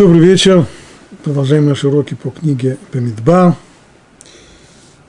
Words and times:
Добрый 0.00 0.20
вечер. 0.20 0.64
Продолжаем 1.24 1.66
наши 1.66 1.86
уроки 1.86 2.14
по 2.14 2.30
книге 2.30 2.78
Бамидба. 2.90 3.54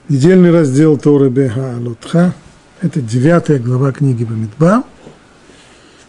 Недельный 0.09 0.51
раздел 0.51 0.97
Торы 0.97 1.29
Беха 1.29 1.77
Алутха. 1.77 2.33
Это 2.81 2.99
девятая 2.99 3.57
глава 3.57 3.93
книги 3.93 4.25
Бамидба. 4.25 4.83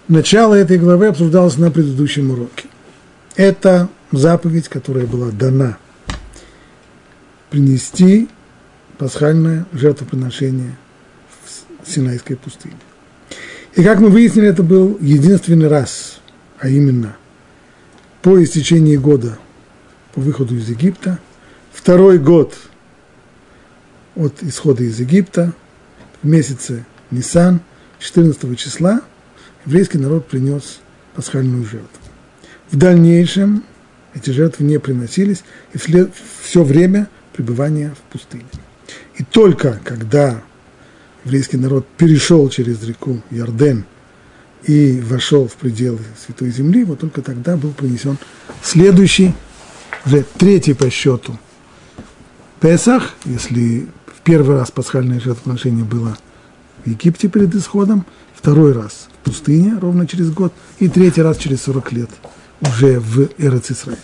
Начало 0.08 0.54
этой 0.56 0.78
главы 0.78 1.06
обсуждалось 1.06 1.58
на 1.58 1.70
предыдущем 1.70 2.32
уроке. 2.32 2.66
Это 3.36 3.88
заповедь, 4.10 4.68
которая 4.68 5.06
была 5.06 5.30
дана 5.30 5.78
принести 7.50 8.28
пасхальное 8.98 9.64
жертвоприношение 9.72 10.76
в 11.84 11.88
Синайской 11.88 12.34
пустыне. 12.34 12.74
И 13.76 13.84
как 13.84 14.00
мы 14.00 14.08
выяснили, 14.08 14.48
это 14.48 14.64
был 14.64 14.98
единственный 15.00 15.68
раз, 15.68 16.18
а 16.58 16.68
именно 16.68 17.14
по 18.22 18.42
истечении 18.42 18.96
года 18.96 19.38
по 20.14 20.20
выходу 20.20 20.56
из 20.56 20.68
Египта, 20.68 21.18
второй 21.72 22.18
год 22.18 22.56
от 24.14 24.42
исхода 24.42 24.84
из 24.84 25.00
Египта, 25.00 25.52
в 26.22 26.26
месяце 26.26 26.84
Нисан, 27.10 27.60
14 27.98 28.58
числа, 28.58 29.00
еврейский 29.66 29.98
народ 29.98 30.28
принес 30.28 30.80
пасхальную 31.14 31.64
жертву. 31.64 31.88
В 32.70 32.76
дальнейшем 32.76 33.64
эти 34.14 34.30
жертвы 34.30 34.66
не 34.66 34.78
приносились, 34.78 35.42
и 35.72 35.78
вслед, 35.78 36.12
все 36.42 36.62
время 36.62 37.08
пребывания 37.32 37.94
в 37.96 38.12
пустыне. 38.12 38.44
И 39.16 39.24
только 39.24 39.80
когда 39.84 40.42
еврейский 41.24 41.56
народ 41.56 41.86
перешел 41.96 42.48
через 42.50 42.82
реку 42.84 43.22
Ярден 43.30 43.84
и 44.64 45.00
вошел 45.00 45.48
в 45.48 45.54
пределы 45.54 46.00
Святой 46.24 46.50
Земли, 46.50 46.84
вот 46.84 47.00
только 47.00 47.22
тогда 47.22 47.56
был 47.56 47.72
принесен 47.72 48.18
следующий, 48.62 49.34
уже 50.04 50.24
третий 50.38 50.74
по 50.74 50.90
счету 50.90 51.38
Песах, 52.60 53.14
если 53.24 53.88
в 54.06 54.20
первый 54.22 54.56
раз 54.56 54.70
пасхальное 54.70 55.18
жертвоприношение 55.18 55.84
было 55.84 56.16
в 56.84 56.88
Египте 56.88 57.26
перед 57.26 57.52
исходом, 57.56 58.06
второй 58.34 58.72
раз 58.72 59.08
в 59.20 59.24
пустыне 59.24 59.76
ровно 59.80 60.06
через 60.06 60.30
год, 60.30 60.52
и 60.78 60.88
третий 60.88 61.22
раз 61.22 61.38
через 61.38 61.62
40 61.62 61.92
лет 61.92 62.10
уже 62.60 63.00
в 63.00 63.28
Эрец-Исраиль. 63.38 63.98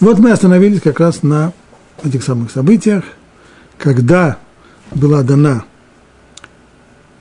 Вот 0.00 0.18
мы 0.18 0.30
остановились 0.30 0.80
как 0.80 1.00
раз 1.00 1.22
на 1.22 1.52
этих 2.02 2.22
самых 2.22 2.50
событиях, 2.50 3.04
когда 3.76 4.38
была 4.94 5.22
дана 5.22 5.64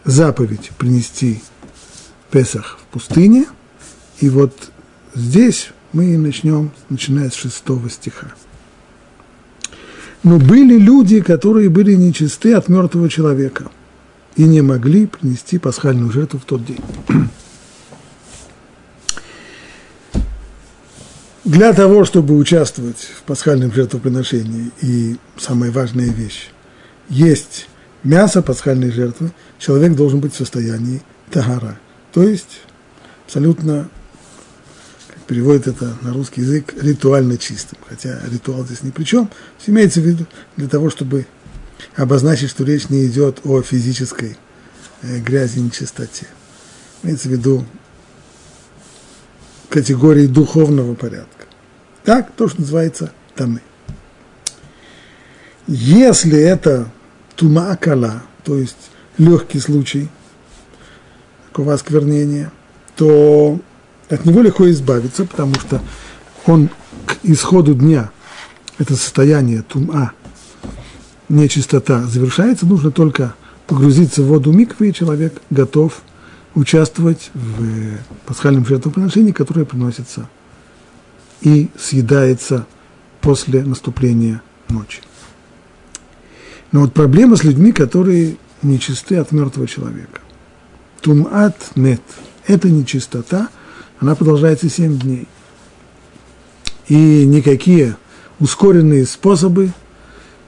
заповедь 0.05 0.71
принести 0.77 1.41
Песах 2.31 2.79
в 2.81 2.93
пустыне, 2.93 3.45
и 4.19 4.29
вот 4.29 4.71
здесь 5.13 5.69
мы 5.93 6.17
начнем, 6.17 6.71
начиная 6.89 7.29
с 7.29 7.35
шестого 7.35 7.89
стиха. 7.89 8.27
Но 10.23 10.39
были 10.39 10.77
люди, 10.77 11.21
которые 11.21 11.69
были 11.69 11.93
нечисты 11.93 12.53
от 12.53 12.67
мертвого 12.67 13.09
человека 13.09 13.69
и 14.35 14.43
не 14.43 14.61
могли 14.61 15.05
принести 15.05 15.57
пасхальную 15.57 16.11
жертву 16.11 16.39
в 16.39 16.45
тот 16.45 16.65
день. 16.65 16.81
Для 21.45 21.73
того, 21.73 22.05
чтобы 22.05 22.35
участвовать 22.35 22.97
в 23.19 23.21
пасхальном 23.21 23.71
жертвоприношении, 23.71 24.71
и 24.81 25.17
самая 25.37 25.71
важная 25.71 26.09
вещь, 26.09 26.49
есть 27.07 27.67
мясо 28.05 28.41
пасхальной 28.41 28.91
жертвы, 28.91 29.31
человек 29.59 29.95
должен 29.95 30.21
быть 30.21 30.33
в 30.33 30.37
состоянии 30.37 31.01
тагара, 31.31 31.77
то 32.13 32.23
есть 32.23 32.61
абсолютно, 33.25 33.89
как 35.07 35.17
переводит 35.23 35.67
это 35.67 35.97
на 36.01 36.13
русский 36.13 36.41
язык, 36.41 36.73
ритуально 36.81 37.37
чистым, 37.37 37.79
хотя 37.85 38.21
ритуал 38.31 38.63
здесь 38.63 38.83
ни 38.83 38.91
при 38.91 39.03
чем, 39.03 39.29
имеется 39.65 39.99
в 39.99 40.05
виду 40.05 40.25
для 40.55 40.69
того, 40.69 40.89
чтобы 40.89 41.25
обозначить, 41.95 42.51
что 42.51 42.63
речь 42.63 42.89
не 42.89 43.05
идет 43.07 43.39
о 43.43 43.61
физической 43.61 44.37
э, 45.01 45.19
грязи 45.19 45.57
и 45.57 45.61
нечистоте. 45.61 46.27
Имеется 47.03 47.27
в 47.27 47.31
виду 47.31 47.65
категории 49.69 50.27
духовного 50.27 50.95
порядка. 50.95 51.45
Так, 52.03 52.31
то, 52.35 52.47
что 52.47 52.61
называется 52.61 53.11
тамы. 53.35 53.61
Если 55.67 56.39
это 56.39 56.91
тума 57.35 57.75
кала, 57.75 58.23
то 58.43 58.55
есть 58.55 58.91
легкий 59.17 59.59
случай 59.59 60.09
такого 61.47 61.73
осквернения, 61.73 62.51
то 62.95 63.59
от 64.09 64.25
него 64.25 64.41
легко 64.41 64.69
избавиться, 64.69 65.25
потому 65.25 65.55
что 65.55 65.81
он 66.45 66.69
к 67.05 67.17
исходу 67.23 67.73
дня, 67.73 68.11
это 68.77 68.95
состояние 68.95 69.61
тума, 69.61 70.11
нечистота 71.29 72.03
завершается, 72.03 72.65
нужно 72.65 72.91
только 72.91 73.35
погрузиться 73.67 74.21
в 74.21 74.27
воду 74.27 74.51
миквы, 74.51 74.89
и 74.89 74.93
человек 74.93 75.41
готов 75.49 76.01
участвовать 76.53 77.31
в 77.33 77.97
пасхальном 78.25 78.65
жертвоприношении, 78.65 79.31
которое 79.31 79.65
приносится 79.65 80.29
и 81.41 81.69
съедается 81.77 82.65
после 83.21 83.63
наступления 83.63 84.41
ночи. 84.69 85.01
Но 86.75 86.81
вот 86.81 86.93
проблема 86.93 87.37
с 87.37 87.45
людьми, 87.45 87.71
которые 87.71 88.35
нечисты 88.61 89.15
от 89.15 89.31
мертвого 89.31 89.65
человека. 89.65 90.19
Тумат 90.99 91.55
мет– 91.75 92.01
это 92.47 92.69
нечистота, 92.69 93.47
она 94.01 94.13
продолжается 94.13 94.69
семь 94.69 94.99
дней. 94.99 95.25
И 96.89 97.25
никакие 97.25 97.95
ускоренные 98.41 99.05
способы 99.05 99.71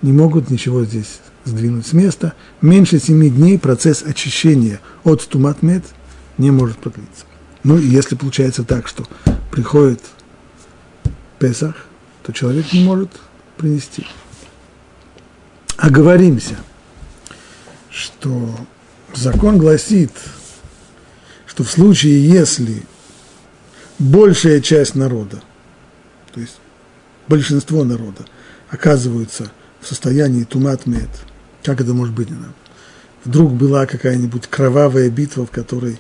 не 0.01 0.11
могут 0.11 0.49
ничего 0.49 0.83
здесь 0.83 1.21
сдвинуть 1.45 1.87
с 1.87 1.93
места. 1.93 2.33
Меньше 2.59 2.99
семи 2.99 3.29
дней 3.29 3.57
процесс 3.57 4.03
очищения 4.03 4.81
от 5.05 5.25
тумат 5.29 5.61
мет 5.61 5.85
не 6.37 6.51
может 6.51 6.75
продлиться. 6.79 7.23
Ну 7.63 7.77
и 7.77 7.87
если 7.87 8.15
получается 8.15 8.65
так, 8.65 8.89
что 8.89 9.05
приходит 9.49 10.01
Песах, 11.39 11.85
то 12.23 12.33
человек 12.33 12.73
не 12.73 12.83
может 12.83 13.11
принести. 13.55 14.05
Оговоримся, 15.77 16.55
что 17.91 18.55
закон 19.13 19.59
гласит, 19.59 20.11
что 21.45 21.63
в 21.63 21.69
случае, 21.69 22.27
если 22.27 22.83
большая 23.99 24.59
часть 24.59 24.95
народа, 24.95 25.41
то 26.33 26.39
есть 26.39 26.57
большинство 27.27 27.83
народа, 27.83 28.25
оказываются 28.69 29.51
в 29.79 29.87
состоянии 29.87 30.45
тумат-мед, 30.45 31.09
как 31.63 31.79
это 31.79 31.93
может 31.93 32.15
быть? 32.15 32.29
Вдруг 33.23 33.53
была 33.53 33.85
какая-нибудь 33.85 34.47
кровавая 34.47 35.11
битва, 35.11 35.45
в 35.45 35.51
которой 35.51 35.99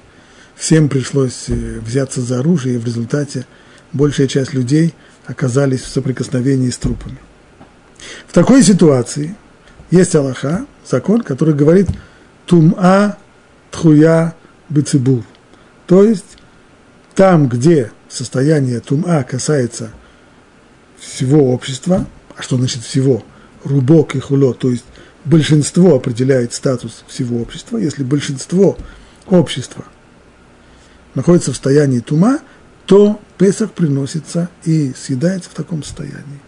всем 0.55 0.89
пришлось 0.89 1.49
э, 1.49 1.79
взяться 1.81 2.21
за 2.21 2.39
оружие, 2.39 2.75
и 2.75 2.77
в 2.79 2.85
результате 2.85 3.45
большая 3.93 4.27
часть 4.27 4.53
людей 4.53 4.95
оказались 5.27 5.81
в 5.81 5.87
соприкосновении 5.87 6.71
с 6.71 6.77
трупами. 6.77 7.17
В 8.27 8.33
такой 8.33 8.63
ситуации 8.63 9.35
есть 9.91 10.15
Аллаха, 10.15 10.65
закон, 10.85 11.21
который 11.21 11.53
говорит 11.53 11.87
«тума 12.45 13.17
тхуя 13.71 14.35
бецибур». 14.69 15.23
То 15.85 16.03
есть 16.03 16.37
там, 17.15 17.47
где 17.47 17.91
состояние 18.09 18.79
тума 18.79 19.23
касается 19.23 19.91
всего 20.97 21.53
общества, 21.53 22.05
а 22.35 22.41
что 22.41 22.57
значит 22.57 22.83
всего? 22.83 23.23
Рубок 23.63 24.15
и 24.15 24.19
хуло, 24.19 24.53
то 24.53 24.69
есть 24.69 24.85
большинство 25.25 25.95
определяет 25.95 26.53
статус 26.53 27.03
всего 27.07 27.41
общества. 27.41 27.77
Если 27.77 28.03
большинство 28.03 28.77
общества 29.27 29.85
находится 31.15 31.51
в 31.51 31.55
состоянии 31.55 31.99
тума, 31.99 32.39
то 32.85 33.19
Песах 33.37 33.71
приносится 33.71 34.49
и 34.63 34.93
съедается 34.93 35.49
в 35.49 35.53
таком 35.53 35.83
состоянии. 35.83 36.41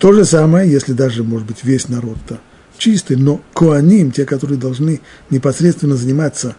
То 0.00 0.14
же 0.14 0.24
самое, 0.24 0.68
если 0.68 0.94
даже, 0.94 1.22
может 1.22 1.46
быть, 1.46 1.62
весь 1.62 1.88
народ-то 1.88 2.40
чистый, 2.78 3.16
но 3.16 3.42
коаним, 3.52 4.12
те, 4.12 4.24
которые 4.24 4.58
должны 4.58 5.02
непосредственно 5.28 5.94
заниматься 5.94 6.56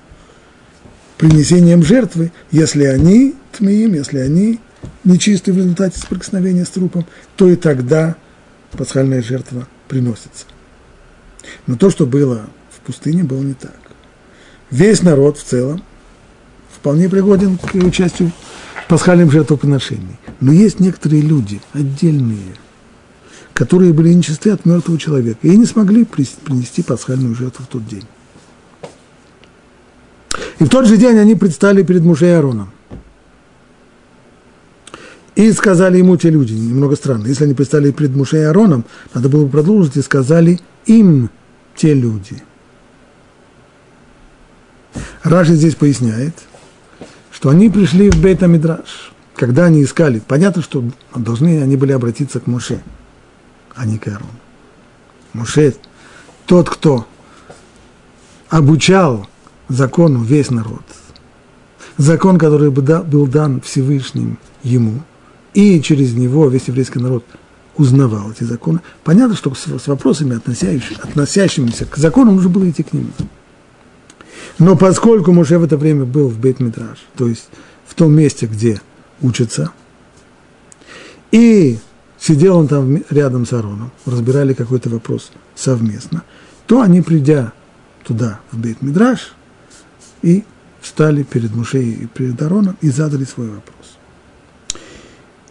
принесением 1.17 1.83
жертвы, 1.83 2.31
если 2.51 2.83
они 2.83 3.33
тмиим, 3.51 3.95
если 3.95 4.19
они 4.19 4.59
нечисты 5.03 5.53
в 5.53 5.57
результате 5.57 5.99
соприкосновения 5.99 6.65
с 6.65 6.69
трупом, 6.69 7.07
то 7.35 7.49
и 7.49 7.55
тогда 7.55 8.15
пасхальная 8.73 9.23
жертва 9.23 9.67
приносится. 9.87 10.45
Но 11.65 11.75
то, 11.77 11.89
что 11.89 12.05
было 12.05 12.45
в 12.69 12.85
пустыне, 12.85 13.23
было 13.23 13.41
не 13.41 13.55
так. 13.55 13.79
Весь 14.69 15.01
народ 15.01 15.39
в 15.39 15.43
целом 15.43 15.83
вполне 16.71 17.09
пригоден 17.09 17.57
к 17.57 17.73
участию 17.73 18.31
в 18.85 18.87
пасхальном 18.87 19.31
жертвоприношении. 19.31 20.19
Но 20.39 20.51
есть 20.51 20.79
некоторые 20.79 21.23
люди, 21.23 21.59
отдельные, 21.73 22.53
которые 23.53 23.93
были 23.93 24.13
нечисты 24.13 24.51
от 24.51 24.65
мертвого 24.65 24.97
человека 24.97 25.39
и 25.41 25.57
не 25.57 25.65
смогли 25.65 26.05
принести 26.05 26.83
пасхальную 26.83 27.35
жертву 27.35 27.65
в 27.65 27.67
тот 27.67 27.85
день. 27.85 28.05
И 30.59 30.63
в 30.63 30.69
тот 30.69 30.85
же 30.85 30.97
день 30.97 31.17
они 31.17 31.35
предстали 31.35 31.83
перед 31.83 32.03
Муше 32.03 32.25
и 32.27 32.29
Аароном. 32.29 32.71
И 35.35 35.51
сказали 35.53 35.97
ему 35.97 36.17
те 36.17 36.29
люди, 36.29 36.53
немного 36.53 36.95
странно, 36.95 37.27
если 37.27 37.45
они 37.45 37.53
предстали 37.53 37.91
перед 37.91 38.15
Муше 38.15 38.37
и 38.37 38.41
Аароном, 38.41 38.85
надо 39.13 39.29
было 39.29 39.45
бы 39.45 39.51
продолжить, 39.51 39.97
и 39.97 40.01
сказали 40.01 40.59
им 40.85 41.29
те 41.75 41.93
люди. 41.93 42.43
Раши 45.23 45.55
здесь 45.55 45.75
поясняет, 45.75 46.33
что 47.31 47.49
они 47.49 47.69
пришли 47.69 48.09
в 48.09 48.21
Бейта 48.21 48.47
Мидраш, 48.47 49.13
когда 49.35 49.65
они 49.65 49.83
искали. 49.83 50.21
Понятно, 50.27 50.61
что 50.61 50.83
должны 51.15 51.61
они 51.61 51.75
были 51.75 51.93
обратиться 51.93 52.39
к 52.39 52.47
Муше, 52.47 52.81
а 53.75 53.85
не 53.85 53.97
к 53.97 54.07
Аарону. 54.07 54.29
Муше, 55.33 55.75
тот, 56.45 56.69
кто 56.69 57.05
обучал 58.49 59.27
закону 59.69 60.23
весь 60.23 60.49
народ, 60.49 60.83
закон, 61.97 62.37
который 62.37 62.71
был 62.71 63.27
дан 63.27 63.61
Всевышним 63.61 64.37
ему– 64.63 65.01
и 65.53 65.81
через 65.81 66.13
него 66.13 66.47
весь 66.47 66.67
еврейский 66.67 66.99
народ 66.99 67.25
узнавал 67.75 68.31
эти 68.31 68.43
законы. 68.43 68.79
Понятно, 69.03 69.35
что 69.35 69.53
с, 69.53 69.87
вопросами, 69.87 70.35
относящимися 70.35 71.85
к 71.85 71.97
закону, 71.97 72.31
нужно 72.31 72.49
было 72.49 72.69
идти 72.69 72.83
к 72.83 72.93
нему. 72.93 73.09
Но 74.59 74.75
поскольку 74.75 75.31
Моше 75.31 75.57
в 75.57 75.63
это 75.63 75.77
время 75.77 76.05
был 76.05 76.27
в 76.27 76.37
бейт 76.37 76.57
то 77.17 77.27
есть 77.27 77.49
в 77.85 77.95
том 77.95 78.13
месте, 78.13 78.45
где 78.45 78.81
учится, 79.21 79.71
и 81.31 81.79
сидел 82.21 82.57
он 82.57 82.67
там 82.67 83.03
рядом 83.09 83.45
с 83.45 83.53
Ароном, 83.53 83.91
разбирали 84.05 84.53
какой-то 84.53 84.89
вопрос 84.89 85.31
совместно, 85.55 86.23
то 86.67 86.81
они, 86.81 87.01
придя 87.01 87.51
туда, 88.03 88.39
в 88.51 88.57
бейт 88.57 88.81
мидраш 88.81 89.33
и 90.21 90.43
встали 90.79 91.23
перед 91.23 91.53
Мушей 91.55 91.91
и 91.91 92.05
перед 92.05 92.41
Ароном 92.41 92.77
и 92.81 92.89
задали 92.89 93.25
свой 93.25 93.47
вопрос. 93.47 93.75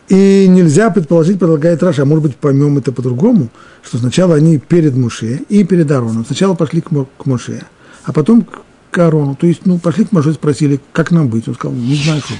И 0.08 0.46
нельзя 0.48 0.90
предположить, 0.90 1.38
предлагает 1.38 1.82
Раша, 1.82 2.02
а 2.02 2.04
может 2.04 2.24
быть 2.24 2.36
поймем 2.36 2.78
это 2.78 2.90
по-другому, 2.90 3.48
что 3.82 3.98
сначала 3.98 4.34
они 4.34 4.58
перед 4.58 4.96
Муше 4.96 5.42
и 5.48 5.62
перед 5.62 5.90
Ароном. 5.90 6.24
Сначала 6.24 6.54
пошли 6.54 6.80
к, 6.80 6.88
к 6.88 7.26
Муше, 7.26 7.62
а 8.04 8.12
потом 8.12 8.44
к 8.90 8.98
Арону. 8.98 9.36
То 9.36 9.46
есть, 9.46 9.66
ну, 9.66 9.78
пошли 9.78 10.04
к 10.04 10.10
Муше, 10.10 10.32
спросили, 10.32 10.80
как 10.92 11.12
нам 11.12 11.28
быть. 11.28 11.46
Он 11.46 11.54
сказал, 11.54 11.76
не 11.76 11.94
знаю, 11.94 12.22
что. 12.22 12.34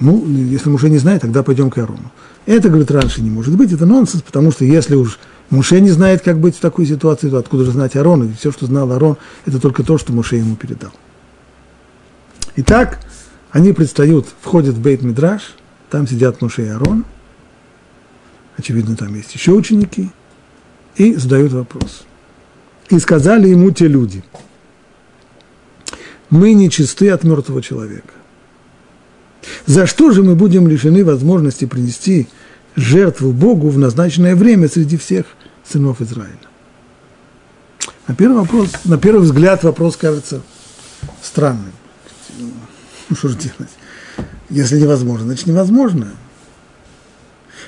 Ну, 0.00 0.26
если 0.26 0.70
Муше 0.70 0.88
не 0.88 0.96
знает, 0.96 1.20
тогда 1.20 1.42
пойдем 1.42 1.70
к 1.70 1.76
Арону. 1.76 2.10
Это, 2.46 2.68
говорит, 2.68 2.90
раньше 2.90 3.22
не 3.22 3.30
может 3.30 3.56
быть, 3.56 3.72
это 3.72 3.86
нонсенс, 3.86 4.22
потому 4.22 4.52
что 4.52 4.64
если 4.64 4.94
уж 4.94 5.18
Муше 5.50 5.80
не 5.80 5.90
знает, 5.90 6.22
как 6.22 6.38
быть 6.38 6.56
в 6.56 6.60
такой 6.60 6.86
ситуации, 6.86 7.28
то 7.28 7.38
откуда 7.38 7.64
же 7.64 7.72
знать 7.72 7.96
Арон? 7.96 8.24
И 8.24 8.34
все, 8.34 8.50
что 8.52 8.66
знал 8.66 8.90
Арон, 8.92 9.16
это 9.46 9.60
только 9.60 9.82
то, 9.82 9.98
что 9.98 10.12
Муше 10.12 10.36
ему 10.36 10.56
передал. 10.56 10.90
Итак, 12.56 13.00
они 13.50 13.72
предстают, 13.72 14.26
входят 14.42 14.74
в 14.74 14.80
Бейт 14.80 15.02
Мидраш– 15.02 15.54
там 15.94 16.08
сидят 16.08 16.42
Муше 16.42 16.64
и 16.64 16.68
Арон, 16.70 17.04
очевидно, 18.56 18.96
там 18.96 19.14
есть 19.14 19.32
еще 19.32 19.52
ученики, 19.52 20.10
и 20.96 21.14
задают 21.14 21.52
вопрос. 21.52 22.04
И 22.88 22.98
сказали 22.98 23.46
ему 23.46 23.70
те 23.70 23.86
люди, 23.86 24.24
мы 26.30 26.52
не 26.52 26.68
чисты 26.68 27.10
от 27.10 27.22
мертвого 27.22 27.62
человека. 27.62 28.12
За 29.66 29.86
что 29.86 30.10
же 30.10 30.22
мы 30.22 30.34
будем 30.34 30.68
лишены 30.68 31.04
возможности 31.04 31.64
принести 31.64 32.28
жертву 32.76 33.32
Богу 33.32 33.68
в 33.68 33.78
назначенное 33.78 34.36
время 34.36 34.68
среди 34.68 34.96
всех 34.96 35.26
сынов 35.68 36.00
Израиля? 36.00 36.38
На 38.06 38.14
первый, 38.14 38.40
вопрос, 38.40 38.70
на 38.84 38.98
первый 38.98 39.22
взгляд 39.22 39.64
вопрос 39.64 39.96
кажется 39.96 40.42
странным. 41.22 41.72
Ну, 43.08 43.16
что 43.16 43.28
же 43.28 43.36
делать? 43.36 43.70
Если 44.50 44.78
невозможно, 44.78 45.26
значит 45.26 45.46
невозможно. 45.46 46.08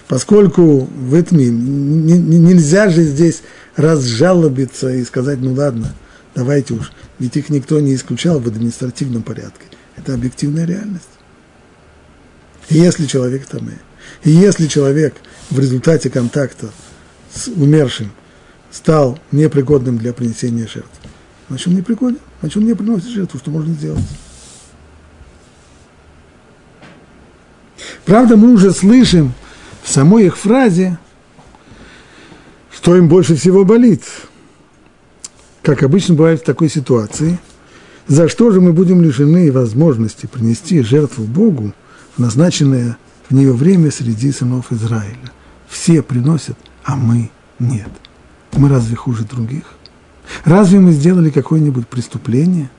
Поскольку 0.08 0.80
в 0.84 1.14
этом 1.14 1.38
нельзя 1.38 2.90
же 2.90 3.02
здесь 3.02 3.42
разжалобиться 3.76 4.90
и 4.90 5.04
сказать, 5.04 5.38
ну 5.40 5.52
ладно, 5.52 5.94
давайте 6.34 6.74
уж, 6.74 6.92
ведь 7.18 7.36
их 7.36 7.48
никто 7.48 7.80
не 7.80 7.94
исключал 7.94 8.38
в 8.38 8.46
административном 8.46 9.22
порядке. 9.22 9.64
Это 9.96 10.14
объективная 10.14 10.66
реальность. 10.66 11.08
Если 12.68 13.06
человек 13.06 13.46
там, 13.46 13.68
и 14.24 14.30
если 14.30 14.66
человек 14.66 15.14
в 15.50 15.58
результате 15.58 16.10
контакта 16.10 16.70
с 17.32 17.48
умершим 17.48 18.10
стал 18.70 19.18
непригодным 19.30 19.98
для 19.98 20.12
принесения 20.12 20.66
жертв, 20.66 20.90
значит 21.48 21.68
он 21.68 21.76
непригоден, 21.76 22.18
значит 22.40 22.56
он 22.56 22.64
не 22.64 22.74
приносит 22.74 23.08
жертву, 23.08 23.38
что 23.38 23.50
можно 23.50 23.72
сделать? 23.72 24.04
Правда, 28.04 28.36
мы 28.36 28.52
уже 28.52 28.72
слышим 28.72 29.32
в 29.82 29.90
самой 29.90 30.26
их 30.26 30.36
фразе, 30.36 30.98
что 32.72 32.96
им 32.96 33.08
больше 33.08 33.36
всего 33.36 33.64
болит. 33.64 34.04
Как 35.62 35.82
обычно 35.82 36.14
бывает 36.14 36.40
в 36.40 36.44
такой 36.44 36.68
ситуации, 36.68 37.38
за 38.06 38.28
что 38.28 38.52
же 38.52 38.60
мы 38.60 38.72
будем 38.72 39.02
лишены 39.02 39.50
возможности 39.50 40.26
принести 40.26 40.82
жертву 40.82 41.24
Богу 41.24 41.72
в 42.16 42.18
назначенное 42.18 42.96
в 43.28 43.34
нее 43.34 43.52
время 43.52 43.90
среди 43.90 44.32
сынов 44.32 44.72
Израиля. 44.72 45.32
Все 45.68 46.02
приносят, 46.02 46.56
а 46.84 46.96
мы 46.96 47.30
нет. 47.58 47.90
Мы 48.52 48.68
разве 48.68 48.96
хуже 48.96 49.24
других? 49.24 49.64
Разве 50.44 50.80
мы 50.80 50.92
сделали 50.92 51.30
какое-нибудь 51.30 51.88
преступление, 51.88 52.70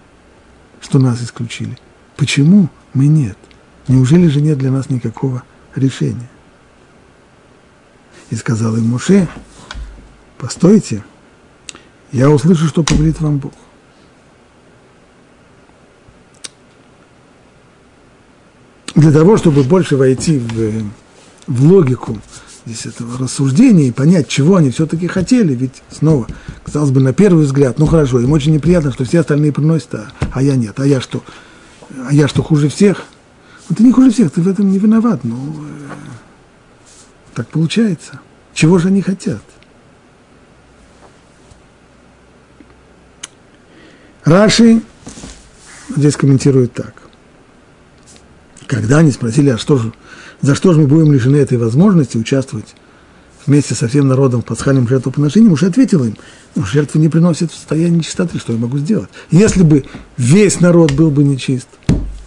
что 0.81 0.99
нас 0.99 1.21
исключили? 1.21 1.77
Почему 2.15 2.69
мы 2.93 3.07
нет? 3.07 3.37
Неужели 3.87 4.27
же 4.27 4.41
нет 4.41 4.57
для 4.57 4.71
нас 4.71 4.89
никакого 4.89 5.43
решения? 5.75 6.29
И 8.29 8.35
сказал 8.35 8.75
им 8.75 8.89
Муше, 8.89 9.27
постойте, 10.37 11.03
я 12.11 12.29
услышу, 12.29 12.67
что 12.67 12.83
говорит 12.83 13.21
вам 13.21 13.37
Бог. 13.37 13.53
Для 18.97 19.13
того, 19.13 19.37
чтобы 19.37 19.63
больше 19.63 19.95
войти 19.95 20.37
в, 20.39 20.83
в 21.47 21.63
логику 21.63 22.17
здесь 22.65 22.85
этого 22.87 23.17
рассуждения 23.17 23.87
и 23.87 23.91
понять, 23.91 24.27
чего 24.27 24.57
они 24.57 24.71
все-таки 24.71 25.07
хотели, 25.07 25.55
ведь 25.55 25.81
снова, 25.89 26.27
казалось 26.65 26.91
бы, 26.91 26.99
на 26.99 27.13
первый 27.13 27.45
взгляд, 27.45 27.79
ну 27.79 27.85
хорошо, 27.85 28.19
им 28.19 28.33
очень 28.33 28.53
неприятно, 28.53 28.91
что 28.91 29.05
все 29.05 29.21
остальные 29.21 29.53
приносят, 29.53 29.95
а, 29.95 30.07
а 30.33 30.41
я 30.43 30.57
нет, 30.57 30.77
а 30.81 30.85
я 30.85 30.99
что, 30.99 31.23
а 32.05 32.13
я 32.13 32.27
что 32.27 32.43
хуже 32.43 32.67
всех– 32.67 33.05
ну, 33.69 33.75
ты 33.75 33.83
не 33.83 33.91
хуже 33.91 34.11
всех, 34.11 34.31
ты 34.31 34.41
в 34.41 34.47
этом 34.47 34.71
не 34.71 34.79
виноват. 34.79 35.23
Ну, 35.23 35.35
э, 35.35 35.93
так 37.33 37.47
получается. 37.49 38.19
Чего 38.53 38.77
же 38.77 38.87
они 38.87 39.01
хотят? 39.01 39.41
Раши 44.23 44.81
здесь 45.95 46.15
комментирует 46.15 46.73
так. 46.73 47.06
Когда 48.67 48.97
они 48.97 49.11
спросили, 49.11 49.49
а 49.49 49.57
что 49.57 49.77
же, 49.77 49.93
за 50.41 50.53
что 50.53 50.73
же 50.73 50.81
мы 50.81 50.87
будем 50.87 51.13
лишены 51.13 51.37
этой 51.37 51.57
возможности 51.57 52.17
участвовать 52.17 52.75
вместе 53.45 53.75
со 53.75 53.87
всем 53.87 54.09
народом 54.09 54.41
в 54.41 54.45
пасхальном 54.45 54.87
жертвоприношении, 54.87 55.49
уже 55.49 55.67
ответил 55.67 56.03
им, 56.03 56.17
ну, 56.53 56.65
жертвы 56.65 56.99
не 56.99 57.07
приносят 57.07 57.51
в 57.51 57.55
состоянии 57.55 58.01
чистоты, 58.01 58.39
что 58.39 58.51
я 58.51 58.59
могу 58.59 58.77
сделать? 58.77 59.09
Если 59.31 59.63
бы 59.63 59.85
весь 60.17 60.59
народ 60.59 60.91
был 60.91 61.09
бы 61.09 61.23
нечист, 61.23 61.69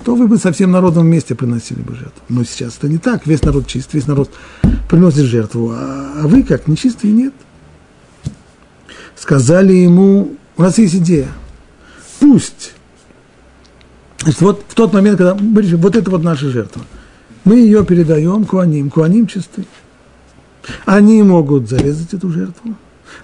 то 0.02 0.14
вы 0.14 0.28
бы 0.28 0.38
со 0.38 0.50
всем 0.50 0.70
народом 0.70 1.02
вместе 1.02 1.34
приносили 1.34 1.82
бы 1.82 1.94
жертву. 1.94 2.22
Но 2.30 2.42
сейчас 2.44 2.78
это 2.78 2.88
не 2.88 2.96
так, 2.96 3.26
весь 3.26 3.42
народ 3.42 3.66
чист, 3.66 3.92
весь 3.92 4.06
народ 4.06 4.30
приносит 4.88 5.26
жертву, 5.26 5.72
а, 5.74 6.22
а 6.22 6.26
вы 6.26 6.42
как, 6.42 6.68
нечистые 6.68 7.12
нет. 7.12 7.34
Сказали 9.14 9.74
ему, 9.74 10.36
у 10.56 10.62
нас 10.62 10.78
есть 10.78 10.94
идея, 10.94 11.28
пусть, 12.18 12.72
Значит, 14.22 14.40
вот 14.42 14.64
в 14.68 14.74
тот 14.74 14.92
момент, 14.92 15.18
когда 15.18 15.34
мы 15.34 15.62
решим, 15.62 15.80
вот 15.80 15.96
это 15.96 16.10
вот 16.10 16.22
наша 16.22 16.50
жертва, 16.50 16.82
мы 17.44 17.56
ее 17.56 17.84
передаем 17.84 18.44
куаним, 18.44 18.90
куаним 18.90 19.26
чисты. 19.26 19.64
Они 20.84 21.22
могут 21.22 21.68
зарезать 21.68 22.12
эту 22.12 22.30
жертву, 22.30 22.74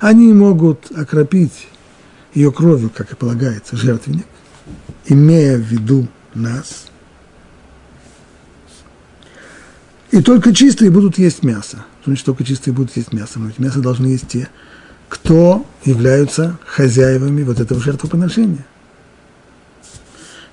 они 0.01 0.33
могут 0.33 0.91
окропить 0.97 1.69
ее 2.33 2.51
кровью, 2.51 2.91
как 2.95 3.13
и 3.13 3.17
полагается, 3.17 3.77
жертвенник, 3.77 4.27
имея 5.07 5.59
в 5.59 5.63
виду 5.63 6.09
нас. 6.35 6.87
И 10.11 10.23
только 10.23 10.55
чистые 10.55 10.91
будут 10.91 11.19
есть 11.19 11.43
мясо. 11.43 11.85
Значит, 12.07 12.25
только 12.25 12.45
чистые 12.45 12.73
будут 12.73 12.97
есть 12.97 13.13
мясо. 13.13 13.39
Но 13.39 13.49
ведь 13.49 13.59
мясо 13.59 13.81
должны 13.81 14.07
есть 14.07 14.29
те, 14.29 14.49
кто 15.09 15.67
являются 15.85 16.59
хозяевами 16.65 17.43
вот 17.43 17.61
этого 17.61 17.81
жертвоприношения. 17.81 18.65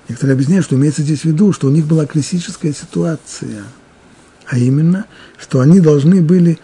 Некоторые 0.08 0.34
объясняют, 0.34 0.66
что 0.66 0.76
имеется 0.76 1.02
здесь 1.02 1.20
в 1.20 1.24
виду, 1.24 1.52
что 1.52 1.68
у 1.68 1.70
них 1.70 1.86
была 1.86 2.06
классическая 2.06 2.72
ситуация, 2.72 3.64
а 4.46 4.58
именно, 4.58 5.06
что 5.38 5.60
они 5.60 5.80
должны 5.80 6.20
были, 6.20 6.58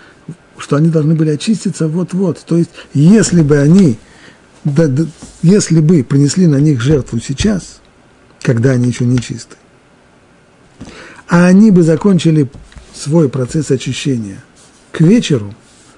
что 0.59 0.77
они 0.77 0.89
должны 0.91 1.15
были 1.15 1.31
очиститься 1.31 1.89
вот-вот. 1.89 2.43
То 2.47 2.59
есть, 2.59 2.71
если 2.93 3.43
бы 3.43 3.59
они 3.59 3.99
да, 4.65 4.89
да, 4.89 5.05
если 5.43 5.81
бы 5.81 6.05
принесли 6.05 6.47
на 6.47 6.61
них 6.61 6.81
жертву 6.81 7.19
сейчас, 7.19 7.81
когда 8.43 8.73
они 8.73 8.89
еще 8.89 9.07
не 9.07 9.19
чисты, 9.19 9.57
а 11.29 11.47
они 11.47 11.71
бы 11.71 11.83
закончили 11.83 12.51
свой 12.95 13.29
процесс 13.29 13.71
очищения 13.71 14.43
к 14.93 15.01
вечеру, 15.01 15.51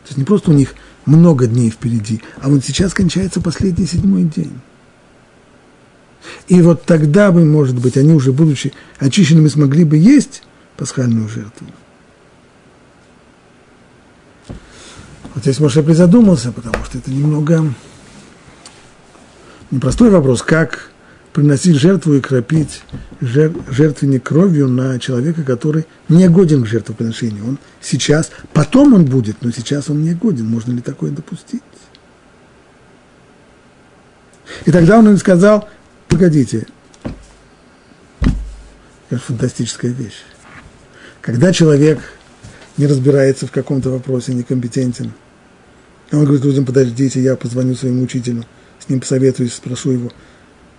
то 0.04 0.08
есть 0.08 0.18
не 0.18 0.24
просто 0.24 0.50
у 0.50 0.54
них 0.54 0.74
много 1.06 1.46
дней 1.46 1.70
впереди, 1.70 2.22
а 2.40 2.48
вот 2.48 2.64
сейчас 2.64 2.94
кончается 2.94 3.40
последний 3.40 3.86
седьмой 3.86 4.24
день. 4.24 4.52
И 6.48 6.60
вот 6.62 6.84
тогда 6.84 7.32
бы, 7.32 7.44
может 7.44 7.78
быть, 7.78 7.96
они 7.96 8.12
уже, 8.12 8.32
будучи 8.32 8.72
очищенными, 8.98 9.48
смогли 9.48 9.84
бы 9.84 9.96
есть 9.96 10.42
пасхальную 10.76 11.28
жертву. 11.28 11.66
Вот 15.34 15.42
здесь 15.42 15.60
Моше 15.60 15.82
призадумался, 15.82 16.52
потому 16.52 16.84
что 16.84 16.98
это 16.98 17.10
немного 17.10 17.64
непростой 19.70 20.10
вопрос, 20.10 20.42
как 20.42 20.90
приносить 21.32 21.76
жертву 21.76 22.14
и 22.14 22.20
кропить 22.20 22.82
жертвенник 23.20 24.22
кровью 24.22 24.68
на 24.68 24.98
человека, 24.98 25.42
который 25.42 25.86
не 26.08 26.28
годен 26.28 26.62
к 26.64 26.66
жертвоприношению. 26.66 27.46
Он 27.46 27.58
сейчас, 27.80 28.30
потом 28.52 28.92
он 28.92 29.06
будет, 29.06 29.36
но 29.40 29.50
сейчас 29.50 29.88
он 29.88 30.02
не 30.02 30.12
годен. 30.12 30.46
Можно 30.46 30.72
ли 30.72 30.82
такое 30.82 31.10
допустить? 31.10 31.62
И 34.66 34.70
тогда 34.70 34.98
он 34.98 35.08
им 35.08 35.16
сказал, 35.16 35.68
погодите, 36.12 36.66
это 39.08 39.18
фантастическая 39.18 39.90
вещь. 39.90 40.22
Когда 41.22 41.54
человек 41.54 42.00
не 42.76 42.86
разбирается 42.86 43.46
в 43.46 43.50
каком-то 43.50 43.88
вопросе, 43.88 44.34
некомпетентен, 44.34 45.12
он 46.12 46.24
говорит 46.24 46.44
людям, 46.44 46.66
подождите, 46.66 47.22
я 47.22 47.34
позвоню 47.34 47.74
своему 47.74 48.02
учителю, 48.02 48.44
с 48.78 48.90
ним 48.90 49.00
посоветуюсь, 49.00 49.54
спрошу 49.54 49.92
его, 49.92 50.12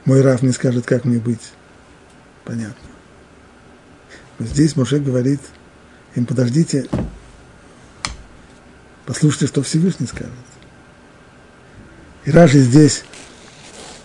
мой 0.06 0.22
Раф 0.22 0.44
мне 0.44 0.52
скажет, 0.52 0.86
как 0.86 1.04
мне 1.04 1.18
быть. 1.18 1.54
Понятно. 2.46 2.76
Но 4.38 4.46
здесь 4.46 4.76
Моше 4.76 5.00
говорит 5.00 5.40
им, 6.14 6.28
подождите, 6.28 6.88
послушайте, 9.08 9.48
что 9.48 9.64
Всевышний 9.64 10.06
скажет. 10.06 10.32
И 12.26 12.32
Раши 12.32 12.60
здесь 12.60 13.04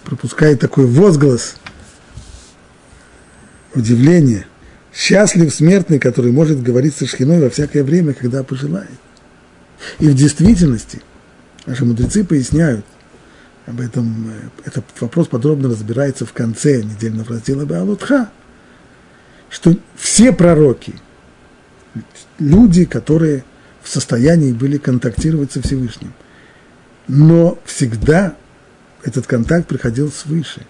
пропускает 0.09 0.59
такой 0.59 0.87
возглас 0.87 1.57
удивления. 3.75 4.47
Счастлив 4.91 5.55
смертный, 5.55 5.99
который 5.99 6.33
может 6.33 6.63
говорить 6.63 6.95
со 6.97 7.07
Шхиной 7.07 7.43
во 7.43 7.51
всякое 7.51 7.85
время, 7.85 8.15
когда 8.15 8.43
пожелает. 8.43 8.99
И 9.99 10.09
в 10.09 10.15
действительности, 10.15 11.03
наши 11.67 11.85
мудрецы 11.85 12.25
поясняют, 12.25 12.87
об 13.67 13.83
этом, 13.83 14.31
э, 14.31 14.49
этот 14.65 14.87
вопрос 14.99 15.29
подробно 15.29 15.69
разбирается 15.69 16.25
в 16.25 16.33
конце 16.33 16.83
недельного 16.83 17.35
раздела 17.35 17.67
Баалутха, 17.67 18.31
что 19.51 19.77
все 19.95 20.33
пророки, 20.33 20.95
люди, 22.39 22.87
которые 22.87 23.45
в 23.83 23.91
состоянии 23.91 24.53
были 24.53 24.79
контактировать 24.79 25.53
со 25.53 25.61
Всевышним, 25.61 26.15
но 27.09 27.59
всегда 27.67 28.37
этот 29.03 29.27
контакт 29.27 29.69
приходил 29.69 30.11
свыше. 30.11 30.67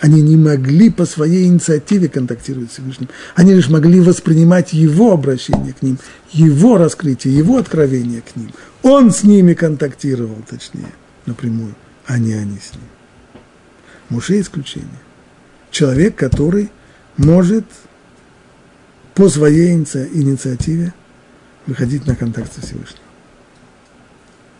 Они 0.00 0.22
не 0.22 0.36
могли 0.36 0.90
по 0.90 1.06
своей 1.06 1.46
инициативе 1.46 2.08
контактировать 2.08 2.70
с 2.70 2.74
Всевышним. 2.74 3.08
Они 3.34 3.52
лишь 3.52 3.68
могли 3.68 4.00
воспринимать 4.00 4.72
его 4.72 5.12
обращение 5.12 5.72
к 5.72 5.82
ним, 5.82 5.98
его 6.30 6.78
раскрытие, 6.78 7.36
его 7.36 7.56
откровение 7.56 8.22
к 8.22 8.36
ним. 8.36 8.52
Он 8.82 9.10
с 9.10 9.24
ними 9.24 9.54
контактировал, 9.54 10.38
точнее, 10.48 10.92
напрямую 11.26 11.74
а 12.08 12.18
не 12.18 12.32
они 12.32 12.58
с 12.58 12.72
ним. 12.72 12.88
Муше 14.08 14.40
исключение. 14.40 14.88
Человек, 15.70 16.16
который 16.16 16.70
может 17.18 17.66
по 19.14 19.28
своей 19.28 19.74
инициативе 19.74 20.94
выходить 21.66 22.06
на 22.06 22.16
контакт 22.16 22.52
со 22.52 22.62
Всевышним. 22.62 23.02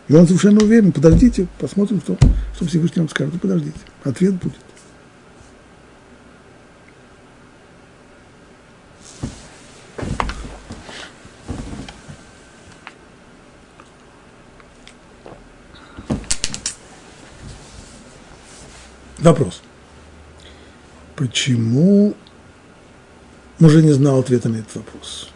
И 0.09 0.15
он 0.15 0.25
совершенно 0.25 0.63
уверен, 0.63 0.91
подождите, 0.91 1.47
посмотрим, 1.59 2.01
что, 2.01 2.17
что 2.55 2.65
Всевышний 2.65 3.01
вам 3.01 3.09
скажет. 3.09 3.39
Подождите, 3.39 3.77
ответ 4.03 4.33
будет. 4.33 4.57
Вопрос. 19.19 19.61
Почему 21.15 22.15
уже 23.59 23.83
не 23.83 23.91
знал 23.91 24.21
ответа 24.21 24.49
на 24.49 24.55
этот 24.55 24.77
вопрос? 24.77 25.29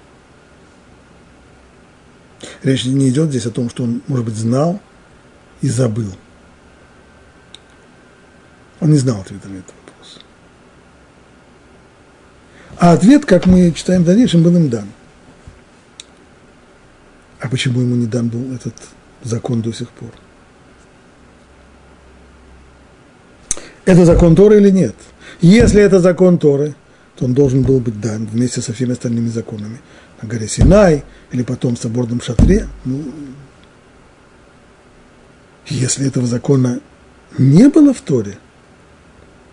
Речь 2.64 2.86
не 2.86 3.10
идет 3.10 3.30
здесь 3.30 3.46
о 3.46 3.52
том, 3.52 3.70
что 3.70 3.84
он, 3.84 4.02
может 4.08 4.26
быть, 4.26 4.36
знал 4.36 4.80
и 5.62 5.70
забыл. 5.70 6.12
Он 8.80 8.92
не 8.92 8.98
знал 8.98 9.22
ответа 9.22 9.50
на 9.50 9.58
этот 9.58 9.74
вопрос. 9.86 10.20
А 12.78 12.94
ответ, 12.94 13.26
как 13.26 13.46
мы 13.46 13.72
читаем 13.72 14.04
в 14.04 14.06
дальнейшем, 14.06 14.44
был 14.44 14.56
им 14.56 14.70
дан. 14.70 14.88
А 17.40 17.50
почему 17.50 17.82
ему 17.82 17.96
не 17.96 18.08
дан 18.08 18.30
был 18.30 18.54
этот 18.54 18.76
закон 19.24 19.62
до 19.62 19.74
сих 19.74 19.90
пор? 19.90 20.12
это 23.86 24.06
закон 24.06 24.36
Торы 24.36 24.58
или 24.58 24.70
нет. 24.70 24.96
Если 25.42 25.82
это 25.82 26.00
закон 26.00 26.38
Торы, 26.38 26.76
то 27.16 27.26
он 27.26 27.34
должен 27.34 27.64
был 27.64 27.80
быть 27.80 28.00
дан 28.00 28.26
вместе 28.26 28.62
со 28.62 28.74
всеми 28.74 28.94
остальными 28.94 29.28
законами 29.28 29.80
на 30.13 30.13
горе 30.28 30.48
Синай 30.48 31.04
или 31.32 31.44
потом 31.44 31.76
в 31.76 31.80
соборном 31.80 32.22
шатре. 32.22 32.68
Ну, 32.86 33.04
если 35.68 36.08
этого 36.08 36.28
закона 36.28 36.80
не 37.38 37.70
было 37.70 37.94
в 37.94 38.02
Торе, 38.02 38.38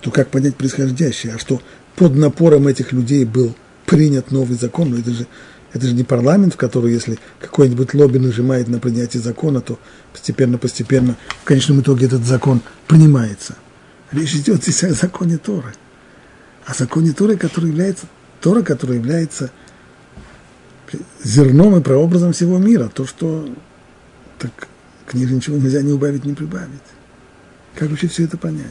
то 0.00 0.10
как 0.10 0.28
понять 0.28 0.56
происходящее? 0.56 1.34
А 1.34 1.38
что 1.38 1.60
под 1.96 2.14
напором 2.14 2.68
этих 2.68 2.92
людей 2.92 3.24
был 3.24 3.54
принят 3.86 4.30
новый 4.30 4.56
закон? 4.56 4.90
Ну, 4.90 4.98
это 4.98 5.10
же, 5.10 5.26
это 5.72 5.86
же 5.86 5.94
не 5.94 6.04
парламент, 6.04 6.54
в 6.54 6.56
который, 6.56 6.92
если 6.92 7.18
какой-нибудь 7.40 7.94
лобби 7.94 8.18
нажимает 8.18 8.68
на 8.68 8.78
принятие 8.78 9.22
закона, 9.22 9.60
то 9.60 9.78
постепенно-постепенно 10.12 11.16
в 11.42 11.44
конечном 11.44 11.80
итоге 11.80 12.06
этот 12.06 12.24
закон 12.24 12.60
принимается– 12.86 13.56
Речь 14.12 14.34
идет 14.34 14.62
здесь 14.62 14.82
о 14.84 14.92
законе 14.92 15.38
Торы. 15.38 15.72
О 16.66 16.74
законе 16.74 17.12
Торы, 17.12 17.36
который 17.36 17.70
является, 17.70 18.06
Тора, 18.40 18.62
который 18.62 18.96
является 18.96 19.52
зерном 21.22 21.76
и 21.76 21.82
прообразом 21.82 22.32
всего 22.32 22.58
мира. 22.58 22.90
То, 22.92 23.06
что 23.06 23.48
так 24.38 24.68
к 25.06 25.14
ней 25.14 25.26
ничего 25.26 25.56
нельзя 25.56 25.82
не 25.82 25.92
убавить, 25.92 26.24
не 26.24 26.34
прибавить. 26.34 26.68
Как 27.74 27.90
вообще 27.90 28.08
все 28.08 28.24
это 28.24 28.36
понять? 28.36 28.66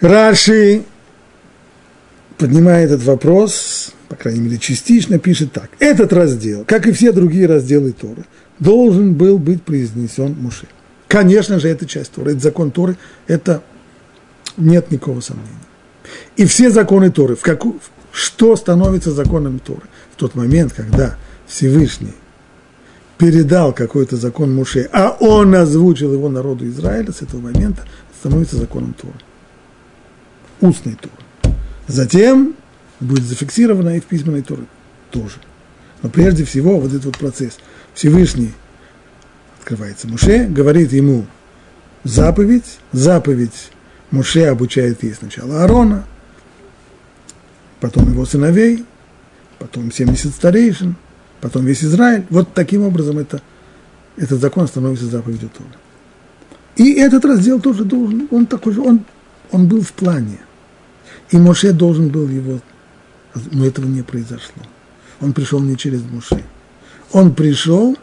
Раши, 0.00 0.84
поднимая 2.36 2.84
этот 2.84 3.02
вопрос, 3.02 3.92
по 4.08 4.16
крайней 4.16 4.40
мере, 4.40 4.58
частично 4.58 5.18
пишет 5.18 5.52
так. 5.52 5.70
Этот 5.80 6.12
раздел, 6.12 6.64
как 6.64 6.86
и 6.86 6.92
все 6.92 7.12
другие 7.12 7.46
разделы 7.46 7.92
Торы, 7.92 8.24
должен 8.58 9.14
был 9.14 9.38
быть 9.38 9.62
произнесен 9.62 10.36
Муше. 10.38 10.68
Конечно 11.08 11.58
же, 11.58 11.68
это 11.68 11.86
часть 11.86 12.12
Торы, 12.12 12.32
это 12.32 12.40
закон 12.40 12.70
Торы, 12.70 12.96
это 13.26 13.62
нет 14.56 14.90
никакого 14.90 15.20
сомнения. 15.20 15.67
И 16.38 16.46
все 16.46 16.70
законы 16.70 17.10
Торы, 17.10 17.34
в 17.34 17.40
какую, 17.40 17.80
что 18.12 18.54
становится 18.54 19.10
законом 19.10 19.58
Торы? 19.58 19.82
В 20.12 20.16
тот 20.16 20.36
момент, 20.36 20.72
когда 20.72 21.16
Всевышний 21.48 22.14
передал 23.18 23.72
какой-то 23.72 24.16
закон 24.16 24.54
Муше, 24.54 24.88
а 24.92 25.16
он 25.18 25.52
озвучил 25.56 26.12
его 26.12 26.28
народу 26.28 26.64
Израиля, 26.68 27.10
с 27.10 27.22
этого 27.22 27.40
момента 27.40 27.82
становится 28.20 28.56
законом 28.56 28.94
Торы. 28.94 29.18
Устной 30.60 30.94
Торы. 30.94 31.56
Затем 31.88 32.54
будет 33.00 33.24
зафиксировано 33.24 33.96
и 33.96 34.00
в 34.00 34.04
письменной 34.04 34.42
Торе 34.42 34.62
тоже. 35.10 35.38
Но 36.02 36.08
прежде 36.08 36.44
всего 36.44 36.78
вот 36.78 36.92
этот 36.92 37.06
вот 37.06 37.18
процесс. 37.18 37.58
Всевышний 37.94 38.52
открывается 39.58 40.06
Муше, 40.06 40.46
говорит 40.46 40.92
ему 40.92 41.26
заповедь, 42.04 42.78
заповедь 42.92 43.72
Муше 44.12 44.44
обучает 44.44 45.02
ей 45.02 45.14
сначала 45.14 45.62
Аарона, 45.62 46.04
потом 47.80 48.10
его 48.10 48.24
сыновей, 48.24 48.84
потом 49.58 49.92
70 49.92 50.32
старейшин, 50.32 50.96
потом 51.40 51.64
весь 51.64 51.84
Израиль. 51.84 52.24
Вот 52.30 52.52
таким 52.54 52.82
образом 52.84 53.18
это, 53.18 53.42
этот 54.16 54.40
закон 54.40 54.66
становится 54.66 55.06
заповедью 55.06 55.50
Тора. 55.50 55.70
И 56.76 56.94
этот 56.94 57.24
раздел 57.24 57.60
тоже 57.60 57.84
должен, 57.84 58.28
он 58.30 58.46
такой 58.46 58.72
же, 58.72 58.80
он, 58.80 59.04
он 59.50 59.68
был 59.68 59.82
в 59.82 59.92
плане. 59.92 60.38
И 61.30 61.36
Моше 61.36 61.72
должен 61.72 62.08
был 62.08 62.28
его, 62.28 62.60
но 63.50 63.66
этого 63.66 63.86
не 63.86 64.02
произошло. 64.02 64.62
Он 65.20 65.32
пришел 65.32 65.60
не 65.60 65.76
через 65.76 66.02
Моше. 66.02 66.42
Он 67.12 67.34
пришел, 67.34 67.96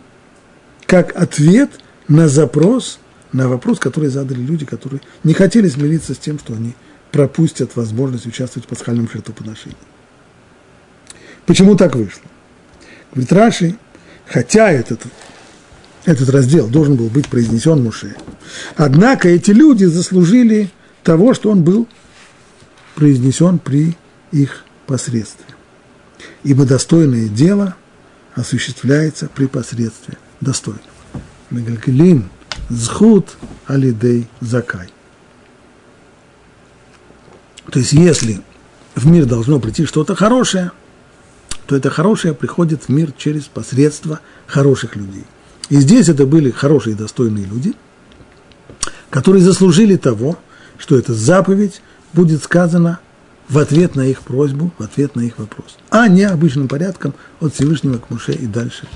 как 0.85 1.15
ответ 1.15 1.71
на 2.07 2.27
запрос, 2.27 2.99
на 3.31 3.47
вопрос, 3.47 3.79
который 3.79 4.09
задали 4.09 4.41
люди, 4.41 4.65
которые 4.65 5.01
не 5.23 5.33
хотели 5.33 5.69
смириться 5.69 6.13
с 6.13 6.17
тем, 6.17 6.37
что 6.39 6.53
они 6.53 6.75
пропустят 7.15 7.77
возможность 7.77 8.25
участвовать 8.25 8.65
в 8.65 8.69
пасхальном 8.69 9.09
жертвоприношении. 9.09 9.77
Почему 11.45 11.77
так 11.77 11.95
вышло? 11.95 12.23
Говорит 13.13 13.31
Раши, 13.31 13.77
хотя 14.25 14.69
этот, 14.69 15.01
этот 16.03 16.29
раздел 16.29 16.67
должен 16.67 16.97
был 16.97 17.07
быть 17.07 17.29
произнесен 17.29 17.81
Муше, 17.81 18.17
однако 18.75 19.29
эти 19.29 19.51
люди 19.51 19.85
заслужили 19.85 20.69
того, 21.03 21.33
что 21.33 21.51
он 21.51 21.63
был 21.63 21.87
произнесен 22.95 23.59
при 23.59 23.97
их 24.33 24.65
посредстве. 24.85 25.45
Ибо 26.43 26.65
достойное 26.65 27.29
дело 27.29 27.77
осуществляется 28.33 29.29
при 29.33 29.45
посредстве 29.45 30.17
достойного. 30.41 30.83
Мегалькелин 31.49 32.27
зхут 32.67 33.37
алидей 33.67 34.27
закай. 34.41 34.89
То 37.75 37.79
есть, 37.79 37.91
если 37.91 38.39
в 38.95 39.05
мир 39.05 39.25
должно 39.25 39.59
прийти 39.59 39.85
что-то 39.85 40.15
хорошее, 40.15 40.71
то 41.67 41.75
это 41.75 41.89
хорошее 41.89 42.33
приходит 42.33 42.83
в 42.83 42.89
мир 42.89 43.11
через 43.11 43.47
посредство 43.47 44.21
хороших 44.47 44.95
людей. 44.95 45.25
И 45.67 45.75
здесь 45.81 46.07
это 46.07 46.25
были 46.25 46.51
хорошие 46.51 46.95
и 46.95 46.97
достойные 46.97 47.43
люди, 47.43 47.73
которые 49.09 49.43
заслужили 49.43 49.97
того, 49.97 50.39
что 50.77 50.97
эта 50.97 51.13
заповедь 51.13 51.81
будет 52.13 52.43
сказана 52.43 52.99
в 53.49 53.57
ответ 53.57 53.95
на 53.95 54.07
их 54.07 54.21
просьбу, 54.21 54.71
в 54.77 54.81
ответ 54.81 55.17
на 55.17 55.23
их 55.23 55.37
вопрос, 55.37 55.75
а 55.89 56.07
не 56.07 56.23
обычным 56.23 56.69
порядком 56.69 57.13
от 57.41 57.55
Всевышнего 57.55 57.97
к 57.97 58.09
Муше 58.09 58.31
и 58.31 58.47
дальше. 58.47 58.87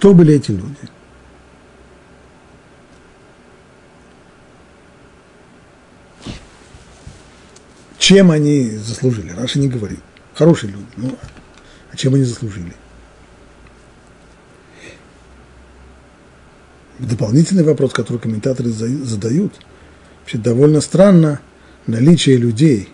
Кто 0.00 0.14
были 0.14 0.32
эти 0.32 0.50
люди? 0.50 0.78
Чем 7.98 8.30
они 8.30 8.78
заслужили? 8.78 9.32
Раша 9.32 9.58
не 9.58 9.68
говорил. 9.68 9.98
Хорошие 10.34 10.72
люди, 10.72 10.86
ну, 10.96 11.18
а 11.92 11.96
чем 11.98 12.14
они 12.14 12.24
заслужили? 12.24 12.72
дополнительный 16.98 17.64
вопрос, 17.64 17.92
который 17.92 18.18
комментаторы 18.18 18.70
задают, 18.70 19.52
вообще 20.20 20.38
довольно 20.38 20.80
странно 20.80 21.40
наличие 21.86 22.38
людей, 22.38 22.88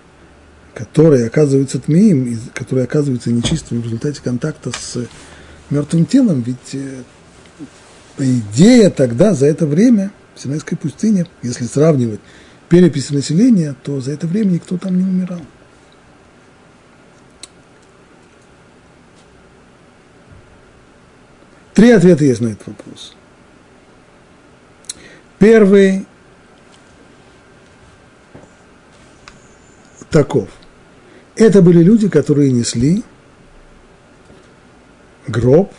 которые 0.75 1.27
оказываются 1.27 1.79
тмеем, 1.79 2.37
которые 2.53 2.85
оказываются 2.85 3.31
нечистыми 3.31 3.81
в 3.81 3.85
результате 3.85 4.21
контакта 4.23 4.73
с 4.77 5.07
мертвым 5.71 6.07
телом, 6.07 6.43
ведь 6.43 6.75
э, 6.75 7.03
по 8.17 8.25
идее 8.25 8.91
тогда, 8.91 9.35
за 9.35 9.47
это 9.47 9.67
время, 9.67 10.11
в 10.35 10.41
Синайской 10.41 10.77
пустыне, 10.77 11.27
если 11.43 11.65
сравнивать 11.65 12.21
переписи 12.69 13.13
населения, 13.13 13.75
то 13.83 14.01
за 14.01 14.13
это 14.13 14.27
время 14.27 14.51
никто 14.51 14.77
там 14.77 14.97
не 14.97 15.05
умирал. 15.05 15.41
Три 21.75 21.91
ответа 21.91 22.25
есть 22.25 22.41
на 22.41 22.49
этот 22.49 22.67
вопрос. 22.69 23.15
Первый 25.39 26.07
таков. 30.11 30.49
Это 31.35 31.61
были 31.61 31.83
люди, 31.83 32.09
которые 32.09 32.51
несли 32.51 33.05
гроб 35.29 35.73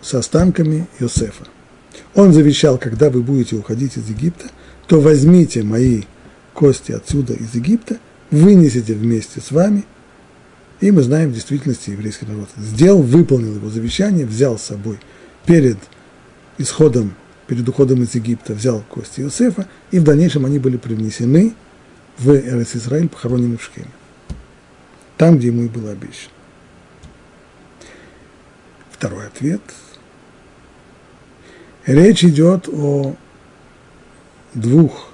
с 0.00 0.14
останками 0.14 0.86
Иосифа. 0.98 1.46
Он 2.14 2.32
завещал, 2.32 2.78
когда 2.78 3.10
вы 3.10 3.22
будете 3.22 3.56
уходить 3.56 3.96
из 3.96 4.08
Египта, 4.08 4.50
то 4.86 5.00
возьмите 5.00 5.62
мои 5.62 6.02
кости 6.54 6.92
отсюда 6.92 7.34
из 7.34 7.54
Египта, 7.54 7.98
вынесите 8.30 8.94
вместе 8.94 9.40
с 9.40 9.50
вами, 9.50 9.84
и 10.80 10.90
мы 10.90 11.02
знаем 11.02 11.30
в 11.30 11.34
действительности 11.34 11.90
еврейский 11.90 12.26
народ 12.26 12.48
сделал, 12.56 13.02
выполнил 13.02 13.54
его 13.54 13.68
завещание, 13.68 14.26
взял 14.26 14.58
с 14.58 14.62
собой 14.62 15.00
перед 15.44 15.78
исходом 16.58 17.14
перед 17.48 17.66
уходом 17.66 18.02
из 18.02 18.14
Египта 18.14 18.52
взял 18.52 18.84
кости 18.88 19.22
Иосифа, 19.22 19.66
и 19.90 19.98
в 19.98 20.04
дальнейшем 20.04 20.44
они 20.44 20.58
были 20.58 20.76
привнесены 20.76 21.54
в 22.18 22.30
Эрес 22.30 22.76
Израиль, 22.76 23.08
похоронены 23.08 23.56
в 23.56 23.62
Шхеме. 23.64 23.88
Там, 25.16 25.38
где 25.38 25.48
ему 25.48 25.62
и 25.62 25.68
было 25.68 25.90
обещано. 25.90 26.34
Второй 28.98 29.28
ответ. 29.28 29.60
Речь 31.86 32.24
идет 32.24 32.68
о 32.68 33.14
двух 34.54 35.10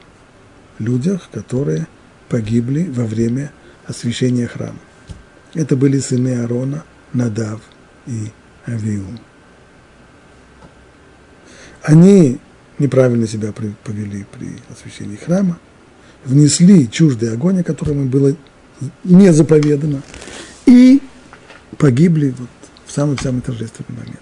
людях, 0.79 1.29
которые 1.31 1.87
погибли 2.31 2.85
во 2.85 3.05
время 3.05 3.53
освящения 3.87 4.47
храма. 4.47 4.79
Это 5.53 5.77
были 5.77 5.99
сыны 5.99 6.41
Аарона, 6.41 6.83
Надав 7.13 7.61
и 8.07 8.33
Авиум. 8.67 9.21
Они 11.83 12.39
неправильно 12.79 13.27
себя 13.27 13.53
повели 13.53 14.25
при 14.33 14.49
освящении 14.73 15.17
храма, 15.17 15.59
внесли 16.25 16.91
чуждый 16.91 17.35
огонь, 17.35 17.61
о 17.61 17.65
котором 17.65 18.01
им 18.01 18.09
было 18.09 18.35
не 19.05 19.31
заповедано, 19.31 20.01
и 20.65 21.03
погибли 21.77 22.35
вот 22.39 22.49
самый-самый 22.95 23.43
торжественный 23.43 23.99
момент. 23.99 24.21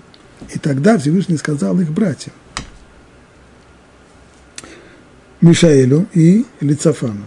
И 0.52 0.58
тогда 0.58 0.98
Всевышний 0.98 1.36
сказал 1.36 1.78
их 1.80 1.90
братьям, 1.90 2.34
Мишаэлю 5.40 6.08
и 6.14 6.46
Лицафану, 6.60 7.26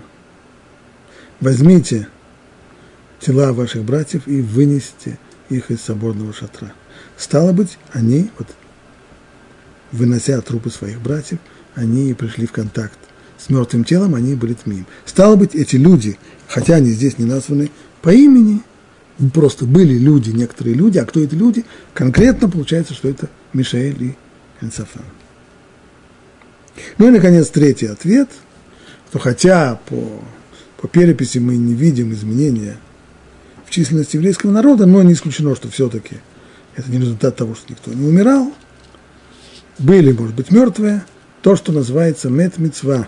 возьмите 1.40 2.08
тела 3.20 3.54
ваших 3.54 3.84
братьев 3.84 4.28
и 4.28 4.42
вынесите 4.42 5.18
их 5.50 5.70
из 5.70 5.82
соборного 5.82 6.34
шатра. 6.34 6.74
Стало 7.18 7.52
быть, 7.52 7.78
они, 7.92 8.32
вот 8.38 8.48
вынося 9.92 10.40
трупы 10.42 10.70
своих 10.70 11.02
братьев, 11.02 11.40
они 11.76 12.14
пришли 12.14 12.48
в 12.48 12.52
контакт 12.52 12.98
с 13.38 13.50
мертвым 13.50 13.84
телом, 13.84 14.16
они 14.16 14.36
были 14.36 14.54
тмим. 14.54 14.86
Стало 15.06 15.36
быть, 15.36 15.56
эти 15.56 15.76
люди, 15.76 16.18
хотя 16.48 16.76
они 16.76 16.92
здесь 16.92 17.18
не 17.18 17.26
названы 17.26 17.70
по 18.02 18.10
имени, 18.14 18.62
просто 19.34 19.66
были 19.66 19.98
люди, 19.98 20.32
некоторые 20.32 20.76
люди, 20.76 20.98
а 20.98 21.06
кто 21.06 21.20
эти 21.20 21.36
люди, 21.36 21.66
конкретно 21.94 22.50
получается, 22.50 22.94
что 22.94 23.10
это 23.10 23.30
Мишаэль 23.54 24.04
и 24.04 24.16
Энсафан. 24.62 25.04
Ну 26.98 27.08
и, 27.08 27.12
наконец, 27.12 27.50
третий 27.50 27.88
ответ, 27.88 28.30
что 29.10 29.20
хотя 29.20 29.80
по, 29.86 30.22
по 30.78 30.88
переписи 30.88 31.38
мы 31.38 31.56
не 31.56 31.74
видим 31.74 32.12
изменения 32.12 32.78
в 33.66 33.70
численности 33.70 34.18
еврейского 34.18 34.52
народа, 34.52 34.86
но 34.86 35.02
не 35.04 35.14
исключено, 35.14 35.56
что 35.56 35.70
все-таки 35.70 36.18
это 36.76 36.92
не 36.92 37.00
результат 37.00 37.38
того, 37.38 37.56
что 37.56 37.72
никто 37.72 37.94
не 37.94 38.06
умирал– 38.06 38.54
были, 39.78 40.12
может 40.12 40.36
быть, 40.36 40.52
мертвые, 40.52 41.04
то, 41.42 41.56
что 41.56 41.72
называется 41.72 42.30
мет-мицва. 42.30 43.08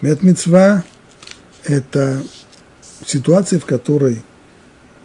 Мет-мицва– 0.00 0.84
это 1.64 2.22
ситуация, 3.06 3.60
в 3.60 3.64
которой 3.64 4.22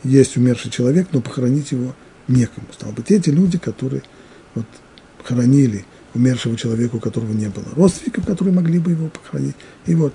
есть 0.04 0.38
умерший 0.38 0.72
человек, 0.72 1.08
но 1.12 1.22
похоронить 1.22 1.72
его 1.72 1.96
некому. 2.28 2.68
Стало 2.74 2.92
быть, 2.92 3.12
эти 3.12 3.30
люди, 3.30 3.58
которые 3.58 4.04
вот, 4.56 4.66
хоронили 5.24 5.86
умершего 6.14 6.56
человека, 6.58 6.96
у 6.96 7.00
которого 7.00 7.32
не 7.32 7.48
было 7.48 7.66
родственников, 7.76 8.26
которые 8.26 8.54
могли 8.54 8.80
бы 8.80 8.92
его 8.92 9.10
похоронить. 9.10 9.56
И 9.86 9.96
вот 9.96 10.14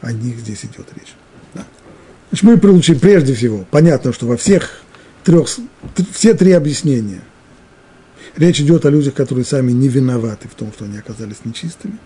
о 0.00 0.12
них 0.12 0.38
здесь 0.38 0.64
идет 0.64 0.86
речь. 0.94 1.14
Да. 1.54 1.66
Значит, 2.30 2.44
мы 2.44 2.58
получили 2.58 2.98
прежде 2.98 3.34
всего, 3.34 3.66
понятно, 3.70 4.12
что 4.12 4.26
во 4.26 4.36
всех 4.36 4.82
трех, 5.24 5.48
все 6.12 6.34
три 6.34 6.52
объяснения 6.52 7.22
Речь 8.36 8.60
идет 8.60 8.86
о 8.86 8.90
людях, 8.90 9.14
которые 9.14 9.44
сами 9.44 9.72
не 9.72 9.88
виноваты 9.88 10.48
в 10.48 10.54
том, 10.54 10.72
что 10.72 10.84
они 10.84 10.98
оказались 10.98 11.44
нечистыми. 11.44 11.98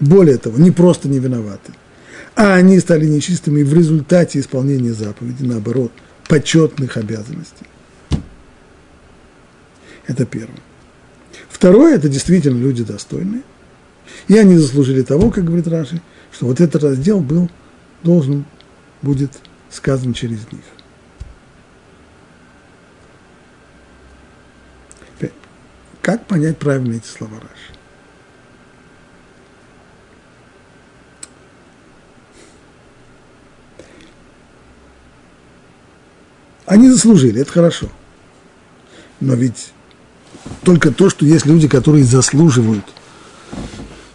Более 0.00 0.38
того, 0.38 0.58
не 0.58 0.70
просто 0.70 1.08
не 1.08 1.18
виноваты, 1.18 1.72
а 2.34 2.54
они 2.54 2.78
стали 2.80 3.06
нечистыми 3.06 3.62
в 3.62 3.72
результате 3.72 4.40
исполнения 4.40 4.92
заповеди, 4.92 5.44
наоборот, 5.44 5.92
почетных 6.28 6.96
обязанностей. 6.96 7.66
Это 10.06 10.26
первое. 10.26 10.60
Второе, 11.48 11.96
это 11.96 12.08
действительно 12.08 12.58
люди 12.58 12.84
достойные. 12.84 13.42
И 14.28 14.36
они 14.36 14.56
заслужили 14.56 15.02
того, 15.02 15.30
как 15.30 15.44
говорит 15.44 15.66
Раши, 15.66 16.00
что 16.32 16.46
вот 16.46 16.60
этот 16.60 16.82
раздел 16.82 17.20
был, 17.20 17.50
должен 18.02 18.44
будет 19.02 19.32
сказан 19.70 20.12
через 20.12 20.40
них. 20.52 20.62
Как 26.02 26.26
понять 26.26 26.58
правильно 26.58 26.96
эти 26.96 27.06
слова 27.06 27.36
Раши? 27.40 27.73
Они 36.66 36.90
заслужили, 36.90 37.40
это 37.42 37.52
хорошо. 37.52 37.88
Но 39.20 39.34
ведь 39.34 39.72
только 40.62 40.90
то, 40.90 41.10
что 41.10 41.24
есть 41.24 41.46
люди, 41.46 41.68
которые 41.68 42.04
заслуживают 42.04 42.84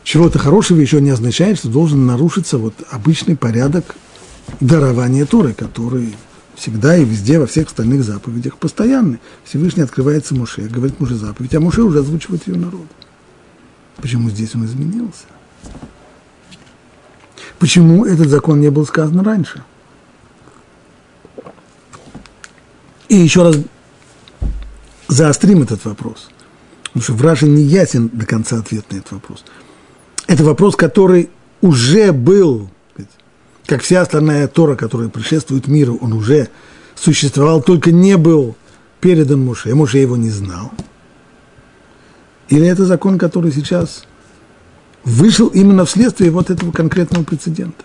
чего-то 0.04 0.40
хорошего, 0.40 0.80
еще 0.80 1.02
не 1.02 1.12
означает, 1.12 1.60
что 1.60 1.70
должен 1.70 2.06
нарушиться 2.06 2.58
вот 2.58 2.74
обычный 2.90 3.36
порядок 3.36 3.96
дарования 4.60 5.26
Торы, 5.26 5.54
который 5.54 6.16
всегда 6.56 6.98
и 6.98 7.06
везде, 7.06 7.40
во 7.40 7.48
всех 7.48 7.68
остальных 7.68 8.04
заповедях 8.04 8.58
постоянный. 8.58 9.20
Всевышний 9.44 9.84
открывается 9.84 10.36
Муше, 10.36 10.62
говорит 10.64 11.00
Муше 11.00 11.16
заповедь, 11.16 11.56
а 11.56 11.60
Муше 11.60 11.84
уже 11.84 12.00
озвучивает 12.00 12.48
ее 12.48 12.58
народу. 12.58 12.88
Почему 13.98 14.30
здесь 14.30 14.56
он 14.56 14.66
изменился? 14.66 15.26
Почему 17.60 18.06
этот 18.06 18.30
закон 18.30 18.60
не 18.60 18.70
был 18.70 18.86
сказан 18.86 19.20
раньше? 19.22 19.64
И 23.10 23.16
еще 23.16 23.44
раз 23.44 23.58
заострим 25.08 25.64
этот 25.64 25.84
вопрос. 25.86 26.30
Потому 26.84 27.04
что 27.04 27.14
в 27.14 27.22
Раше 27.22 27.48
не 27.48 27.64
ясен 27.64 28.10
до 28.14 28.26
конца 28.26 28.60
ответ 28.60 28.86
на 28.92 28.98
этот 28.98 29.12
вопрос. 29.12 29.44
Это 30.28 30.44
вопрос, 30.44 30.76
который 30.76 31.30
уже 31.62 32.12
был, 32.12 32.70
как 33.66 33.82
вся 33.82 34.02
остальная 34.02 34.48
Тора, 34.48 34.76
которая 34.76 35.10
предшествует 35.10 35.68
миру, 35.68 35.98
он 36.02 36.14
уже 36.14 36.50
существовал, 36.96 37.62
только 37.62 37.92
не 37.92 38.16
был 38.18 38.56
передан 39.02 39.44
Муше. 39.44 39.74
Муше 39.74 39.98
его 39.98 40.18
не 40.18 40.30
знал. 40.30 40.72
Или 42.50 42.68
это 42.68 42.86
закон, 42.86 43.18
который 43.18 43.52
сейчас 43.52 44.04
вышел 45.04 45.48
именно 45.48 45.86
вследствие 45.86 46.32
вот 46.32 46.50
этого 46.50 46.72
конкретного 46.72 47.24
прецедента? 47.24 47.84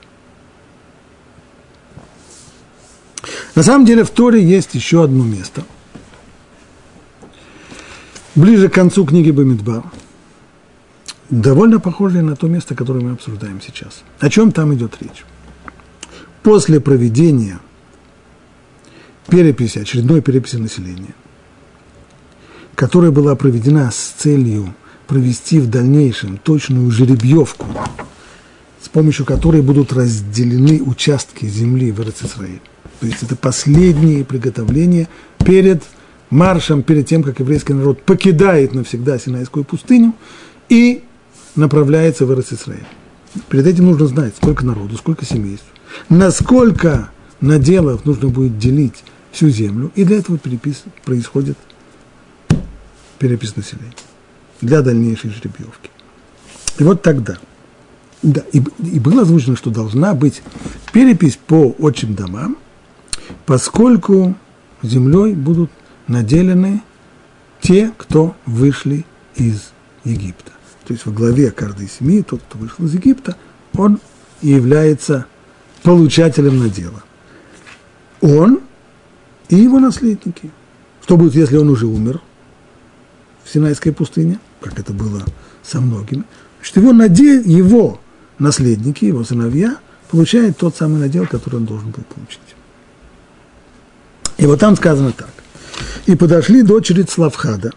На 3.54 3.62
самом 3.62 3.86
деле 3.86 4.04
в 4.04 4.10
Торе 4.10 4.42
есть 4.42 4.74
еще 4.74 5.04
одно 5.04 5.24
место. 5.24 5.64
Ближе 8.34 8.68
к 8.68 8.74
концу 8.74 9.06
книги 9.06 9.30
Бамидбар. 9.30 9.84
Довольно 11.30 11.78
похожее 11.78 12.22
на 12.22 12.36
то 12.36 12.48
место, 12.48 12.74
которое 12.74 13.00
мы 13.00 13.12
обсуждаем 13.12 13.60
сейчас. 13.60 14.02
О 14.18 14.28
чем 14.28 14.50
там 14.50 14.74
идет 14.74 14.96
речь? 15.00 15.24
После 16.42 16.80
проведения 16.80 17.60
переписи, 19.28 19.78
очередной 19.78 20.20
переписи 20.20 20.56
населения, 20.56 21.14
которая 22.74 23.10
была 23.10 23.36
проведена 23.36 23.90
с 23.90 24.14
целью 24.18 24.74
провести 25.06 25.60
в 25.60 25.70
дальнейшем 25.70 26.38
точную 26.38 26.90
жеребьевку, 26.90 27.66
с 28.84 28.88
помощью 28.90 29.24
которой 29.24 29.62
будут 29.62 29.94
разделены 29.94 30.82
участки 30.82 31.46
земли 31.46 31.90
в 31.90 32.00
Израиле. 32.00 32.60
То 33.00 33.06
есть 33.06 33.22
это 33.22 33.34
последние 33.34 34.26
приготовления 34.26 35.08
перед 35.38 35.82
маршем, 36.28 36.82
перед 36.82 37.06
тем, 37.06 37.22
как 37.22 37.40
еврейский 37.40 37.72
народ 37.72 38.02
покидает 38.02 38.74
навсегда 38.74 39.18
Синайскую 39.18 39.64
пустыню 39.64 40.14
и 40.68 41.02
направляется 41.56 42.26
в 42.26 42.38
Израиль. 42.38 42.84
Перед 43.48 43.66
этим 43.66 43.86
нужно 43.86 44.06
знать, 44.06 44.34
сколько 44.36 44.66
народу, 44.66 44.98
сколько 44.98 45.24
семейств, 45.24 45.66
насколько 46.10 47.10
наделов 47.40 48.04
нужно 48.04 48.28
будет 48.28 48.58
делить 48.58 49.02
всю 49.32 49.48
землю, 49.48 49.92
и 49.94 50.04
для 50.04 50.18
этого 50.18 50.36
перепис, 50.36 50.84
происходит 51.06 51.56
перепись 53.18 53.56
населения 53.56 53.94
для 54.60 54.82
дальнейшей 54.82 55.30
жеребьевки. 55.30 55.90
И 56.78 56.84
вот 56.84 57.00
тогда, 57.00 57.38
да, 58.24 58.42
и, 58.52 58.62
и 58.82 58.98
было 58.98 59.22
озвучено, 59.22 59.54
что 59.54 59.70
должна 59.70 60.14
быть 60.14 60.42
перепись 60.92 61.36
по 61.36 61.74
отчим 61.78 62.14
домам, 62.14 62.56
поскольку 63.44 64.34
землей 64.82 65.34
будут 65.34 65.70
наделены 66.08 66.82
те, 67.60 67.92
кто 67.96 68.34
вышли 68.46 69.04
из 69.36 69.72
Египта. 70.04 70.52
То 70.86 70.94
есть 70.94 71.04
во 71.04 71.12
главе 71.12 71.50
каждой 71.50 71.88
семьи, 71.88 72.22
тот, 72.22 72.40
кто 72.48 72.58
вышел 72.58 72.86
из 72.86 72.94
Египта, 72.94 73.36
он 73.74 74.00
является 74.40 75.26
получателем 75.82 76.58
надела. 76.58 77.02
Он 78.22 78.60
и 79.50 79.56
его 79.56 79.80
наследники. 79.80 80.50
Что 81.02 81.18
будет, 81.18 81.34
если 81.34 81.58
он 81.58 81.68
уже 81.68 81.86
умер 81.86 82.22
в 83.44 83.52
Синайской 83.52 83.92
пустыне, 83.92 84.38
как 84.62 84.78
это 84.78 84.94
было 84.94 85.22
со 85.62 85.82
многими? 85.82 86.24
Значит, 86.58 86.76
его, 86.76 86.92
надел, 86.94 87.42
его 87.42 88.00
наследники, 88.44 89.06
его 89.06 89.24
сыновья 89.24 89.78
получают 90.10 90.56
тот 90.56 90.76
самый 90.76 91.00
надел, 91.00 91.26
который 91.26 91.56
он 91.56 91.64
должен 91.64 91.90
был 91.90 92.04
получить. 92.14 92.40
И 94.36 94.46
вот 94.46 94.60
там 94.60 94.76
сказано 94.76 95.12
так. 95.12 95.30
И 96.06 96.14
подошли 96.14 96.62
дочери 96.62 97.04
Славхада, 97.08 97.72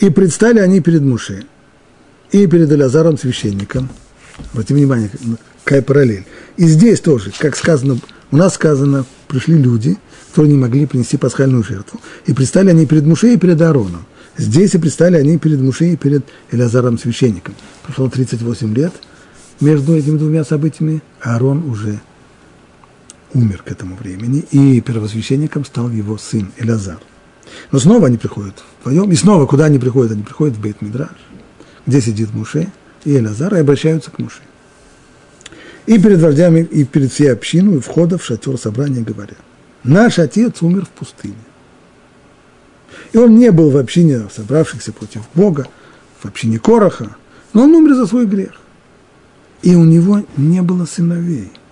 и 0.00 0.10
предстали 0.10 0.60
они 0.60 0.80
перед 0.80 1.02
Муше, 1.02 1.44
и 2.30 2.46
перед 2.46 2.70
Элязаром 2.70 3.18
священником. 3.18 3.88
Обратите 4.52 4.74
внимание, 4.74 5.10
какая 5.64 5.82
параллель. 5.82 6.26
И 6.56 6.66
здесь 6.66 7.00
тоже, 7.00 7.32
как 7.38 7.56
сказано, 7.56 7.98
у 8.30 8.36
нас 8.36 8.54
сказано, 8.54 9.04
пришли 9.28 9.56
люди, 9.56 9.96
которые 10.30 10.52
не 10.54 10.58
могли 10.58 10.86
принести 10.86 11.16
пасхальную 11.16 11.62
жертву. 11.62 12.00
И 12.26 12.32
предстали 12.32 12.70
они 12.70 12.86
перед 12.86 13.04
Муше 13.04 13.34
и 13.34 13.36
перед 13.36 13.60
Аароном. 13.60 14.06
Здесь 14.36 14.74
и 14.74 14.78
предстали 14.78 15.16
они 15.16 15.38
перед 15.38 15.60
Муше 15.60 15.92
и 15.92 15.96
перед 15.96 16.24
Элязаром 16.50 16.98
священником. 16.98 17.54
Прошло 17.84 18.08
38 18.08 18.74
лет 18.74 18.92
между 19.60 19.96
этими 19.96 20.18
двумя 20.18 20.44
событиями, 20.44 21.02
Аарон 21.20 21.68
уже 21.70 22.00
умер 23.32 23.62
к 23.64 23.70
этому 23.70 23.96
времени, 23.96 24.44
и 24.50 24.80
первосвященником 24.80 25.64
стал 25.64 25.90
его 25.90 26.18
сын 26.18 26.50
Элязар. 26.56 26.98
Но 27.70 27.78
снова 27.78 28.08
они 28.08 28.16
приходят 28.16 28.54
вдвоем, 28.80 29.10
и 29.12 29.14
снова 29.14 29.46
куда 29.46 29.66
они 29.66 29.78
приходят? 29.78 30.12
Они 30.12 30.22
приходят 30.22 30.56
в 30.56 30.60
бейт 30.60 30.76
где 31.86 32.00
сидит 32.00 32.32
Муше 32.32 32.68
и 33.04 33.16
Элязар, 33.16 33.54
и 33.54 33.58
обращаются 33.58 34.10
к 34.10 34.18
Муше. 34.18 34.40
И 35.86 35.98
перед 35.98 36.20
вождями, 36.20 36.60
и 36.60 36.84
перед 36.84 37.12
всей 37.12 37.32
общиной, 37.32 37.80
входа 37.80 38.16
в 38.16 38.24
шатер 38.24 38.56
собрания 38.56 39.02
говорят, 39.02 39.38
наш 39.82 40.18
отец 40.18 40.62
умер 40.62 40.86
в 40.86 40.88
пустыне. 40.88 41.34
И 43.14 43.16
он 43.16 43.38
не 43.38 43.50
был 43.50 43.70
в 43.70 43.78
общине 43.78 44.28
собравшихся 44.30 44.92
против 44.92 45.22
Бога, 45.34 45.66
в 46.20 46.26
общине 46.26 46.58
Короха, 46.58 47.16
но 47.54 47.62
он 47.62 47.74
умер 47.74 47.94
за 47.94 48.06
свой 48.06 48.26
грех. 48.26 48.52
И 49.62 49.74
у 49.74 49.84
него 49.84 50.22
не 50.36 50.60
было 50.60 50.84
сыновей– 50.84 51.50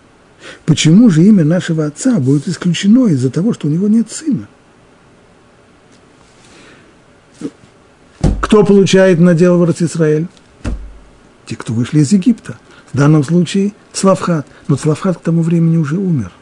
Почему 0.67 1.11
же 1.11 1.23
имя 1.25 1.45
нашего 1.45 1.87
отца 1.87 2.19
будет 2.19 2.49
исключено 2.49 3.07
из-за 3.09 3.31
того, 3.31 3.53
что 3.53 3.69
у 3.69 3.71
него 3.71 3.89
нет 3.89 4.11
сына? 4.11 4.49
Кто 8.41 8.65
получает 8.65 9.19
надел 9.19 9.59
в 9.59 9.83
Израиль? 9.83 10.27
Те, 11.47 11.57
кто 11.57 11.73
вышли 11.73 12.01
из 12.01 12.13
Египта. 12.13 12.59
В 12.93 12.97
данном 12.97 13.25
случае 13.25 13.73
Славхат. 13.93 14.47
Но 14.69 14.77
Славхат 14.77 15.19
к 15.19 15.23
тому 15.23 15.43
времени 15.43 15.77
уже 15.77 15.97
умер. 15.97 16.33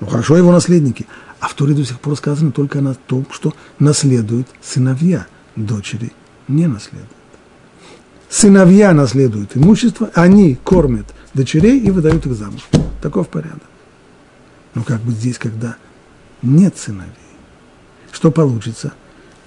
Ну 0.00 0.06
хорошо, 0.06 0.36
его 0.36 0.52
наследники. 0.52 1.06
А 1.42 1.48
в 1.48 1.54
Торе 1.54 1.74
до 1.74 1.84
сих 1.84 1.98
пор 1.98 2.16
сказано 2.16 2.52
только 2.52 2.78
о 2.78 2.94
том, 2.94 3.26
что 3.32 3.52
наследуют 3.80 4.46
сыновья, 4.62 5.26
дочери 5.56 6.12
не 6.46 6.68
наследуют. 6.68 7.10
Сыновья 8.28 8.92
наследуют 8.92 9.56
имущество, 9.56 10.08
они 10.14 10.54
кормят 10.54 11.06
дочерей 11.34 11.80
и 11.80 11.90
выдают 11.90 12.26
их 12.26 12.34
замуж. 12.34 12.60
Таков 13.02 13.28
порядок. 13.28 13.64
Но 14.74 14.84
как 14.84 15.00
бы 15.00 15.10
здесь, 15.10 15.36
когда 15.36 15.74
нет 16.42 16.78
сыновей, 16.78 17.10
что 18.12 18.30
получится? 18.30 18.92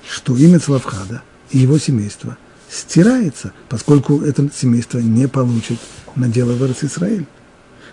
Что 0.05 0.35
имя 0.35 0.59
Славхада 0.59 1.21
и 1.51 1.59
его 1.59 1.77
семейство 1.77 2.37
стирается, 2.69 3.53
поскольку 3.69 4.19
это 4.19 4.49
семейство 4.53 4.99
не 4.99 5.29
получит 5.29 5.79
на 6.17 6.27
дело 6.27 6.51
в 6.51 6.83
Израиль. 6.83 7.25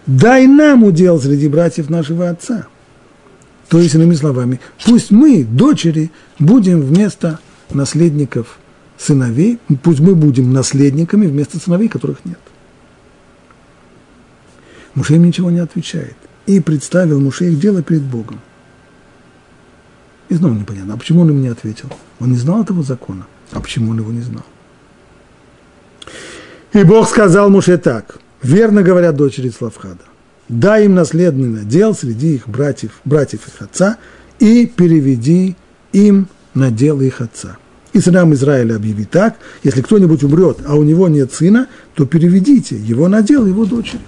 Дай 0.06 0.48
нам 0.48 0.82
удел 0.82 1.20
среди 1.20 1.46
братьев 1.46 1.88
нашего 1.88 2.28
отца. 2.28 2.66
То 3.68 3.78
есть, 3.78 3.94
иными 3.94 4.14
словами, 4.14 4.60
пусть 4.84 5.10
мы, 5.10 5.44
дочери, 5.44 6.10
будем 6.38 6.80
вместо 6.80 7.38
наследников 7.70 8.58
сыновей, 8.98 9.58
пусть 9.82 10.00
мы 10.00 10.14
будем 10.14 10.52
наследниками 10.52 11.26
вместо 11.26 11.58
сыновей, 11.58 11.88
которых 11.88 12.24
нет. 12.24 12.38
Муше 14.94 15.14
им 15.14 15.24
ничего 15.24 15.50
не 15.50 15.60
отвечает. 15.60 16.16
И 16.46 16.60
представил 16.60 17.20
Муше 17.20 17.46
их 17.46 17.58
дело 17.58 17.82
перед 17.82 18.02
Богом. 18.02 18.40
И 20.28 20.34
снова 20.34 20.54
непонятно, 20.54 20.94
а 20.94 20.96
почему 20.96 21.22
он 21.22 21.30
им 21.30 21.40
не 21.40 21.48
ответил? 21.48 21.90
Он 22.20 22.32
не 22.32 22.38
знал 22.38 22.62
этого 22.62 22.82
закона. 22.82 23.26
А 23.52 23.60
почему 23.60 23.90
он 23.90 23.98
его 23.98 24.12
не 24.12 24.22
знал? 24.22 24.44
И 26.72 26.84
Бог 26.84 27.08
сказал 27.08 27.50
Муше 27.50 27.76
так, 27.76 28.16
верно 28.42 28.82
говорят 28.82 29.14
дочери 29.14 29.50
Славхада, 29.50 30.04
дай 30.52 30.84
им 30.84 30.94
наследный 30.94 31.48
надел 31.48 31.94
среди 31.94 32.34
их 32.34 32.48
братьев, 32.48 33.00
братьев 33.04 33.48
их 33.48 33.62
отца 33.62 33.96
и 34.38 34.66
переведи 34.66 35.56
им 35.92 36.28
надел 36.54 37.00
их 37.00 37.20
отца. 37.20 37.56
И 37.92 38.00
сынам 38.00 38.32
Израиля 38.34 38.76
объяви 38.76 39.04
так, 39.04 39.36
если 39.62 39.82
кто-нибудь 39.82 40.22
умрет, 40.22 40.58
а 40.66 40.76
у 40.76 40.82
него 40.82 41.08
нет 41.08 41.32
сына, 41.32 41.68
то 41.94 42.06
переведите 42.06 42.76
его 42.76 43.08
надел 43.08 43.46
его 43.46 43.64
дочери. 43.64 44.00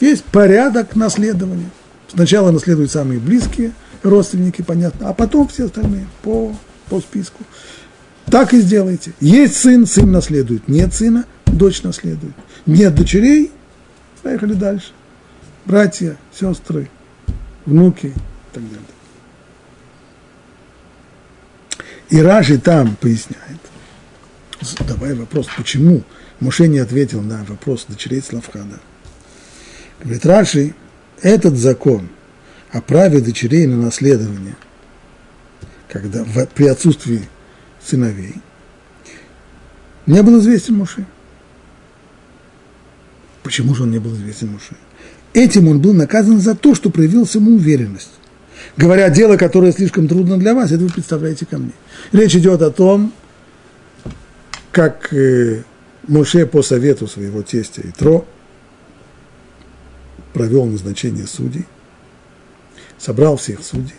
Есть 0.00 0.24
порядок 0.24 0.96
наследования. 0.96 1.70
Сначала 2.12 2.50
наследуют 2.50 2.90
самые 2.90 3.20
близкие, 3.20 3.72
родственники, 4.02 4.62
понятно, 4.62 5.08
а 5.08 5.12
потом 5.12 5.48
все 5.48 5.66
остальные 5.66 6.06
по, 6.22 6.54
по 6.88 7.00
списку. 7.00 7.42
Так 8.26 8.54
и 8.54 8.60
сделайте. 8.60 9.12
Есть 9.20 9.56
сын, 9.56 9.86
сын 9.86 10.10
наследует. 10.10 10.68
Нет 10.68 10.94
сына, 10.94 11.24
дочь 11.46 11.82
наследует. 11.82 12.34
Нет 12.66 12.94
дочерей, 12.94 13.50
поехали 14.22 14.52
дальше. 14.54 14.92
Братья, 15.68 16.16
сестры, 16.32 16.88
внуки 17.66 18.06
и 18.06 18.54
так 18.54 18.62
далее. 18.62 18.86
И 22.08 22.22
Раши 22.22 22.58
там 22.58 22.96
поясняет, 22.96 23.60
давай 24.86 25.12
вопрос, 25.12 25.46
почему 25.58 26.04
Муше 26.40 26.68
не 26.68 26.78
ответил 26.78 27.20
на 27.20 27.44
вопрос 27.44 27.84
дочерей 27.86 28.22
Славхада. 28.22 28.80
Говорит, 30.00 30.24
Раши, 30.24 30.74
этот 31.20 31.58
закон 31.58 32.08
о 32.72 32.80
праве 32.80 33.20
дочерей 33.20 33.66
на 33.66 33.76
наследование, 33.76 34.56
когда 35.90 36.24
в, 36.24 36.46
при 36.46 36.66
отсутствии 36.66 37.28
сыновей, 37.84 38.36
не 40.06 40.22
был 40.22 40.38
известен 40.38 40.76
Муше. 40.76 41.04
Почему 43.42 43.74
же 43.74 43.82
он 43.82 43.90
не 43.90 43.98
был 43.98 44.14
известен 44.14 44.52
Муше? 44.52 44.74
Этим 45.38 45.68
он 45.68 45.78
был 45.80 45.94
наказан 45.94 46.40
за 46.40 46.56
то, 46.56 46.74
что 46.74 46.90
проявил 46.90 47.24
самоуверенность. 47.24 48.10
Говоря, 48.76 49.08
дело, 49.08 49.36
которое 49.36 49.70
слишком 49.70 50.08
трудно 50.08 50.36
для 50.36 50.52
вас, 50.52 50.72
это 50.72 50.82
вы 50.82 50.90
представляете 50.90 51.46
ко 51.46 51.58
мне. 51.58 51.70
Речь 52.10 52.34
идет 52.34 52.60
о 52.60 52.72
том, 52.72 53.12
как 54.72 55.12
э, 55.14 55.62
Моше 56.08 56.44
по 56.44 56.60
совету 56.62 57.06
своего 57.06 57.42
тестя 57.42 57.82
Итро 57.84 58.26
провел 60.32 60.66
назначение 60.66 61.28
судей, 61.28 61.66
собрал 62.98 63.36
всех 63.36 63.62
судей 63.62 63.94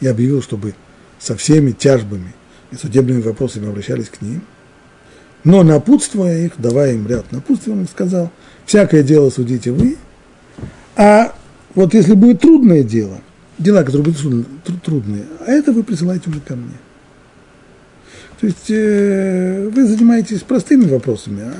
и 0.00 0.06
объявил, 0.06 0.40
чтобы 0.40 0.74
со 1.18 1.36
всеми 1.36 1.72
тяжбами 1.72 2.32
и 2.70 2.76
судебными 2.76 3.20
вопросами 3.20 3.68
обращались 3.68 4.08
к 4.08 4.22
ним. 4.22 4.40
Но 5.44 5.62
напутствуя 5.62 6.38
их, 6.38 6.52
давая 6.56 6.94
им 6.94 7.06
ряд 7.06 7.32
напутствий, 7.32 7.74
он 7.74 7.86
сказал, 7.86 8.30
всякое 8.64 9.02
дело 9.02 9.28
судите 9.28 9.70
вы, 9.70 9.98
а 10.96 11.34
вот 11.74 11.94
если 11.94 12.14
будет 12.14 12.40
трудное 12.40 12.82
дело, 12.82 13.20
дела, 13.58 13.82
которые 13.82 14.12
будут 14.12 14.82
трудные, 14.82 15.24
а 15.46 15.50
это 15.50 15.72
вы 15.72 15.82
присылаете 15.82 16.30
уже 16.30 16.40
ко 16.40 16.56
мне. 16.56 16.76
То 18.40 18.46
есть 18.46 18.70
э, 18.70 19.70
вы 19.72 19.86
занимаетесь 19.86 20.40
простыми 20.40 20.86
вопросами, 20.86 21.42
а 21.42 21.54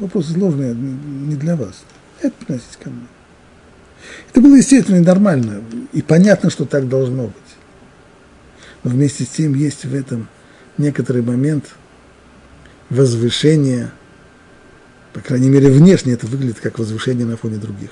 вопросы 0.00 0.32
сложные 0.32 0.74
не 0.74 1.36
для 1.36 1.56
вас. 1.56 1.84
Это 2.20 2.34
приносите 2.44 2.76
ко 2.82 2.90
мне. 2.90 3.06
Это 4.30 4.40
было 4.40 4.56
естественно 4.56 4.96
и 4.96 5.00
нормально, 5.00 5.62
и 5.92 6.02
понятно, 6.02 6.50
что 6.50 6.64
так 6.64 6.88
должно 6.88 7.24
быть. 7.24 7.34
Но 8.84 8.90
вместе 8.90 9.24
с 9.24 9.28
тем 9.28 9.54
есть 9.54 9.84
в 9.84 9.94
этом 9.94 10.28
некоторый 10.76 11.22
момент 11.22 11.66
возвышения, 12.90 13.92
по 15.12 15.20
крайней 15.20 15.48
мере, 15.48 15.70
внешне 15.70 16.12
это 16.12 16.26
выглядит 16.26 16.60
как 16.60 16.78
возвышение 16.78 17.26
на 17.26 17.36
фоне 17.36 17.56
других. 17.56 17.90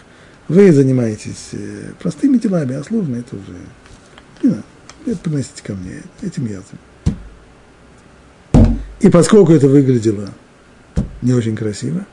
Вы 0.49 0.73
занимаетесь 0.73 1.49
э, 1.53 1.93
простыми 1.99 2.39
делами, 2.39 2.77
а 2.77 2.85
сложно 2.85 3.17
это 3.17 3.35
уже 3.37 3.57
не 4.43 4.51
надо. 4.51 4.63
Это 5.05 5.19
приносите 5.19 5.63
ко 5.63 5.75
мне, 5.75 6.03
этим 6.23 6.47
я. 6.47 6.63
И 9.01 9.09
поскольку 9.09 9.53
это 9.53 9.69
выглядело 9.69 10.31
не 11.23 11.33
очень 11.33 11.57
красиво, 11.57 12.07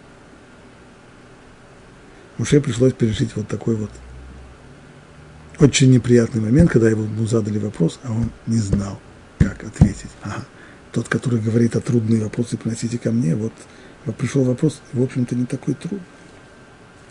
Муше 2.38 2.60
пришлось 2.60 2.94
пережить 2.94 3.36
вот 3.36 3.48
такой 3.48 3.76
вот 3.76 3.92
очень 5.60 5.92
неприятный 5.92 6.42
момент, 6.42 6.72
когда 6.72 6.90
ему 6.90 7.26
задали 7.28 7.60
вопрос, 7.60 8.00
а 8.04 8.12
он 8.12 8.32
не 8.48 8.58
знал, 8.58 9.00
как 9.38 9.64
ответить. 9.64 10.10
Ага, 10.24 10.44
тот, 10.92 11.08
который 11.08 11.40
говорит, 11.40 11.76
а 11.76 11.82
трудные 11.82 12.24
вопросы 12.24 12.58
приносите 12.58 12.98
ко 12.98 13.12
мне, 13.12 13.36
вот 13.36 13.54
пришел 14.18 14.44
вопрос, 14.44 14.82
в 14.92 15.02
общем-то, 15.02 15.36
не 15.36 15.46
такой 15.46 15.76
трудный, 15.76 16.02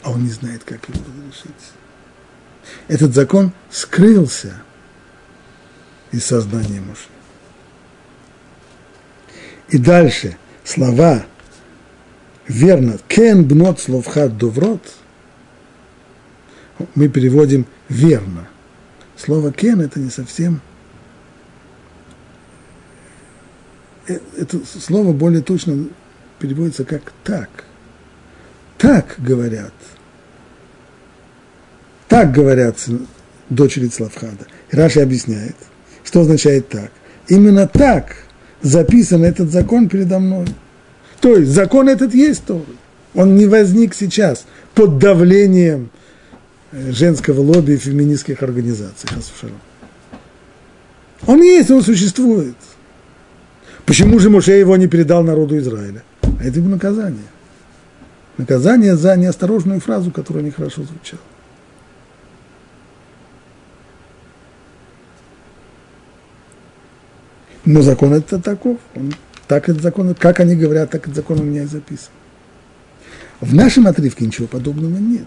а 0.02 0.10
он 0.10 0.24
не 0.24 0.30
знает, 0.30 0.64
как 0.64 0.88
его 0.88 0.98
разрешить. 1.00 1.72
Этот 2.88 3.14
закон 3.14 3.52
скрылся 3.70 4.62
из 6.10 6.24
сознания 6.24 6.80
Муше. 6.80 7.08
И 9.68 9.78
дальше 9.78 10.36
слова 10.64 11.24
верно, 12.46 12.98
кен 13.08 13.44
бнот 13.44 13.80
словхат 13.80 14.36
доврот, 14.36 14.82
мы 16.94 17.08
переводим 17.08 17.66
верно. 17.88 18.48
Слово 19.16 19.52
кен 19.52 19.80
это 19.80 20.00
не 20.00 20.10
совсем 20.10 20.60
э, 24.08 24.18
это 24.36 24.60
слово 24.66 25.12
более 25.12 25.42
точно 25.42 25.88
переводится 26.38 26.84
как 26.84 27.12
так. 27.22 27.48
Так 28.78 29.14
говорят. 29.18 29.72
Так 32.12 32.30
говорят 32.30 32.76
дочери 33.48 33.88
Славхада. 33.88 34.46
И 34.70 34.76
Раши 34.76 35.00
объясняет, 35.00 35.56
что 36.04 36.20
означает 36.20 36.68
так. 36.68 36.90
Именно 37.28 37.66
так 37.66 38.16
записан 38.60 39.24
этот 39.24 39.50
закон 39.50 39.88
передо 39.88 40.18
мной. 40.18 40.46
То 41.22 41.38
есть 41.38 41.50
закон 41.50 41.88
этот 41.88 42.12
есть 42.12 42.44
Торы. 42.44 42.66
Он 43.14 43.34
не 43.34 43.46
возник 43.46 43.94
сейчас 43.94 44.44
под 44.74 44.98
давлением 44.98 45.88
женского 46.70 47.40
лобби 47.40 47.72
и 47.72 47.76
феминистских 47.78 48.42
организаций. 48.42 49.08
Он 51.26 51.40
есть, 51.40 51.70
он 51.70 51.82
существует. 51.82 52.56
Почему 53.86 54.18
же 54.18 54.28
Моше 54.28 54.58
его 54.58 54.76
не 54.76 54.86
передал 54.86 55.24
народу 55.24 55.56
Израиля? 55.56 56.02
А 56.20 56.44
это 56.44 56.58
его 56.58 56.68
наказание. 56.68 57.24
Наказание 58.36 58.96
за 58.96 59.16
неосторожную 59.16 59.80
фразу, 59.80 60.10
которая 60.10 60.44
нехорошо 60.44 60.82
звучала. 60.82 61.22
Но 67.64 67.82
закон 67.82 68.12
это 68.12 68.40
таков. 68.40 68.78
Он, 68.94 69.12
так 69.46 69.68
этот 69.68 69.82
закон, 69.82 70.14
как 70.14 70.40
они 70.40 70.56
говорят, 70.56 70.90
так 70.90 71.02
этот 71.02 71.14
закон 71.14 71.40
у 71.40 71.42
меня 71.42 71.62
и 71.64 71.66
записан. 71.66 72.10
В 73.40 73.54
нашем 73.54 73.86
отрывке 73.86 74.24
ничего 74.26 74.46
подобного 74.46 74.96
нет. 74.98 75.26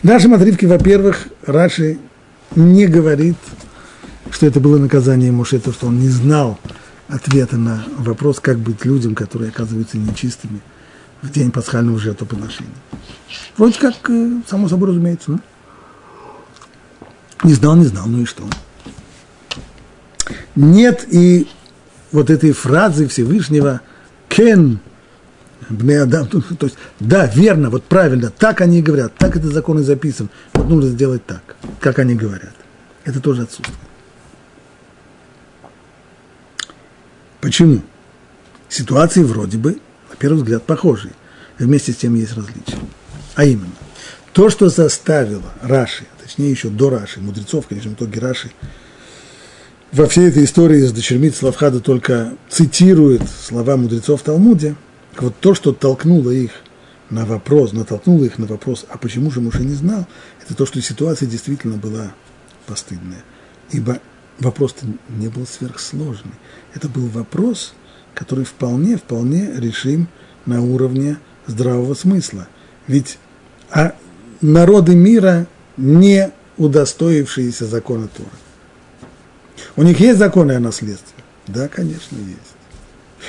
В 0.00 0.04
нашем 0.04 0.34
отрывке, 0.34 0.66
во-первых, 0.66 1.28
Раши 1.46 1.98
не 2.54 2.86
говорит, 2.86 3.36
что 4.30 4.46
это 4.46 4.60
было 4.60 4.78
наказание 4.78 5.32
Моше, 5.32 5.58
то, 5.58 5.72
что 5.72 5.86
он 5.86 5.98
не 6.00 6.08
знал 6.08 6.58
ответа 7.08 7.56
на 7.56 7.84
вопрос, 7.98 8.40
как 8.40 8.58
быть 8.58 8.84
людям, 8.84 9.14
которые 9.14 9.50
оказываются 9.50 9.96
нечистыми 9.96 10.60
в 11.22 11.30
день 11.30 11.50
пасхального 11.50 11.98
жертвоприношения. 11.98 12.70
Вроде 13.56 13.78
как, 13.78 14.08
э, 14.08 14.40
само 14.46 14.68
собой 14.68 14.90
разумеется, 14.90 15.32
ну. 15.32 15.40
Не 17.44 17.54
знал, 17.54 17.76
не 17.76 17.86
знал, 17.86 18.06
ну 18.06 18.22
и 18.22 18.24
что? 18.24 18.44
Нет 20.56 21.06
и 21.10 21.48
вот 22.12 22.30
этой 22.30 22.52
фразы 22.52 23.08
Всевышнего 23.08 23.80
«кен 24.28 24.80
Бнеадам, 25.68 26.28
то 26.28 26.66
есть, 26.66 26.78
да, 26.98 27.26
верно, 27.26 27.68
вот 27.68 27.84
правильно, 27.84 28.30
так 28.30 28.60
они 28.62 28.80
говорят, 28.80 29.14
так 29.16 29.36
это 29.36 29.48
закон 29.48 29.80
и 29.80 29.82
записан, 29.82 30.30
вот 30.54 30.68
нужно 30.68 30.88
сделать 30.88 31.26
так, 31.26 31.56
как 31.80 31.98
они 31.98 32.14
говорят. 32.14 32.54
Это 33.04 33.20
тоже 33.20 33.42
отсутствует. 33.42 33.78
Почему? 37.40 37.82
Ситуации 38.68 39.22
вроде 39.22 39.58
бы, 39.58 39.78
на 40.10 40.16
первый 40.16 40.36
взгляд, 40.36 40.64
похожие, 40.64 41.12
вместе 41.58 41.92
с 41.92 41.96
тем 41.96 42.14
есть 42.14 42.34
различия. 42.34 42.78
А 43.34 43.44
именно, 43.44 43.72
то, 44.32 44.50
что 44.50 44.68
заставило 44.68 45.52
Раши, 45.62 46.04
точнее 46.22 46.50
еще 46.50 46.68
до 46.68 46.90
Раши, 46.90 47.20
мудрецов, 47.20 47.66
конечно, 47.68 47.90
в 47.90 47.94
итоге 47.94 48.20
Раши, 48.20 48.50
во 49.92 50.06
всей 50.06 50.28
этой 50.28 50.44
истории 50.44 50.80
с 50.80 50.92
дочерьми 50.92 51.30
Славхада 51.30 51.80
только 51.80 52.34
цитирует 52.48 53.22
слова 53.28 53.76
мудрецов 53.76 54.20
в 54.20 54.24
Талмуде– 54.24 54.74
вот 55.20 55.34
то, 55.40 55.54
что 55.54 55.72
толкнуло 55.72 56.30
их 56.30 56.50
на 57.10 57.24
вопрос, 57.24 57.72
натолкнуло 57.72 58.24
их 58.24 58.38
на 58.38 58.46
вопрос, 58.46 58.86
а 58.88 58.98
почему 58.98 59.30
же 59.30 59.40
Муше 59.40 59.64
не 59.64 59.74
знал, 59.74 60.06
это 60.42 60.54
то, 60.54 60.66
что 60.66 60.80
ситуация 60.80 61.28
действительно 61.28 61.76
была 61.76 62.12
постыдная. 62.66 63.24
Ибо 63.70 64.00
вопрос-то 64.38 64.86
не 65.08 65.28
был 65.28 65.46
сверхсложный. 65.46 66.34
Это 66.74 66.88
был 66.88 67.06
вопрос, 67.08 67.74
который 68.14 68.44
вполне, 68.44 68.96
вполне 68.96 69.50
решим 69.56 70.08
на 70.46 70.62
уровне 70.62 71.18
здравого 71.46 71.94
смысла. 71.94 72.46
Ведь 72.86 73.18
а 73.70 73.94
народы 74.40 74.94
мира, 74.94 75.46
не 75.76 76.30
удостоившиеся 76.56 77.66
закона 77.66 78.08
Тора. 78.08 78.30
У 79.78 79.84
них 79.84 80.00
есть 80.00 80.18
законы 80.18 80.54
о 80.54 80.58
наследстве? 80.58 81.22
Да, 81.46 81.68
конечно, 81.68 82.16
есть. 82.16 82.56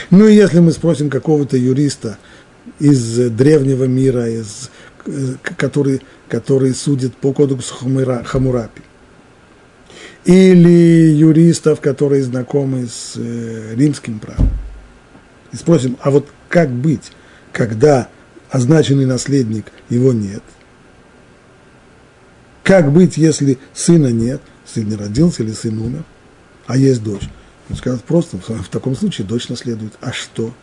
Ну 0.10 0.28
и 0.28 0.34
если 0.34 0.58
мы 0.62 0.72
спросим 0.72 1.12
какого-то 1.12 1.56
юриста 1.56 2.18
из 2.80 3.30
древнего 3.30 3.84
мира, 3.84 4.28
из, 4.28 4.72
который, 5.44 6.02
который 6.28 6.74
судит 6.74 7.16
по 7.16 7.34
кодексу 7.34 7.76
Хамурапи, 7.76 8.82
или 10.26 11.12
юристов, 11.12 11.82
которые 11.82 12.24
знакомы 12.24 12.88
с 12.88 13.14
э, 13.16 13.76
римским 13.76 14.18
правом. 14.18 14.50
И 15.52 15.56
спросим, 15.56 15.98
а 16.02 16.10
вот 16.10 16.30
как 16.48 16.72
быть, 16.72 17.12
когда 17.54 18.10
означенный 18.50 19.06
наследник 19.06 19.68
его 19.90 20.14
нет? 20.14 20.42
Как 22.64 22.92
быть, 22.92 23.18
если 23.18 23.60
сына 23.76 24.08
нет, 24.08 24.42
сын 24.66 24.90
не 24.90 24.96
родился 24.96 25.44
или 25.44 25.52
сын 25.52 25.78
умер, 25.78 26.06
а 26.70 26.78
есть 26.78 27.02
дочь? 27.02 27.28
Он 27.68 27.76
скажет 27.76 28.04
просто, 28.04 28.38
в 28.38 28.70
таком 28.70 28.96
случае 28.96 29.26
дочь 29.26 29.50
наследует. 29.50 29.94
А 30.02 30.14
что? 30.14 30.54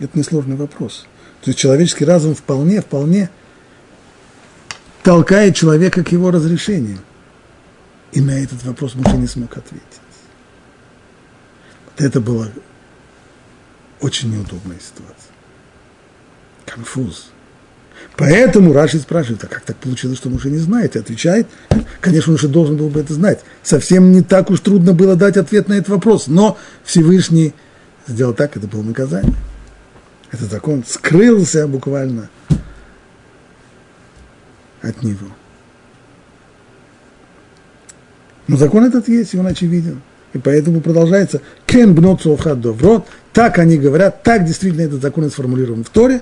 Это 0.00 0.18
несложный 0.18 0.56
вопрос. 0.56 1.06
То 1.40 1.50
есть 1.50 1.58
человеческий 1.60 2.04
разум 2.04 2.34
вполне, 2.34 2.80
вполне 2.80 3.30
толкает 5.04 5.54
человека 5.54 6.02
к 6.02 6.10
его 6.10 6.32
разрешению. 6.32 6.98
И 8.10 8.20
на 8.20 8.32
этот 8.42 8.64
вопрос 8.64 8.96
Муше 8.96 9.16
не 9.18 9.28
смог 9.28 9.56
ответить. 9.56 9.84
Вот 11.86 12.04
это 12.04 12.20
была 12.20 12.48
очень 14.00 14.32
неудобная 14.32 14.80
ситуация. 14.80 15.32
Конфуз. 16.66 17.30
Поэтому 18.20 18.74
Раши 18.74 18.98
спрашивает, 18.98 19.42
а 19.44 19.46
как 19.46 19.62
так 19.62 19.76
получилось, 19.76 20.18
что 20.18 20.28
Муше 20.28 20.50
не 20.50 20.58
знает? 20.58 20.94
И 20.94 20.98
отвечает, 20.98 21.46
конечно, 22.02 22.32
Муше 22.32 22.48
должен 22.48 22.76
был 22.76 22.90
бы 22.90 23.00
это 23.00 23.14
знать. 23.14 23.40
Совсем 23.62 24.12
не 24.12 24.20
так 24.20 24.50
уж 24.50 24.60
трудно 24.60 24.92
было 24.92 25.16
дать 25.16 25.38
ответ 25.38 25.68
на 25.68 25.72
этот 25.72 25.88
вопрос, 25.88 26.26
но 26.26 26.58
Всевышний 26.84 27.54
сделал 28.06 28.34
так, 28.34 28.58
это 28.58 28.66
было 28.66 28.82
наказание. 28.82 29.34
Этот 30.30 30.50
закон 30.50 30.84
скрылся 30.86 31.66
буквально 31.66 32.28
от 34.82 35.02
него. 35.02 35.28
Но 38.48 38.58
закон 38.58 38.84
этот 38.84 39.08
есть, 39.08 39.32
и 39.32 39.38
он 39.38 39.46
очевиден. 39.46 40.02
И 40.34 40.38
поэтому 40.38 40.82
продолжается 40.82 41.40
«кен 41.64 41.94
бноцуохад 41.94 42.60
доврот», 42.60 43.06
так 43.32 43.58
они 43.58 43.78
говорят, 43.78 44.22
так 44.22 44.44
действительно 44.44 44.82
этот 44.82 45.00
закон 45.00 45.30
сформулирован 45.30 45.84
в 45.84 45.88
Торе, 45.88 46.20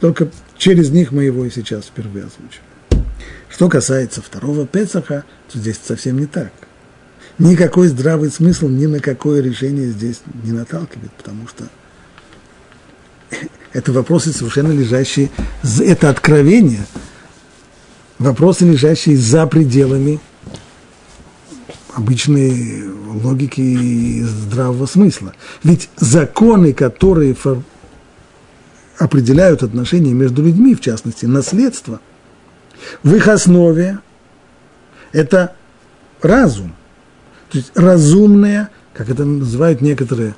только 0.00 0.28
через 0.58 0.90
них 0.90 1.12
мы 1.12 1.24
его 1.24 1.44
и 1.44 1.50
сейчас 1.50 1.86
впервые 1.86 2.26
озвучиваем. 2.26 3.06
Что 3.48 3.68
касается 3.68 4.20
второго 4.20 4.66
Песаха, 4.66 5.24
то 5.50 5.58
здесь 5.58 5.80
совсем 5.82 6.18
не 6.18 6.26
так. 6.26 6.52
Никакой 7.38 7.88
здравый 7.88 8.30
смысл 8.30 8.68
ни 8.68 8.86
на 8.86 9.00
какое 9.00 9.42
решение 9.42 9.88
здесь 9.90 10.20
не 10.42 10.52
наталкивает, 10.52 11.12
потому 11.12 11.46
что 11.48 11.68
это 13.72 13.92
вопросы 13.92 14.32
совершенно 14.32 14.72
лежащие, 14.72 15.30
это 15.80 16.10
откровение, 16.10 16.86
вопросы, 18.18 18.64
лежащие 18.64 19.16
за 19.16 19.46
пределами 19.46 20.20
обычной 21.94 22.84
логики 23.22 23.60
и 23.60 24.22
здравого 24.22 24.86
смысла. 24.86 25.32
Ведь 25.62 25.88
законы, 25.96 26.72
которые. 26.72 27.36
Определяют 28.98 29.62
отношения 29.62 30.12
между 30.12 30.42
людьми, 30.42 30.74
в 30.74 30.80
частности, 30.80 31.26
наследство, 31.26 32.00
в 33.02 33.14
их 33.14 33.28
основе 33.28 33.98
это 35.12 35.54
разум. 36.22 36.74
То 37.50 37.58
есть 37.58 37.72
разумное, 37.74 38.70
как 38.92 39.08
это 39.08 39.24
называют 39.24 39.80
некоторые 39.80 40.34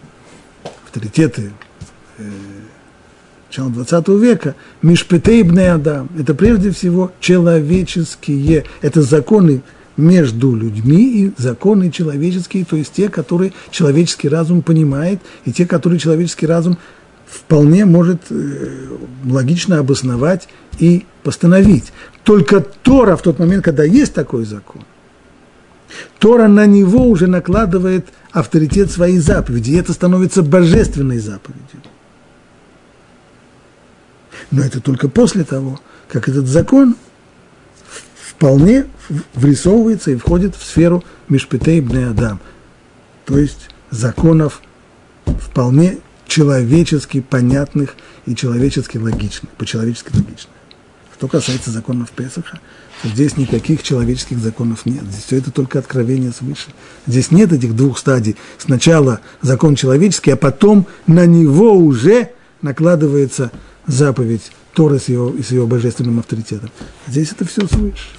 авторитеты 0.85 1.53
э, 2.19 2.23
начала 3.49 3.71
20 3.71 4.09
века, 4.09 4.55
Мишпетейбный 4.83 5.73
Адам, 5.73 6.09
это 6.19 6.35
прежде 6.35 6.71
всего 6.71 7.13
человеческие, 7.21 8.65
это 8.83 9.03
законы 9.03 9.63
между 9.97 10.55
людьми 10.55 11.25
и 11.25 11.33
законы 11.37 11.91
человеческие, 11.91 12.65
то 12.65 12.77
есть 12.77 12.93
те, 12.93 13.09
которые 13.09 13.53
человеческий 13.71 14.29
разум 14.29 14.63
понимает, 14.63 15.21
и 15.45 15.53
те, 15.53 15.67
которые 15.67 15.99
человеческий 15.99 16.47
разум 16.47 16.79
вполне 17.29 17.85
может 17.85 18.23
э, 18.31 18.97
логично 19.25 19.79
обосновать 19.79 20.49
и 20.79 21.07
постановить. 21.23 21.93
Только 22.25 22.61
Тора 22.61 23.17
в 23.17 23.23
тот 23.23 23.39
момент, 23.39 23.65
когда 23.65 23.85
есть 23.85 24.15
такой 24.15 24.45
закон, 24.45 24.83
Тора 26.19 26.49
на 26.49 26.67
него 26.67 27.07
уже 27.09 27.27
накладывает 27.27 28.07
авторитет 28.33 28.91
своей 28.91 29.19
заповеди, 29.19 29.73
и 29.73 29.77
это 29.77 29.93
становится 29.93 30.43
божественной 30.43 31.19
заповедью. 31.19 31.81
Но 34.51 34.63
это 34.63 34.81
только 34.81 35.09
после 35.09 35.45
того, 35.45 35.81
как 36.09 36.29
этот 36.29 36.47
закон 36.47 36.97
вполне 38.15 38.87
врисовывается 39.35 40.11
и 40.11 40.17
входит 40.17 40.55
в 40.55 40.63
сферу 40.63 41.05
Мишпетей 41.29 41.81
Бне 41.81 42.07
Адам, 42.07 42.41
то 43.25 43.39
есть 43.39 43.69
законов 43.91 44.63
вполне 45.27 45.99
человечески 46.29 47.21
понятных 47.21 47.97
и 48.27 48.37
человечески 48.37 48.99
логичных, 48.99 49.51
по-человечески 49.53 50.15
логичных. 50.15 50.55
Что 51.17 51.27
касается 51.27 51.73
законов 51.73 52.13
Песаха, 52.13 52.61
то 53.03 53.09
здесь 53.09 53.37
никаких 53.37 53.83
человеческих 53.83 54.39
законов 54.39 54.87
нет. 54.87 55.03
Здесь 55.03 55.25
все 55.25 55.37
это 55.39 55.51
только 55.51 55.81
откровение 55.81 56.31
свыше. 56.31 56.69
Здесь 57.07 57.33
нет 57.33 57.53
этих 57.53 57.75
двух 57.75 57.99
стадий. 57.99 58.37
Сначала 58.59 59.21
закон 59.41 59.75
человеческий, 59.75 60.31
а 60.31 60.37
потом 60.37 60.87
на 61.09 61.27
него 61.27 61.75
уже 61.77 62.31
накладывается 62.63 63.51
заповедь 63.87 64.53
Торы 64.75 65.01
с 65.01 65.09
его, 65.09 65.35
с 65.43 65.51
его 65.51 65.67
божественным 65.67 66.21
авторитетом. 66.21 66.71
Здесь 67.09 67.33
это 67.33 67.45
все 67.45 67.67
свыше. 67.67 68.11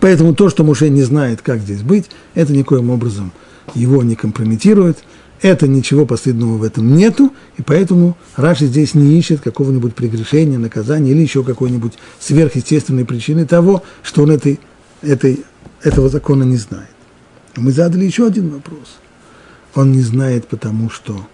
Поэтому 0.00 0.34
то, 0.34 0.48
что 0.48 0.62
Муше 0.62 0.90
не 0.90 1.02
знает, 1.02 1.42
как 1.42 1.60
здесь 1.60 1.82
быть, 1.82 2.10
это 2.34 2.52
никоим 2.52 2.90
образом 2.90 3.32
его 3.74 4.02
не 4.02 4.14
компрометирует, 4.14 4.98
это 5.42 5.66
ничего 5.66 6.04
постыдного 6.04 6.58
в 6.58 6.62
этом 6.62 6.94
нету, 6.94 7.32
и 7.56 7.62
поэтому 7.62 8.16
Раши 8.36 8.66
здесь 8.66 8.94
не 8.94 9.18
ищет 9.18 9.40
какого-нибудь 9.40 9.94
прегрешения, 9.94 10.58
наказания 10.58 11.12
или 11.12 11.20
еще 11.20 11.42
какой-нибудь 11.42 11.94
сверхъестественной 12.18 13.04
причины 13.04 13.46
того, 13.46 13.82
что 14.02 14.22
он 14.22 14.30
этой, 14.30 14.60
этой, 15.02 15.44
этого 15.82 16.08
закона 16.08 16.42
не 16.42 16.56
знает. 16.56 16.90
Мы 17.56 17.72
задали 17.72 18.04
еще 18.04 18.26
один 18.26 18.50
вопрос. 18.50 18.98
Он 19.74 19.92
не 19.92 20.02
знает, 20.02 20.46
потому 20.46 20.90
что 20.90 21.26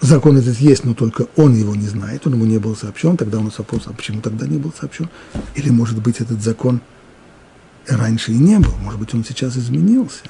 закон 0.00 0.38
этот 0.38 0.58
есть, 0.58 0.84
но 0.84 0.94
только 0.94 1.26
он 1.36 1.54
его 1.54 1.74
не 1.74 1.86
знает, 1.86 2.26
он 2.26 2.34
ему 2.34 2.44
не 2.46 2.58
был 2.58 2.76
сообщен, 2.76 3.16
тогда 3.16 3.38
он 3.38 3.52
вопрос, 3.56 3.82
а 3.86 3.92
почему 3.92 4.20
тогда 4.20 4.46
не 4.46 4.58
был 4.58 4.72
сообщен? 4.78 5.08
Или, 5.54 5.70
может 5.70 6.00
быть, 6.00 6.20
этот 6.20 6.42
закон 6.42 6.80
раньше 7.86 8.32
и 8.32 8.36
не 8.36 8.58
был, 8.58 8.72
может 8.80 8.98
быть, 8.98 9.12
он 9.14 9.24
сейчас 9.24 9.56
изменился. 9.56 10.22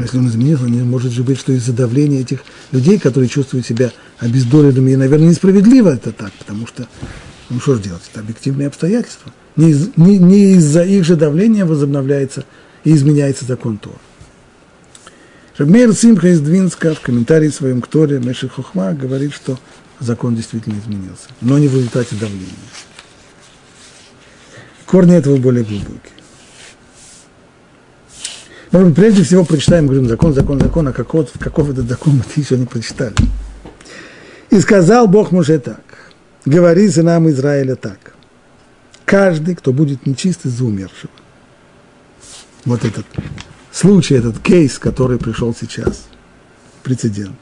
Но 0.00 0.04
если 0.04 0.16
он 0.16 0.28
изменился, 0.28 0.64
не 0.64 0.80
может 0.80 1.12
же 1.12 1.22
быть, 1.22 1.38
что 1.38 1.52
из-за 1.52 1.74
давления 1.74 2.22
этих 2.22 2.40
людей, 2.72 2.98
которые 2.98 3.28
чувствуют 3.28 3.66
себя 3.66 3.92
обездоленными, 4.18 4.92
и, 4.92 4.96
наверное, 4.96 5.28
несправедливо 5.28 5.90
это 5.90 6.10
так, 6.10 6.32
потому 6.38 6.66
что, 6.66 6.88
ну 7.50 7.60
что 7.60 7.74
же 7.74 7.82
делать, 7.82 8.00
это 8.10 8.20
объективные 8.20 8.68
обстоятельства. 8.68 9.30
Не, 9.56 9.72
из, 9.72 9.90
не, 9.96 10.16
не 10.16 10.54
из-за 10.54 10.84
их 10.84 11.04
же 11.04 11.16
давления 11.16 11.66
возобновляется 11.66 12.46
и 12.82 12.94
изменяется 12.94 13.44
закон 13.44 13.76
Тора. 13.76 13.98
Рабмейр 15.58 15.92
Симха 15.92 16.28
из 16.28 16.40
Двинска 16.40 16.94
в 16.94 17.00
комментарии 17.00 17.50
своем 17.50 17.82
к 17.82 17.86
Торе 17.86 18.20
Меши 18.20 18.48
Хохма 18.48 18.94
говорит, 18.94 19.34
что 19.34 19.58
закон 19.98 20.34
действительно 20.34 20.78
изменился, 20.78 21.28
но 21.42 21.58
не 21.58 21.68
в 21.68 21.74
результате 21.74 22.16
давления. 22.16 22.48
Корни 24.86 25.14
этого 25.14 25.36
более 25.36 25.62
глубокие. 25.62 26.19
Быть, 28.72 28.94
прежде 28.94 29.24
всего 29.24 29.44
прочитаем, 29.44 29.86
говорим, 29.86 30.08
закон, 30.08 30.32
закон, 30.32 30.60
закон, 30.60 30.88
а 30.88 30.92
каков, 30.92 31.30
каков 31.38 31.70
этот 31.70 31.88
закон 31.88 32.14
мы 32.36 32.42
еще 32.42 32.56
не 32.56 32.66
прочитали. 32.66 33.14
И 34.50 34.60
сказал 34.60 35.06
Бог 35.08 35.32
Моше 35.32 35.58
так, 35.58 35.82
говори 36.44 36.90
нам 36.96 37.28
Израиля 37.30 37.76
так, 37.76 38.14
каждый, 39.04 39.54
кто 39.54 39.72
будет 39.72 40.06
нечист 40.06 40.46
из-за 40.46 40.64
умершего. 40.64 41.12
Вот 42.64 42.84
этот 42.84 43.06
случай, 43.72 44.14
этот 44.14 44.38
кейс, 44.40 44.78
который 44.78 45.18
пришел 45.18 45.54
сейчас, 45.58 46.06
прецедент. 46.82 47.38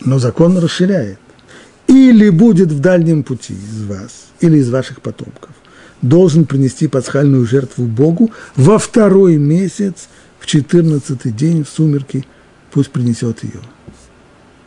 Но 0.00 0.18
закон 0.18 0.58
расширяет. 0.58 1.18
Или 1.86 2.30
будет 2.30 2.70
в 2.70 2.80
дальнем 2.80 3.24
пути 3.24 3.52
из 3.52 3.82
вас, 3.84 4.28
или 4.40 4.58
из 4.58 4.70
ваших 4.70 5.02
потомков, 5.02 5.50
должен 6.02 6.44
принести 6.44 6.88
пасхальную 6.88 7.46
жертву 7.46 7.84
Богу 7.84 8.30
во 8.56 8.78
второй 8.78 9.36
месяц, 9.36 10.08
в 10.38 10.46
четырнадцатый 10.46 11.32
день, 11.32 11.64
в 11.64 11.68
сумерки, 11.68 12.26
пусть 12.70 12.90
принесет 12.90 13.44
ее. 13.44 13.60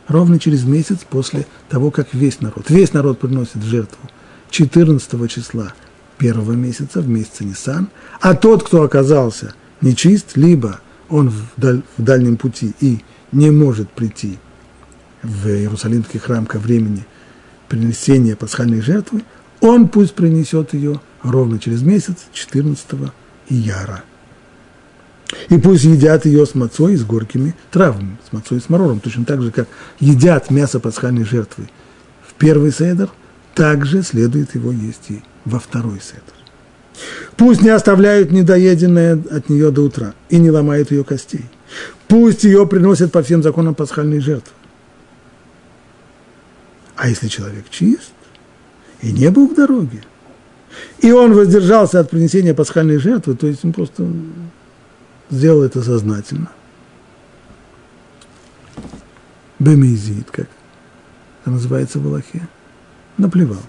Ровно 0.06 0.38
через 0.38 0.64
месяц 0.64 0.98
после 1.08 1.46
того, 1.68 1.90
как 1.90 2.12
весь 2.12 2.40
народ, 2.40 2.68
весь 2.68 2.92
народ 2.92 3.18
приносит 3.18 3.62
жертву 3.62 3.98
14 4.50 5.30
числа 5.30 5.74
первого 6.18 6.52
месяца, 6.52 7.00
в 7.00 7.08
месяце 7.08 7.44
Нисан, 7.44 7.88
а 8.20 8.34
тот, 8.34 8.62
кто 8.62 8.82
оказался– 8.82 9.54
нечист, 9.84 10.36
либо 10.36 10.80
он 11.08 11.30
в, 11.30 11.44
даль, 11.56 11.82
в 11.96 12.02
дальнем 12.02 12.36
пути 12.36 12.74
и 12.80 13.04
не 13.30 13.50
может 13.50 13.90
прийти 13.90 14.38
в 15.22 15.48
Иерусалимский 15.48 16.18
храм 16.18 16.46
ко 16.46 16.58
времени 16.58 17.06
принесения 17.68 18.36
пасхальной 18.36 18.80
жертвы, 18.80 19.22
он 19.64 19.88
пусть 19.88 20.14
принесет 20.14 20.74
ее 20.74 21.00
ровно 21.22 21.58
через 21.58 21.82
месяц, 21.82 22.16
14 22.34 22.86
ияра. 23.48 24.04
И 25.48 25.56
пусть 25.56 25.84
едят 25.84 26.26
ее 26.26 26.44
с 26.44 26.54
мацой 26.54 26.92
и 26.92 26.96
с 26.96 27.04
горькими 27.04 27.54
травами, 27.70 28.18
с 28.28 28.32
мацой 28.32 28.58
и 28.58 28.60
с 28.60 28.68
морором, 28.68 29.00
точно 29.00 29.24
так 29.24 29.40
же, 29.40 29.50
как 29.50 29.66
едят 30.00 30.50
мясо 30.50 30.80
пасхальной 30.80 31.24
жертвы 31.24 31.70
в 32.28 32.34
первый 32.34 32.72
седер, 32.72 33.08
также 33.54 34.02
следует 34.02 34.54
его 34.54 34.70
есть 34.70 35.10
и 35.10 35.22
во 35.46 35.58
второй 35.58 35.98
седер. 35.98 36.22
Пусть 37.36 37.62
не 37.62 37.70
оставляют 37.70 38.30
недоеденное 38.30 39.14
от 39.30 39.48
нее 39.48 39.70
до 39.70 39.82
утра 39.82 40.14
и 40.28 40.38
не 40.38 40.50
ломают 40.50 40.90
ее 40.90 41.04
костей. 41.04 41.46
Пусть 42.06 42.44
ее 42.44 42.66
приносят 42.66 43.12
по 43.12 43.22
всем 43.22 43.42
законам 43.42 43.74
пасхальной 43.74 44.20
жертвы. 44.20 44.52
А 46.96 47.08
если 47.08 47.28
человек 47.28 47.64
чист 47.70 48.12
и 49.04 49.12
не 49.12 49.30
был 49.30 49.48
в 49.48 49.54
дороге, 49.54 50.02
и 51.00 51.12
он 51.12 51.34
воздержался 51.34 52.00
от 52.00 52.10
принесения 52.10 52.54
пасхальной 52.54 52.96
жертвы, 52.96 53.36
то 53.36 53.46
есть 53.46 53.64
он 53.64 53.72
просто 53.72 54.06
сделал 55.30 55.62
это 55.62 55.82
сознательно. 55.82 56.50
Бемизит, 59.58 60.30
как 60.30 60.48
это 61.42 61.50
называется 61.50 61.98
в 61.98 62.06
Аллахе, 62.06 62.48
наплевал. 63.18 63.62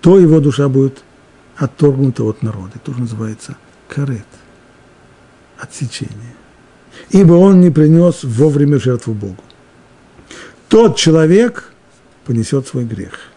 То 0.00 0.18
его 0.18 0.40
душа 0.40 0.68
будет 0.68 1.02
отторгнута 1.56 2.24
от 2.24 2.42
народа. 2.42 2.72
Это 2.74 2.86
тоже 2.86 3.00
называется 3.00 3.56
карет, 3.88 4.26
отсечение. 5.58 6.34
Ибо 7.10 7.34
он 7.34 7.60
не 7.60 7.70
принес 7.70 8.22
вовремя 8.22 8.78
жертву 8.78 9.14
Богу. 9.14 9.42
Тот 10.68 10.96
человек 10.96 11.72
понесет 12.24 12.66
свой 12.66 12.84
грех. 12.84 13.33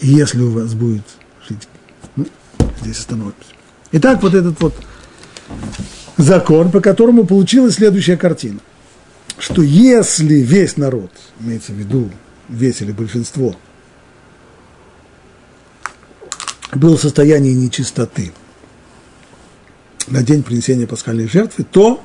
И 0.00 0.08
если 0.08 0.40
у 0.40 0.50
вас 0.50 0.74
будет 0.74 1.04
жить, 1.48 1.68
ну, 2.16 2.26
здесь 2.80 2.98
остановимся. 2.98 3.36
Итак, 3.92 4.22
вот 4.22 4.34
этот 4.34 4.60
вот 4.60 4.74
закон, 6.16 6.70
по 6.70 6.80
которому 6.80 7.26
получилась 7.26 7.74
следующая 7.74 8.16
картина. 8.16 8.60
Что 9.38 9.62
если 9.62 10.36
весь 10.36 10.76
народ, 10.76 11.10
имеется 11.40 11.72
в 11.72 11.76
виду 11.76 12.10
весь 12.48 12.80
или 12.80 12.92
большинство, 12.92 13.56
был 16.72 16.96
в 16.96 17.00
состоянии 17.00 17.52
нечистоты 17.52 18.32
на 20.08 20.22
день 20.22 20.42
принесения 20.42 20.86
пасхальной 20.86 21.28
жертвы, 21.28 21.64
то 21.64 22.02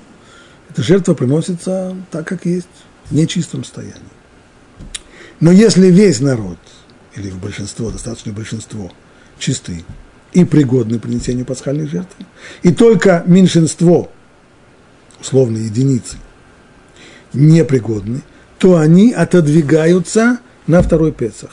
эта 0.70 0.84
жертва 0.84 1.14
приносится 1.14 1.96
так, 2.12 2.28
как 2.28 2.46
есть, 2.46 2.68
в 3.10 3.14
нечистом 3.14 3.64
состоянии. 3.64 3.96
Но 5.40 5.52
если 5.52 5.88
весь 5.88 6.20
народ, 6.20 6.58
или 7.16 7.30
в 7.30 7.40
большинство, 7.40 7.92
достаточное 7.92 8.34
большинство, 8.34 8.92
чистый, 9.38 9.86
и 10.34 10.46
пригодны 10.46 11.00
принесению 11.00 11.46
пасхальной 11.46 11.88
жертвы. 11.88 12.26
И 12.62 12.72
только 12.72 13.24
меньшинство, 13.26 14.12
условно 15.20 15.58
единицы, 15.58 16.18
непригодны, 17.34 18.22
то 18.58 18.78
они 18.78 19.12
отодвигаются 19.12 20.40
на 20.68 20.82
второй 20.82 21.12
Песах. 21.12 21.52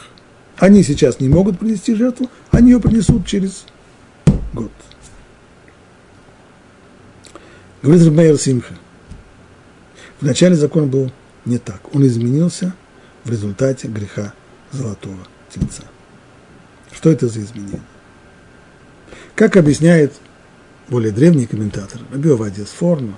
Они 0.59 0.83
сейчас 0.83 1.21
не 1.21 1.29
могут 1.29 1.59
принести 1.59 1.95
жертву, 1.95 2.31
они 2.51 2.73
ее 2.73 2.81
принесут 2.81 3.27
через 3.27 3.67
год. 4.53 4.73
Говорит 7.83 8.05
Рабмейер 8.05 8.39
Симха. 8.39 8.75
Вначале 10.21 10.57
закон 10.57 10.89
был 10.89 11.13
не 11.45 11.59
так. 11.59 11.95
Он 11.95 12.07
изменился 12.07 12.75
в 13.25 13.31
результате 13.31 13.89
греха 13.89 14.33
золотого 14.73 15.19
тельца. 15.59 15.85
Что 16.93 17.11
это 17.11 17.29
за 17.29 17.41
изменение? 17.41 17.81
Как 19.35 19.57
объясняет 19.57 20.15
более 20.89 21.13
древний 21.13 21.47
комментатор 21.47 22.01
Раби 22.13 22.31
Овадия 22.31 22.65
Сфорно 22.65 23.15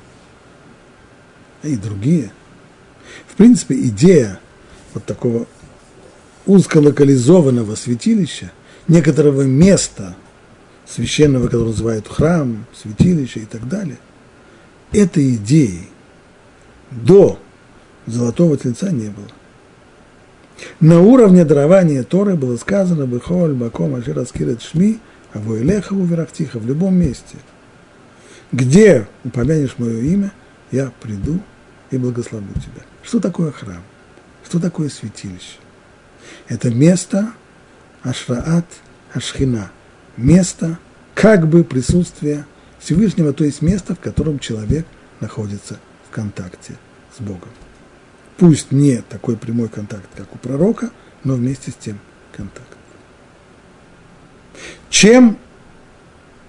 и 1.62 1.76
другие, 1.76 2.32
в 3.26 3.34
принципе, 3.36 3.74
идея 3.88 4.40
вот 4.94 5.04
такого 5.04 5.46
узколокализованного 6.46 7.74
святилища, 7.74 8.52
некоторого 8.86 9.42
места 9.42 10.16
священного, 10.86 11.46
которое 11.46 11.70
называют 11.70 12.08
храм, 12.08 12.64
святилище 12.74 13.40
и 13.40 13.46
так 13.46 13.68
далее, 13.68 13.98
этой 14.92 15.34
идеи 15.34 15.88
до 16.90 17.38
золотого 18.06 18.56
тельца 18.56 18.90
не 18.90 19.08
было. 19.08 19.28
На 20.80 21.00
уровне 21.00 21.44
дарования 21.44 22.02
Торы 22.02 22.34
было 22.34 22.56
сказано 22.56 23.06
«Бехоль 23.06 23.52
баком 23.52 23.94
ашир 23.94 24.18
аскирет 24.18 24.62
шми 24.62 24.98
а 25.32 25.38
войлеха 25.38 25.92
уверахтиха, 25.92 26.58
в 26.58 26.66
любом 26.66 26.94
месте, 26.94 27.36
где 28.52 29.06
упомянешь 29.24 29.74
мое 29.78 30.00
имя, 30.00 30.32
я 30.70 30.90
приду 31.00 31.40
и 31.90 31.98
благословлю 31.98 32.52
тебя. 32.54 32.82
Что 33.02 33.20
такое 33.20 33.52
храм? 33.52 33.82
Что 34.44 34.58
такое 34.58 34.88
святилище? 34.88 35.58
Это 36.48 36.70
место 36.70 37.32
Ашраат 38.02 38.66
Ашхина, 39.12 39.70
место 40.16 40.78
как 41.14 41.46
бы 41.46 41.64
присутствия 41.64 42.46
Всевышнего, 42.78 43.32
то 43.32 43.44
есть 43.44 43.60
место, 43.60 43.94
в 43.94 44.00
котором 44.00 44.38
человек 44.38 44.86
находится 45.20 45.78
в 46.08 46.14
контакте 46.14 46.74
с 47.16 47.20
Богом. 47.20 47.50
Пусть 48.38 48.72
не 48.72 49.02
такой 49.02 49.36
прямой 49.36 49.68
контакт, 49.68 50.08
как 50.16 50.34
у 50.34 50.38
пророка, 50.38 50.90
но 51.24 51.34
вместе 51.34 51.70
с 51.70 51.74
тем 51.74 51.98
контакт 52.32 52.78
чем, 54.90 55.38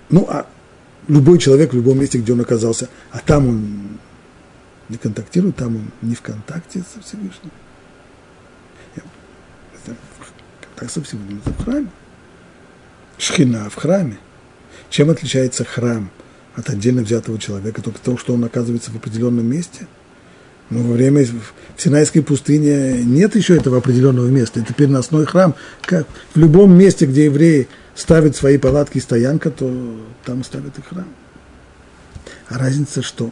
ну, 0.10 0.26
а 0.30 0.48
любой 1.08 1.40
человек 1.40 1.74
в 1.74 1.76
любом 1.76 2.00
месте, 2.00 2.18
где 2.18 2.34
он 2.34 2.42
оказался, 2.42 2.90
а 3.12 3.20
там 3.20 3.48
он 3.48 4.00
не 4.88 4.98
контактирует, 4.98 5.56
там 5.56 5.76
он 5.76 5.92
не 6.02 6.16
в 6.16 6.22
контакте 6.22 6.84
со 6.94 7.02
Всевышним. 7.02 7.52
Контакт 10.62 10.92
со 10.92 11.04
Всевышним 11.04 11.42
это 11.46 11.54
в 11.54 11.64
храме. 11.64 11.88
Шхина 13.18 13.70
в 13.70 13.76
храме. 13.76 14.18
Чем 14.90 15.10
отличается 15.10 15.64
храм 15.64 16.10
от 16.56 16.70
отдельно 16.70 17.04
взятого 17.04 17.38
человека? 17.38 17.82
Только 17.82 18.00
то, 18.00 18.18
что 18.18 18.34
он 18.34 18.44
оказывается 18.46 18.92
в 18.92 18.96
определенном 18.96 19.46
месте– 19.46 19.88
но 20.70 20.84
во 20.84 20.94
время 20.94 21.26
в 21.26 21.82
Синайской 21.82 22.22
пустыне 22.22 23.04
нет 23.04 23.36
еще 23.36 23.56
этого 23.56 23.78
определенного 23.78 24.28
места. 24.28 24.60
Это 24.60 24.74
переносной 24.74 25.26
храм. 25.26 25.56
Как 25.82 26.08
в 26.34 26.38
любом 26.38 26.78
месте, 26.78 27.06
где 27.06 27.26
евреи 27.26 27.68
ставят 27.96 28.36
свои 28.36 28.58
палатки 28.58 28.98
и 28.98 29.02
стоянка, 29.02 29.50
то 29.50 30.00
там 30.26 30.44
ставят 30.44 30.78
и 30.78 30.82
храм. 30.82 31.08
А 32.50 32.58
разница, 32.58 33.02
что 33.02 33.32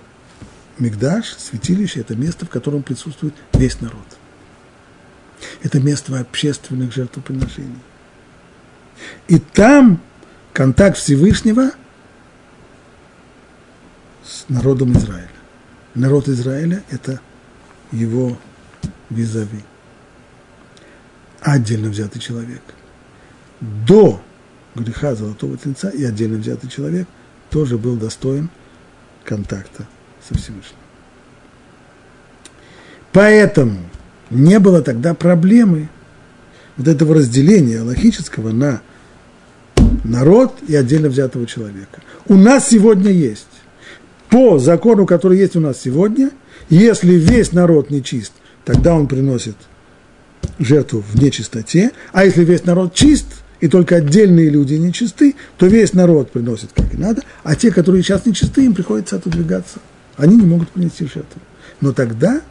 Мигдаш, 0.80 1.36
святилище, 1.38 2.02
это 2.02 2.16
место, 2.16 2.46
в 2.46 2.50
котором 2.50 2.84
присутствует 2.84 3.34
весь 3.54 3.82
народ. 3.82 4.06
Это 5.62 5.80
место 5.80 6.20
общественных 6.20 6.94
жертвоприношений. 6.94 7.80
И 9.28 9.40
там 9.40 10.02
контакт 10.54 10.98
Всевышнего 10.98 11.72
с 14.24 14.50
народом 14.50 14.94
Израиля. 14.94 15.30
Народ 15.94 16.28
Израиля– 16.28 16.84
это 16.90 17.22
его 17.92 18.38
визави. 19.10 19.64
Отдельно 21.42 21.90
взятый 21.90 22.22
человек. 22.22 22.62
До 23.62 24.22
греха 24.76 25.16
золотого 25.16 25.58
тельца 25.58 25.90
и 25.90 26.04
отдельно 26.04 26.38
взятый 26.38 26.70
человек 26.70 27.08
тоже 27.50 27.78
был 27.78 27.96
достоин 27.96 28.50
контакта 29.24 29.88
со 30.28 30.38
Всевышним. 30.38 30.78
Поэтому 33.12 33.80
не 34.30 34.60
было 34.60 34.82
тогда 34.82 35.14
проблемы 35.14 35.90
вот 36.76 36.88
этого 36.88 37.16
разделения 37.16 37.82
логического 37.82 38.52
на 38.52 38.82
народ 40.04 40.54
и 40.68 40.76
отдельно 40.76 41.10
взятого 41.10 41.48
человека. 41.48 42.02
У 42.28 42.36
нас 42.36 42.70
сегодня 42.70 43.12
есть. 43.12 43.48
По 44.30 44.60
закону, 44.60 45.06
который 45.06 45.40
есть 45.40 45.56
у 45.56 45.60
нас 45.60 45.80
сегодня, 45.82 46.32
если 46.70 47.13
весь 47.13 47.51
народ 47.51 47.89
нечист, 47.89 48.34
тогда 48.65 48.93
он 48.93 49.07
приносит 49.07 49.55
жертву 50.59 51.03
в 51.07 51.22
нечистоте, 51.22 51.91
а 52.11 52.26
если 52.26 52.43
весь 52.43 52.65
народ 52.65 52.93
чист– 52.93 53.28
и 53.59 53.68
только 53.68 53.97
отдельные 53.97 54.49
люди 54.49 54.76
нечисты, 54.76 55.36
то 55.57 55.65
весь 55.65 55.93
народ 55.93 56.32
приносит 56.32 56.72
как 56.74 56.93
и 56.93 56.97
надо, 56.97 57.24
а 57.43 57.55
те, 57.55 57.72
которые 57.72 58.03
сейчас 58.03 58.26
нечисты, 58.26 58.65
им 58.65 58.74
приходится 58.74 59.15
отодвигаться. 59.15 59.80
Они 60.15 60.36
не 60.36 60.45
могут 60.45 60.70
принести 60.70 61.05
жертву. 61.05 61.41
Но 61.82 61.91
тогда 61.91 62.41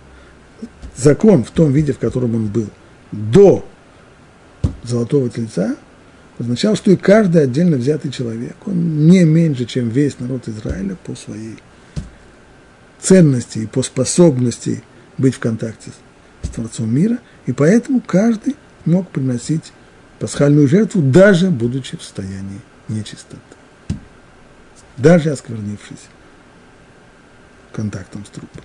закон 0.96 1.44
в 1.44 1.50
том 1.50 1.72
виде, 1.72 1.92
в 1.92 1.98
котором 1.98 2.34
он 2.34 2.46
был 2.46 2.68
до 3.12 3.64
золотого 4.82 5.28
тельца, 5.30 5.76
означал, 6.38 6.76
что 6.76 6.90
и 6.90 6.96
каждый 6.96 7.42
отдельно 7.42 7.76
взятый 7.76 8.10
человек, 8.10 8.56
он 8.66 9.06
не 9.06 9.24
меньше, 9.24 9.64
чем 9.64 9.88
весь 9.88 10.18
народ 10.18 10.48
Израиля 10.48 10.96
по 11.04 11.14
своей 11.14 11.56
ценности 13.06 13.60
и 13.60 13.66
по 13.66 13.82
способности 13.84 14.82
быть 15.16 15.36
в 15.36 15.38
контакте 15.38 15.92
с 16.42 16.48
Творцом 16.48 16.92
мира, 16.92 17.18
и 17.46 17.52
поэтому 17.52 18.00
каждый 18.00 18.56
мог 18.84 19.08
приносить 19.10 19.72
пасхальную 20.18 20.66
жертву, 20.66 21.02
даже 21.02 21.50
будучи 21.50 21.96
в 21.96 22.02
состоянии 22.02 22.60
нечистоты. 22.88 23.40
Даже 24.96 25.30
осквернившись 25.30 26.08
контактом 27.72 28.24
с 28.24 28.30
трупом. 28.30 28.64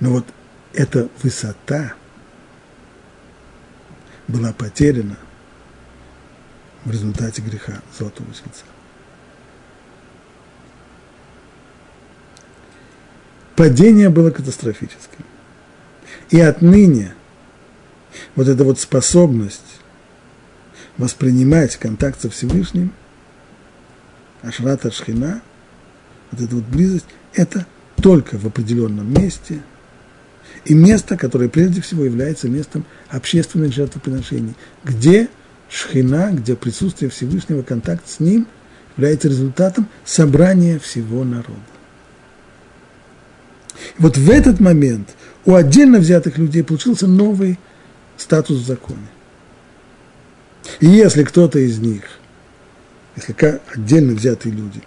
Но 0.00 0.10
вот 0.10 0.26
эта 0.74 1.08
высота 1.22 1.94
была 4.28 4.52
потеряна 4.52 5.16
в 6.84 6.90
результате 6.90 7.40
греха 7.40 7.80
Золотого 7.98 8.28
Тельца. 8.34 8.64
Падение 13.56 14.10
было 14.10 14.30
катастрофическим. 14.30 15.24
И 16.30 16.38
отныне 16.38 17.14
вот 18.34 18.48
эта 18.48 18.64
вот 18.64 18.78
способность 18.78 19.80
воспринимать 20.98 21.76
контакт 21.76 22.20
со 22.20 22.30
Всевышним, 22.30 22.92
ашрата 24.42 24.90
шхина, 24.90 25.40
вот 26.30 26.40
эта 26.42 26.54
вот 26.54 26.64
близость, 26.64 27.06
это 27.34 27.66
только 28.02 28.38
в 28.38 28.46
определенном 28.46 29.12
месте, 29.12 29.62
и 30.64 30.74
место, 30.74 31.16
которое 31.16 31.48
прежде 31.48 31.80
всего 31.80 32.04
является 32.04 32.48
местом 32.48 32.84
общественных 33.08 33.72
жертвоприношений, 33.72 34.54
где 34.84 35.28
шхина, 35.70 36.30
где 36.32 36.56
присутствие 36.56 37.10
Всевышнего, 37.10 37.62
контакт 37.62 38.08
с 38.08 38.20
ним 38.20 38.46
является 38.96 39.28
результатом 39.28 39.88
собрания 40.04 40.78
всего 40.78 41.24
народа. 41.24 41.60
Вот 43.98 44.16
в 44.16 44.30
этот 44.30 44.60
момент 44.60 45.14
у 45.44 45.54
отдельно 45.54 45.98
взятых 45.98 46.38
людей 46.38 46.62
получился 46.62 47.06
новый 47.06 47.58
статус 48.16 48.58
в 48.58 48.66
законе. 48.66 49.08
И 50.80 50.86
если 50.86 51.24
кто-то 51.24 51.58
из 51.58 51.78
них, 51.78 52.02
если 53.14 53.60
отдельно 53.72 54.14
взятые 54.14 54.54
люди, 54.54 54.82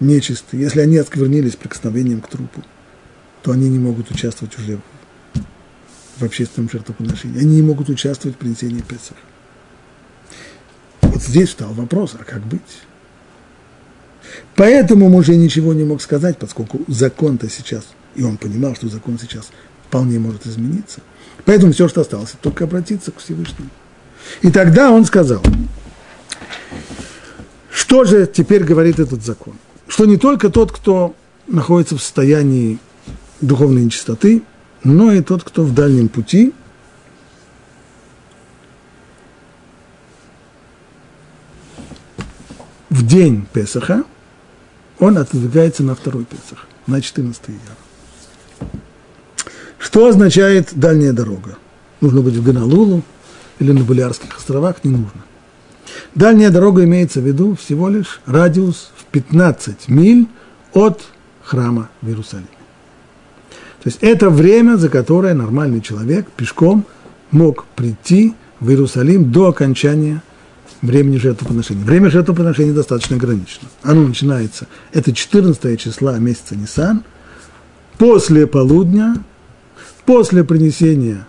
нечистые, 0.00 0.62
если 0.62 0.80
они 0.80 0.98
осквернились 0.98 1.56
прикосновением 1.56 2.20
к 2.20 2.28
трупу, 2.28 2.62
то 3.42 3.52
они 3.52 3.68
не 3.68 3.78
могут 3.78 4.10
участвовать 4.10 4.58
уже 4.58 4.80
в 6.16 6.24
общественном 6.24 6.70
жертвоприношении. 6.70 7.40
Они 7.40 7.56
не 7.56 7.62
могут 7.62 7.88
участвовать 7.88 8.36
в 8.36 8.40
принесении 8.40 8.80
Песах. 8.80 9.16
Вот 11.02 11.22
здесь 11.22 11.50
встал 11.50 11.72
вопрос, 11.72 12.16
а 12.18 12.24
как 12.24 12.42
быть? 12.44 12.60
Поэтому 14.54 15.08
муж 15.08 15.28
ничего 15.28 15.72
не 15.72 15.84
мог 15.84 16.02
сказать, 16.02 16.38
поскольку 16.38 16.80
закон-то 16.88 17.48
сейчас, 17.48 17.84
и 18.16 18.22
он 18.22 18.36
понимал, 18.36 18.74
что 18.74 18.88
закон 18.88 19.18
сейчас 19.18 19.50
вполне 19.88 20.18
может 20.18 20.46
измениться. 20.46 21.00
Поэтому 21.44 21.72
все, 21.72 21.88
что 21.88 22.00
осталось, 22.00 22.34
только 22.40 22.64
обратиться 22.64 23.12
к 23.12 23.18
Всевышнему. 23.18 23.70
И 24.42 24.50
тогда 24.50 24.90
он 24.90 25.04
сказал, 25.04 25.42
что 27.70 28.04
же 28.04 28.26
теперь 28.26 28.64
говорит 28.64 28.98
этот 28.98 29.22
закон? 29.22 29.54
Что 29.86 30.06
не 30.06 30.16
только 30.16 30.50
тот, 30.50 30.72
кто 30.72 31.14
находится 31.46 31.96
в 31.96 32.02
состоянии 32.02 32.78
духовной 33.40 33.84
нечистоты, 33.84 34.42
но 34.82 35.12
и 35.12 35.22
тот, 35.22 35.44
кто 35.44 35.62
в 35.62 35.74
дальнем 35.74 36.08
пути, 36.08 36.52
в 42.90 43.06
день 43.06 43.46
Песаха, 43.52 44.04
он 44.98 45.18
отодвигается 45.18 45.82
на 45.82 45.94
второй 45.94 46.24
Песах, 46.24 46.66
на 46.86 47.00
14 47.00 47.48
яр. 47.48 47.85
Что 49.78 50.08
означает 50.08 50.70
дальняя 50.74 51.12
дорога? 51.12 51.56
Нужно 52.00 52.20
быть 52.20 52.34
в 52.34 52.42
Ганалулу 52.42 53.02
или 53.58 53.72
на 53.72 53.84
Балиарских 53.84 54.36
островах, 54.36 54.84
не 54.84 54.90
нужно. 54.90 55.24
Дальняя 56.14 56.50
дорога 56.50 56.84
имеется 56.84 57.20
в 57.20 57.26
виду 57.26 57.54
всего 57.54 57.88
лишь 57.88 58.20
радиус 58.26 58.90
в 58.96 59.04
15 59.06 59.88
миль 59.88 60.26
от 60.72 61.02
храма 61.42 61.88
в 62.02 62.08
Иерусалиме. 62.08 62.48
То 63.82 63.88
есть 63.88 63.98
это 64.00 64.30
время, 64.30 64.76
за 64.76 64.88
которое 64.88 65.34
нормальный 65.34 65.80
человек 65.80 66.28
пешком 66.30 66.84
мог 67.30 67.64
прийти 67.76 68.34
в 68.60 68.68
Иерусалим 68.70 69.30
до 69.30 69.48
окончания 69.48 70.22
времени 70.82 71.18
жертвоприношения. 71.18 71.84
Время 71.84 72.10
жертвоприношения 72.10 72.72
достаточно 72.72 73.16
ограничено. 73.16 73.68
Оно 73.82 74.02
начинается, 74.08 74.66
это 74.92 75.12
14 75.12 75.80
числа 75.80 76.18
месяца 76.18 76.56
Нисан, 76.56 77.04
после 77.98 78.46
полудня, 78.46 79.22
после 80.06 80.44
принесения 80.44 81.26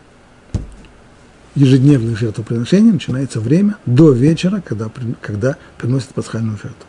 ежедневных 1.55 2.17
жертвоприношений 2.17 2.91
начинается 2.91 3.39
время 3.39 3.77
до 3.85 4.11
вечера, 4.11 4.61
когда, 4.63 4.91
когда 5.21 5.57
приносят 5.77 6.09
пасхальную 6.09 6.57
жертву. 6.57 6.85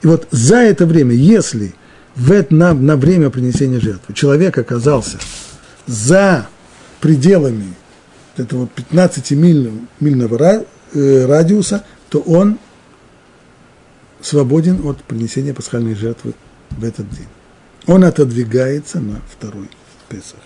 И 0.00 0.06
вот 0.06 0.26
за 0.30 0.56
это 0.56 0.86
время, 0.86 1.14
если 1.14 1.74
в 2.16 2.32
это, 2.32 2.54
на, 2.54 2.72
на 2.72 2.96
время 2.96 3.30
принесения 3.30 3.80
жертвы 3.80 4.14
человек 4.14 4.56
оказался 4.56 5.18
за 5.86 6.48
пределами 7.00 7.74
этого 8.36 8.68
15-мильного 8.74 10.64
э, 10.94 11.26
радиуса, 11.26 11.84
то 12.08 12.20
он 12.20 12.58
свободен 14.22 14.86
от 14.86 15.02
принесения 15.04 15.52
пасхальной 15.52 15.94
жертвы 15.94 16.34
в 16.70 16.84
этот 16.84 17.10
день. 17.10 17.28
Он 17.86 18.04
отодвигается 18.04 19.00
на 19.00 19.20
второй 19.30 19.68
Песах. 20.08 20.40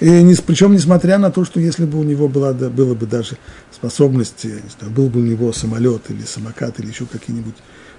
И 0.00 0.34
причем 0.46 0.72
несмотря 0.72 1.18
на 1.18 1.30
то, 1.30 1.44
что 1.44 1.60
если 1.60 1.84
бы 1.84 1.98
у 1.98 2.02
него 2.02 2.28
была, 2.28 2.52
да, 2.52 2.70
было 2.70 2.94
бы 2.94 3.06
даже 3.06 3.36
способность, 3.72 4.44
не 4.44 4.70
знаю, 4.78 4.92
был 4.94 5.08
бы 5.08 5.20
у 5.20 5.22
него 5.22 5.52
самолет 5.52 6.02
или 6.08 6.22
самокат 6.22 6.80
или 6.80 6.88
еще 6.88 7.06
какие-нибудь 7.06 7.56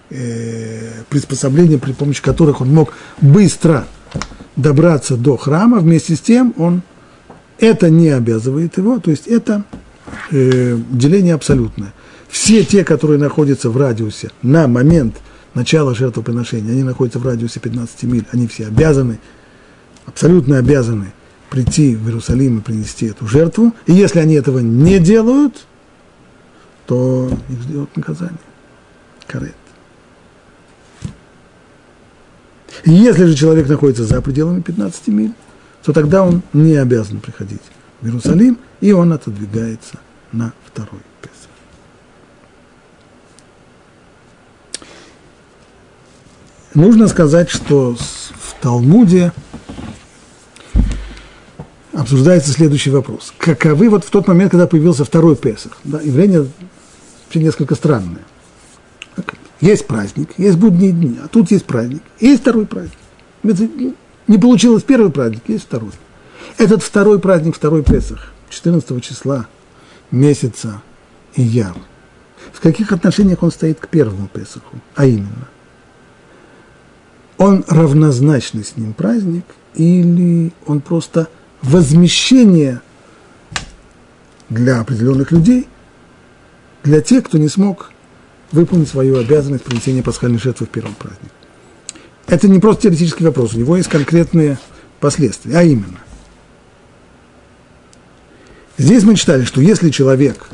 э, 0.09 1.03
приспособления, 1.09 1.77
при 1.77 1.93
помощи 1.93 2.21
которых 2.21 2.61
он 2.61 2.73
мог 2.73 2.93
быстро 3.21 3.85
добраться 4.55 5.15
до 5.15 5.37
храма, 5.37 5.79
вместе 5.79 6.15
с 6.15 6.21
тем 6.21 6.53
он 6.57 6.81
это 7.59 7.89
не 7.89 8.09
обязывает 8.09 8.77
его, 8.77 8.99
то 8.99 9.11
есть 9.11 9.27
это 9.27 9.63
э, 10.31 10.77
деление 10.89 11.35
абсолютное. 11.35 11.93
Все 12.27 12.63
те, 12.63 12.83
которые 12.83 13.19
находятся 13.19 13.69
в 13.69 13.77
радиусе 13.77 14.31
на 14.41 14.67
момент 14.67 15.17
начала 15.53 15.93
жертвоприношения, 15.93 16.71
они 16.71 16.83
находятся 16.83 17.19
в 17.19 17.25
радиусе 17.25 17.59
15 17.59 18.03
миль, 18.03 18.25
они 18.31 18.47
все 18.47 18.67
обязаны, 18.67 19.19
абсолютно 20.05 20.57
обязаны 20.57 21.13
прийти 21.51 21.97
в 21.97 22.07
Иерусалим 22.07 22.59
и 22.59 22.61
принести 22.61 23.07
эту 23.07 23.27
жертву. 23.27 23.75
И 23.85 23.91
если 23.91 24.19
они 24.19 24.35
этого 24.35 24.59
не 24.59 24.99
делают, 24.99 25.67
то 26.87 27.29
их 27.49 27.61
ждет 27.61 27.97
наказание. 27.97 28.39
Карет. 29.27 29.55
И 32.85 32.91
если 32.91 33.25
же 33.25 33.35
человек 33.35 33.67
находится 33.67 34.05
за 34.05 34.21
пределами 34.21 34.61
15 34.61 35.07
миль, 35.09 35.33
то 35.83 35.91
тогда 35.91 36.23
он 36.23 36.41
не 36.53 36.75
обязан 36.75 37.19
приходить 37.19 37.61
в 37.99 38.05
Иерусалим, 38.05 38.57
и 38.79 38.93
он 38.93 39.11
отодвигается 39.11 39.99
на 40.31 40.53
второй 40.65 41.01
Песах. 41.21 41.49
Нужно 46.73 47.09
сказать, 47.09 47.49
что 47.49 47.93
в 47.95 48.55
Талмуде 48.61 49.33
обсуждается 51.93 52.51
следующий 52.51 52.89
вопрос. 52.89 53.33
Каковы 53.37 53.89
вот 53.89 54.05
в 54.05 54.09
тот 54.09 54.27
момент, 54.27 54.51
когда 54.51 54.67
появился 54.67 55.05
второй 55.05 55.35
Песах? 55.35 55.77
Да, 55.83 55.99
явление 56.01 56.47
вообще 57.25 57.39
несколько 57.39 57.75
странное. 57.75 58.23
Есть 59.59 59.85
праздник, 59.85 60.29
есть 60.37 60.57
будние 60.57 60.91
дни, 60.91 61.19
а 61.23 61.27
тут 61.27 61.51
есть 61.51 61.65
праздник, 61.65 62.01
есть 62.19 62.41
второй 62.41 62.65
праздник. 62.65 62.97
Не 63.43 64.37
получилось 64.37 64.83
первый 64.83 65.11
праздник, 65.11 65.43
есть 65.47 65.65
второй. 65.65 65.91
Этот 66.57 66.81
второй 66.81 67.19
праздник, 67.19 67.55
второй 67.55 67.83
Песах, 67.83 68.33
14 68.49 69.03
числа 69.03 69.47
месяца 70.09 70.81
Ияр, 71.35 71.75
в 72.51 72.59
каких 72.59 72.91
отношениях 72.91 73.43
он 73.43 73.51
стоит 73.51 73.79
к 73.79 73.87
первому 73.87 74.27
Песаху? 74.27 74.77
А 74.95 75.05
именно, 75.05 75.47
он 77.37 77.63
равнозначный 77.67 78.63
с 78.63 78.77
ним 78.77 78.93
праздник 78.93 79.45
или 79.75 80.53
он 80.65 80.81
просто– 80.81 81.27
возмещение 81.61 82.81
для 84.49 84.79
определенных 84.79 85.31
людей, 85.31 85.67
для 86.83 87.01
тех, 87.01 87.25
кто 87.25 87.37
не 87.37 87.47
смог 87.47 87.91
выполнить 88.51 88.89
свою 88.89 89.17
обязанность 89.17 89.63
принесения 89.63 90.03
пасхальной 90.03 90.39
жертвы 90.39 90.65
в 90.65 90.69
первом 90.69 90.93
празднике. 90.95 91.31
Это 92.27 92.47
не 92.47 92.59
просто 92.59 92.83
теоретический 92.83 93.25
вопрос, 93.25 93.53
у 93.53 93.59
него 93.59 93.77
есть 93.77 93.89
конкретные 93.89 94.57
последствия, 94.99 95.57
а 95.57 95.63
именно. 95.63 95.99
Здесь 98.77 99.03
мы 99.03 99.15
читали, 99.15 99.43
что 99.43 99.61
если 99.61 99.89
человек 99.89 100.47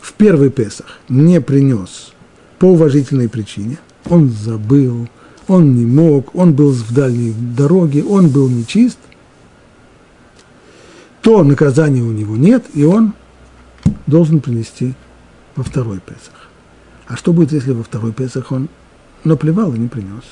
в 0.00 0.12
первый 0.14 0.50
Песах 0.50 0.98
не 1.08 1.40
принес 1.40 2.12
по 2.58 2.66
уважительной 2.66 3.28
причине, 3.28 3.78
он 4.08 4.30
забыл, 4.30 5.08
он 5.46 5.74
не 5.74 5.84
мог, 5.84 6.34
он 6.34 6.52
был 6.54 6.72
в 6.72 6.92
дальней 6.92 7.32
дороге, 7.32 8.02
он 8.02 8.28
был 8.28 8.48
нечист, 8.48 8.98
то 11.22 11.42
наказания 11.44 12.02
у 12.02 12.12
него 12.12 12.36
нет, 12.36 12.64
и 12.74 12.84
он 12.84 13.14
должен 14.06 14.40
принести 14.40 14.94
во 15.56 15.62
второй 15.62 16.00
Песах. 16.00 16.48
А 17.06 17.16
что 17.16 17.32
будет, 17.32 17.52
если 17.52 17.72
во 17.72 17.82
второй 17.82 18.12
Песах 18.12 18.52
он 18.52 18.68
наплевал 19.24 19.74
и 19.74 19.78
не 19.78 19.88
принес? 19.88 20.24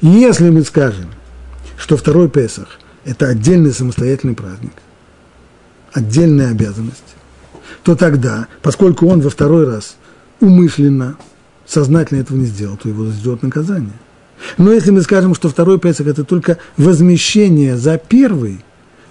Если 0.00 0.50
мы 0.50 0.62
скажем, 0.62 1.10
что 1.76 1.96
второй 1.96 2.28
Песах– 2.28 2.78
это 3.04 3.28
отдельный 3.28 3.72
самостоятельный 3.72 4.34
праздник, 4.34 4.74
отдельная 5.92 6.50
обязанность, 6.50 7.14
то 7.82 7.96
тогда, 7.96 8.48
поскольку 8.62 9.06
он 9.06 9.20
во 9.20 9.30
второй 9.30 9.66
раз 9.66 9.96
умышленно, 10.40 11.16
сознательно 11.66 12.20
этого 12.20 12.36
не 12.36 12.46
сделал, 12.46 12.76
то 12.76 12.88
его 12.88 13.06
ждет 13.06 13.42
наказание. 13.42 13.92
Но 14.56 14.72
если 14.72 14.90
мы 14.90 15.02
скажем, 15.02 15.34
что 15.34 15.48
второй 15.48 15.78
Песах– 15.78 16.06
это 16.08 16.24
только 16.24 16.58
возмещение 16.76 17.76
за 17.76 17.98
первый, 17.98 18.64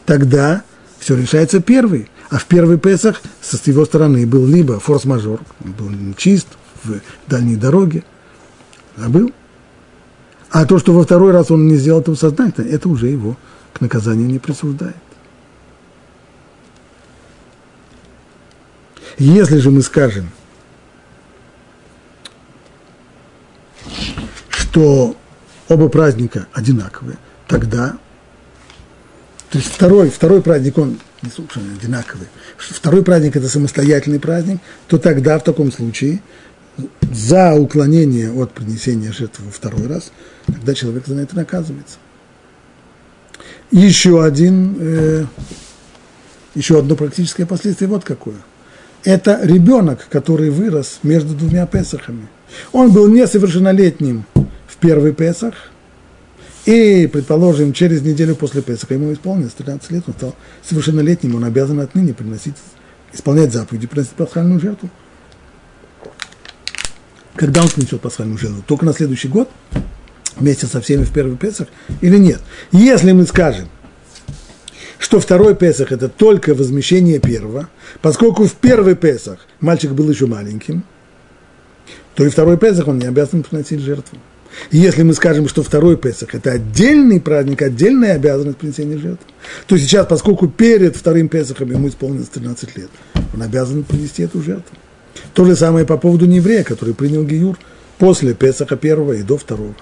тогда 0.05 0.63
все 0.99 1.15
решается 1.15 1.59
первый. 1.59 2.09
А 2.29 2.37
в 2.37 2.45
первый 2.45 2.77
Песах 2.77 3.21
с 3.41 3.65
его 3.67 3.85
стороны 3.85 4.25
был 4.25 4.45
либо 4.45 4.79
форс-мажор, 4.79 5.39
был 5.59 5.89
чист 6.17 6.47
в 6.83 6.99
дальней 7.27 7.55
дороге, 7.55 8.03
забыл. 8.95 9.31
А 10.49 10.65
то, 10.65 10.79
что 10.79 10.93
во 10.93 11.03
второй 11.03 11.31
раз 11.31 11.51
он 11.51 11.67
не 11.67 11.75
сделал 11.75 12.01
этого 12.01 12.15
сознательно, 12.15 12.67
это 12.67 12.89
уже 12.89 13.07
его 13.07 13.37
к 13.73 13.81
наказанию 13.81 14.27
не 14.27 14.39
присуждает. 14.39 14.95
Если 19.17 19.57
же 19.57 19.71
мы 19.71 19.81
скажем, 19.81 20.29
что 24.77 25.17
оба 25.69 25.89
праздника 25.89 26.45
одинаковые, 26.53 27.17
тогда, 27.47 27.97
то 29.49 29.57
есть 29.57 29.71
второй, 29.71 30.11
второй 30.11 30.43
праздник, 30.43 30.77
он 30.77 30.99
не 31.23 31.31
совершенно 31.31 31.73
одинаковый, 31.73 32.27
второй 32.57 33.03
праздник– 33.03 33.35
это 33.35 33.49
самостоятельный 33.49 34.19
праздник, 34.19 34.59
то 34.87 34.99
тогда 34.99 35.39
в 35.39 35.43
таком 35.43 35.71
случае 35.71 36.21
за 37.11 37.55
уклонение 37.55 38.31
от 38.31 38.51
принесения 38.51 39.11
жертвы 39.11 39.45
во 39.45 39.51
второй 39.51 39.87
раз, 39.87 40.11
тогда 40.45 40.75
человек 40.75 41.07
за 41.07 41.15
это 41.15 41.35
наказывается. 41.35 41.97
Еще 43.71 44.23
один, 44.23 44.77
э, 44.79 45.25
еще 46.53 46.77
одно 46.77 46.95
практическое 46.95 47.47
последствие 47.47 47.89
вот 47.89 48.03
какое. 48.03 48.37
Это 49.03 49.39
ребенок, 49.41 50.05
который 50.07 50.51
вырос 50.51 50.99
между 51.01 51.33
двумя 51.33 51.65
Песахами. 51.65 52.27
Он 52.71 52.91
был 52.91 53.07
несовершеннолетним 53.07 54.25
в 54.67 54.77
первый 54.77 55.13
Песах, 55.13 55.53
и, 56.65 57.07
предположим, 57.07 57.71
через 57.71 58.01
неделю 58.01 58.35
после 58.35 58.61
Песаха 58.61 58.93
ему 58.93 59.13
исполнилось 59.13 59.53
13 59.53 59.91
лет, 59.91 60.03
он 60.05 60.13
стал 60.13 60.35
совершеннолетним, 60.67 61.35
он 61.35 61.45
обязан 61.45 61.79
отныне 61.79 62.13
приносить, 62.13 62.55
исполнять 63.13 63.53
заповеди, 63.53 63.87
приносить 63.87 64.11
пасхальную 64.13 64.59
жертву. 64.59 64.89
Когда 67.35 67.61
он 67.61 67.69
принесет 67.69 68.01
пасхальную 68.01 68.37
жертву? 68.37 68.63
Только 68.67 68.83
на 68.83 68.91
следующий 68.91 69.29
год, 69.29 69.49
вместе 70.35 70.65
со 70.65 70.81
всеми 70.81 71.05
в 71.05 71.13
первый 71.13 71.37
Песах, 71.37 71.69
или 72.01 72.17
нет? 72.17 72.41
Если 72.73 73.13
мы 73.13 73.25
скажем, 73.25 73.69
что 74.99 75.21
второй 75.21 75.55
Песах– 75.55 75.91
это 75.93 76.09
только 76.09 76.53
возмещение 76.53 77.19
первого, 77.19 77.69
поскольку 78.01 78.45
в 78.45 78.53
первый 78.55 78.95
Песах 78.95 79.39
мальчик 79.61 79.91
был 79.91 80.09
еще 80.09 80.25
маленьким, 80.25 80.83
то 82.15 82.25
и 82.25 82.29
второй 82.29 82.57
Песах 82.57 82.89
он 82.89 82.99
не 82.99 83.05
обязан 83.05 83.43
приносить 83.43 83.79
жертву. 83.79 84.17
И 84.71 84.77
если 84.77 85.03
мы 85.03 85.13
скажем, 85.13 85.47
что 85.47 85.63
второй 85.63 85.97
Песах– 85.97 86.29
это 86.35 86.51
отдельный 86.51 87.21
праздник, 87.21 87.61
отдельная 87.61 88.15
обязанность 88.15 88.57
принесения 88.57 88.97
жертв, 88.97 89.23
то 89.67 89.77
сейчас, 89.77 90.07
поскольку 90.07 90.47
перед 90.47 90.95
вторым 90.95 91.29
Песахом 91.29 91.71
ему 91.71 91.87
исполнилось 91.87 92.29
13 92.29 92.77
лет, 92.77 92.89
он 93.33 93.41
обязан 93.41 93.83
принести 93.83 94.23
эту 94.23 94.41
жертву. 94.41 94.75
То 95.33 95.45
же 95.45 95.55
самое 95.55 95.85
по 95.85 95.97
поводу 95.97 96.25
нееврея, 96.25 96.63
который 96.63 96.93
принял 96.93 97.23
Гиюр 97.23 97.57
после 97.97 98.33
Песаха 98.33 98.75
первого 98.75 99.13
и 99.13 99.23
до 99.23 99.37
второго. 99.37 99.75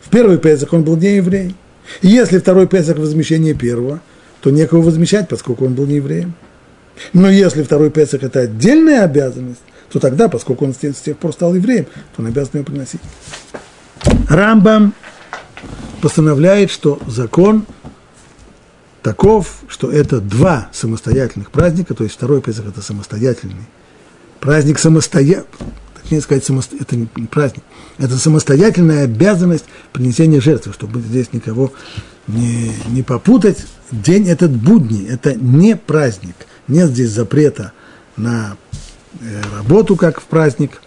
В 0.00 0.10
первый 0.10 0.38
Песах 0.38 0.72
он 0.72 0.84
был 0.84 0.96
не 0.96 1.16
еврей. 1.16 1.54
И 2.02 2.08
если 2.08 2.38
второй 2.38 2.66
Песах– 2.66 2.96
возмещение 2.98 3.54
первого, 3.54 4.00
то 4.40 4.50
некого 4.50 4.82
возмещать, 4.82 5.28
поскольку 5.28 5.66
он 5.66 5.74
был 5.74 5.86
не 5.86 5.96
евреем. 5.96 6.34
Но 7.12 7.28
если 7.30 7.62
второй 7.62 7.90
Песах– 7.90 8.22
это 8.24 8.40
отдельная 8.40 9.04
обязанность, 9.04 9.60
то 9.90 9.98
тогда, 9.98 10.28
поскольку 10.28 10.64
он 10.64 10.74
с 10.74 10.78
тех 10.78 11.16
пор 11.16 11.32
стал 11.32 11.54
евреем, 11.54 11.84
то 11.84 12.22
он 12.22 12.26
обязан 12.26 12.60
ее 12.60 12.64
приносить. 12.64 13.00
Рамбам 14.28 14.94
постановляет, 16.00 16.70
что 16.70 16.98
закон 17.06 17.66
таков, 19.02 19.60
что 19.68 19.90
это 19.90 20.20
два 20.20 20.68
самостоятельных 20.72 21.50
праздника, 21.50 21.94
то 21.94 22.04
есть 22.04 22.16
второй 22.16 22.40
Песах– 22.42 22.66
это 22.68 22.82
самостоятельный 22.82 23.66
праздник 24.40 24.78
самостоятельный, 24.78 25.46
точнее 26.00 26.20
сказать, 26.20 26.44
самосто... 26.44 26.76
это 26.76 26.96
не 26.96 27.06
праздник, 27.06 27.62
это 27.98 28.16
самостоятельная 28.16 29.04
обязанность 29.04 29.64
принесения 29.92 30.40
жертвы, 30.40 30.72
чтобы 30.72 31.00
здесь 31.00 31.32
никого 31.32 31.72
не, 32.26 32.72
не 32.88 33.02
попутать. 33.02 33.66
День 33.90 34.28
этот 34.28 34.50
будний, 34.50 35.06
это 35.08 35.34
не 35.34 35.76
праздник, 35.76 36.36
нет 36.66 36.90
здесь 36.90 37.10
запрета 37.10 37.72
на 38.16 38.56
э, 39.20 39.42
работу, 39.56 39.96
как 39.96 40.20
в 40.20 40.24
праздник. 40.24 40.82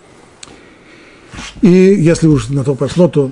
И 1.61 1.69
если 1.69 2.27
уж 2.27 2.49
на 2.49 2.63
то 2.63 2.75
пошло, 2.75 3.07
то 3.07 3.31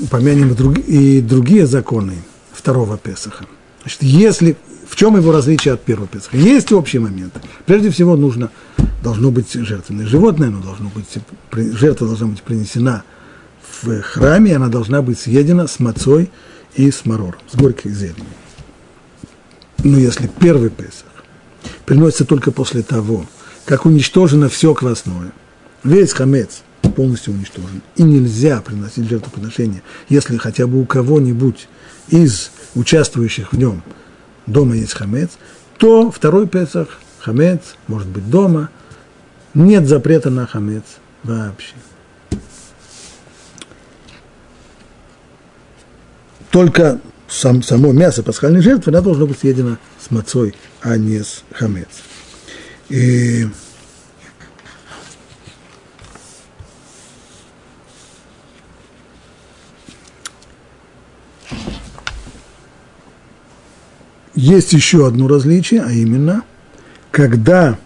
упомянем 0.00 0.52
и, 0.52 0.54
друг, 0.54 0.78
и 0.78 1.20
другие 1.20 1.66
законы 1.66 2.16
второго 2.52 2.98
Песаха. 2.98 3.46
Значит, 3.82 4.02
если, 4.02 4.56
в 4.88 4.96
чем 4.96 5.16
его 5.16 5.32
различие 5.32 5.74
от 5.74 5.82
первого 5.82 6.08
Песаха? 6.08 6.36
Есть 6.36 6.72
общий 6.72 6.98
момент. 6.98 7.34
Прежде 7.66 7.90
всего 7.90 8.16
нужно, 8.16 8.50
должно 9.02 9.30
быть 9.30 9.52
жертвенное 9.52 10.06
животное, 10.06 10.48
оно 10.48 10.60
должно 10.60 10.90
быть, 10.90 11.06
жертва 11.52 12.06
должна 12.08 12.26
быть 12.26 12.42
принесена 12.42 13.04
в 13.82 14.02
храме, 14.02 14.56
она 14.56 14.68
должна 14.68 15.00
быть 15.00 15.18
съедена 15.18 15.66
с 15.66 15.78
мацой 15.78 16.30
и 16.74 16.90
с 16.90 17.06
марором, 17.06 17.40
с 17.50 17.56
горькой 17.56 17.92
зеленью. 17.92 18.26
Но 19.82 19.98
если 19.98 20.26
первый 20.26 20.68
Песах 20.68 21.24
приносится 21.86 22.26
только 22.26 22.50
после 22.50 22.82
того, 22.82 23.24
как 23.64 23.86
уничтожено 23.86 24.48
все 24.48 24.74
квасное, 24.74 25.32
весь 25.84 26.12
хамец– 26.12 26.62
полностью 26.88 27.34
уничтожен. 27.34 27.82
И 27.96 28.02
нельзя 28.02 28.60
приносить 28.60 29.08
жертвоприношение, 29.08 29.82
если 30.08 30.36
хотя 30.36 30.66
бы 30.66 30.80
у 30.80 30.84
кого-нибудь 30.84 31.68
из 32.08 32.50
участвующих 32.74 33.52
в 33.52 33.58
нем 33.58 33.82
дома 34.46 34.76
есть 34.76 34.94
хамец, 34.94 35.30
то 35.78 36.10
второй 36.10 36.46
Песах, 36.46 37.00
хамец, 37.18 37.76
может 37.86 38.08
быть 38.08 38.28
дома, 38.28 38.70
нет 39.54 39.86
запрета 39.86 40.30
на 40.30 40.46
хамец 40.46 40.84
вообще. 41.22 41.74
Только 46.50 47.00
сам, 47.28 47.62
само 47.62 47.92
мясо 47.92 48.22
пасхальной 48.22 48.60
жертвы 48.60 48.90
она 48.90 49.00
должно 49.00 49.26
быть 49.26 49.38
съедено 49.38 49.78
с 50.00 50.10
мацой, 50.10 50.54
а 50.80 50.96
не 50.96 51.22
с 51.22 51.44
хамец. 51.52 51.88
И 52.88 53.46
есть 64.40 64.72
еще 64.72 65.06
одно 65.06 65.28
различие, 65.28 65.82
а 65.82 65.92
именно, 65.92 66.44
когда, 67.10 67.78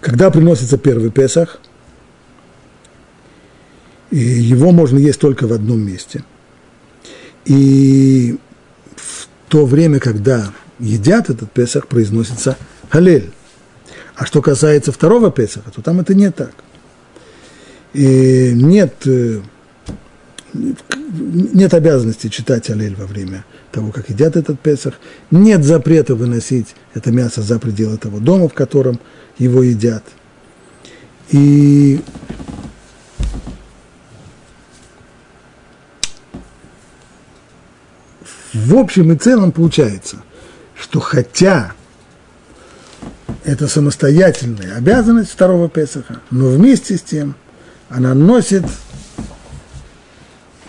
когда 0.00 0.30
приносится 0.30 0.78
первый 0.78 1.10
Песах, 1.10 1.60
и 4.10 4.18
его 4.18 4.70
можно 4.70 4.98
есть 4.98 5.18
только 5.18 5.48
в 5.48 5.52
одном 5.52 5.80
месте. 5.80 6.22
И 7.44 8.38
в 8.94 9.26
то 9.48 9.66
время, 9.66 9.98
когда 9.98 10.52
едят 10.78 11.28
этот 11.28 11.50
Песах, 11.50 11.88
произносится 11.88 12.56
халель. 12.90 13.32
А 14.14 14.24
что 14.24 14.40
касается 14.40 14.92
второго 14.92 15.32
Песаха, 15.32 15.72
то 15.72 15.82
там 15.82 15.98
это 15.98 16.14
не 16.14 16.30
так. 16.30 16.52
И 17.92 18.52
нет 18.54 18.94
э, 19.06 19.40
нет 20.54 21.74
обязанности 21.74 22.28
читать 22.28 22.70
Алель 22.70 22.94
во 22.94 23.06
время 23.06 23.44
того, 23.72 23.90
как 23.90 24.08
едят 24.08 24.36
этот 24.36 24.60
Песах. 24.60 24.94
Нет 25.30 25.64
запрета 25.64 26.14
выносить 26.14 26.74
это 26.94 27.10
мясо 27.10 27.42
за 27.42 27.58
пределы 27.58 27.96
того 27.96 28.20
дома, 28.20 28.48
в 28.48 28.54
котором 28.54 29.00
его 29.38 29.62
едят. 29.62 30.04
И 31.30 32.00
в 38.52 38.76
общем 38.76 39.12
и 39.12 39.16
целом 39.16 39.50
получается, 39.50 40.18
что 40.78 41.00
хотя 41.00 41.72
это 43.44 43.66
самостоятельная 43.68 44.76
обязанность 44.76 45.30
второго 45.30 45.68
Песаха, 45.68 46.20
но 46.30 46.48
вместе 46.48 46.96
с 46.96 47.02
тем 47.02 47.34
она 47.88 48.14
носит 48.14 48.64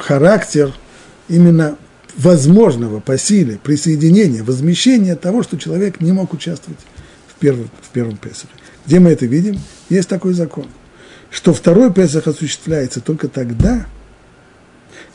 характер 0.05 0.71
именно 1.27 1.77
возможного 2.15 2.99
по 2.99 3.17
силе 3.17 3.59
присоединения, 3.61 4.43
возмещения 4.43 5.15
того, 5.15 5.41
что 5.41 5.57
человек 5.57 5.99
не 5.99 6.11
мог 6.11 6.31
участвовать 6.31 6.79
в 7.27 7.33
первом, 7.39 7.69
в 7.81 7.89
первом 7.89 8.15
Песахе. 8.17 8.53
Где 8.85 8.99
мы 8.99 9.09
это 9.09 9.25
видим? 9.25 9.59
Есть 9.89 10.07
такой 10.07 10.33
закон, 10.33 10.67
что 11.31 11.53
второй 11.53 11.91
Песах 11.91 12.27
осуществляется 12.27 13.01
только 13.01 13.27
тогда, 13.27 13.87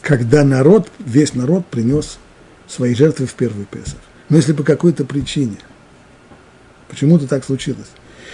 когда 0.03 0.43
народ, 0.43 0.91
весь 0.99 1.35
народ 1.35 1.67
принес 1.67 2.19
свои 2.67 2.95
жертвы 2.95 3.27
в 3.27 3.35
первый 3.35 3.67
Песах. 3.67 4.01
Но 4.29 4.39
если 4.39 4.53
по 4.53 4.65
какой-то 4.65 5.05
причине, 5.05 5.59
почему-то 6.89 7.29
так 7.29 7.45
случилось, 7.45 7.91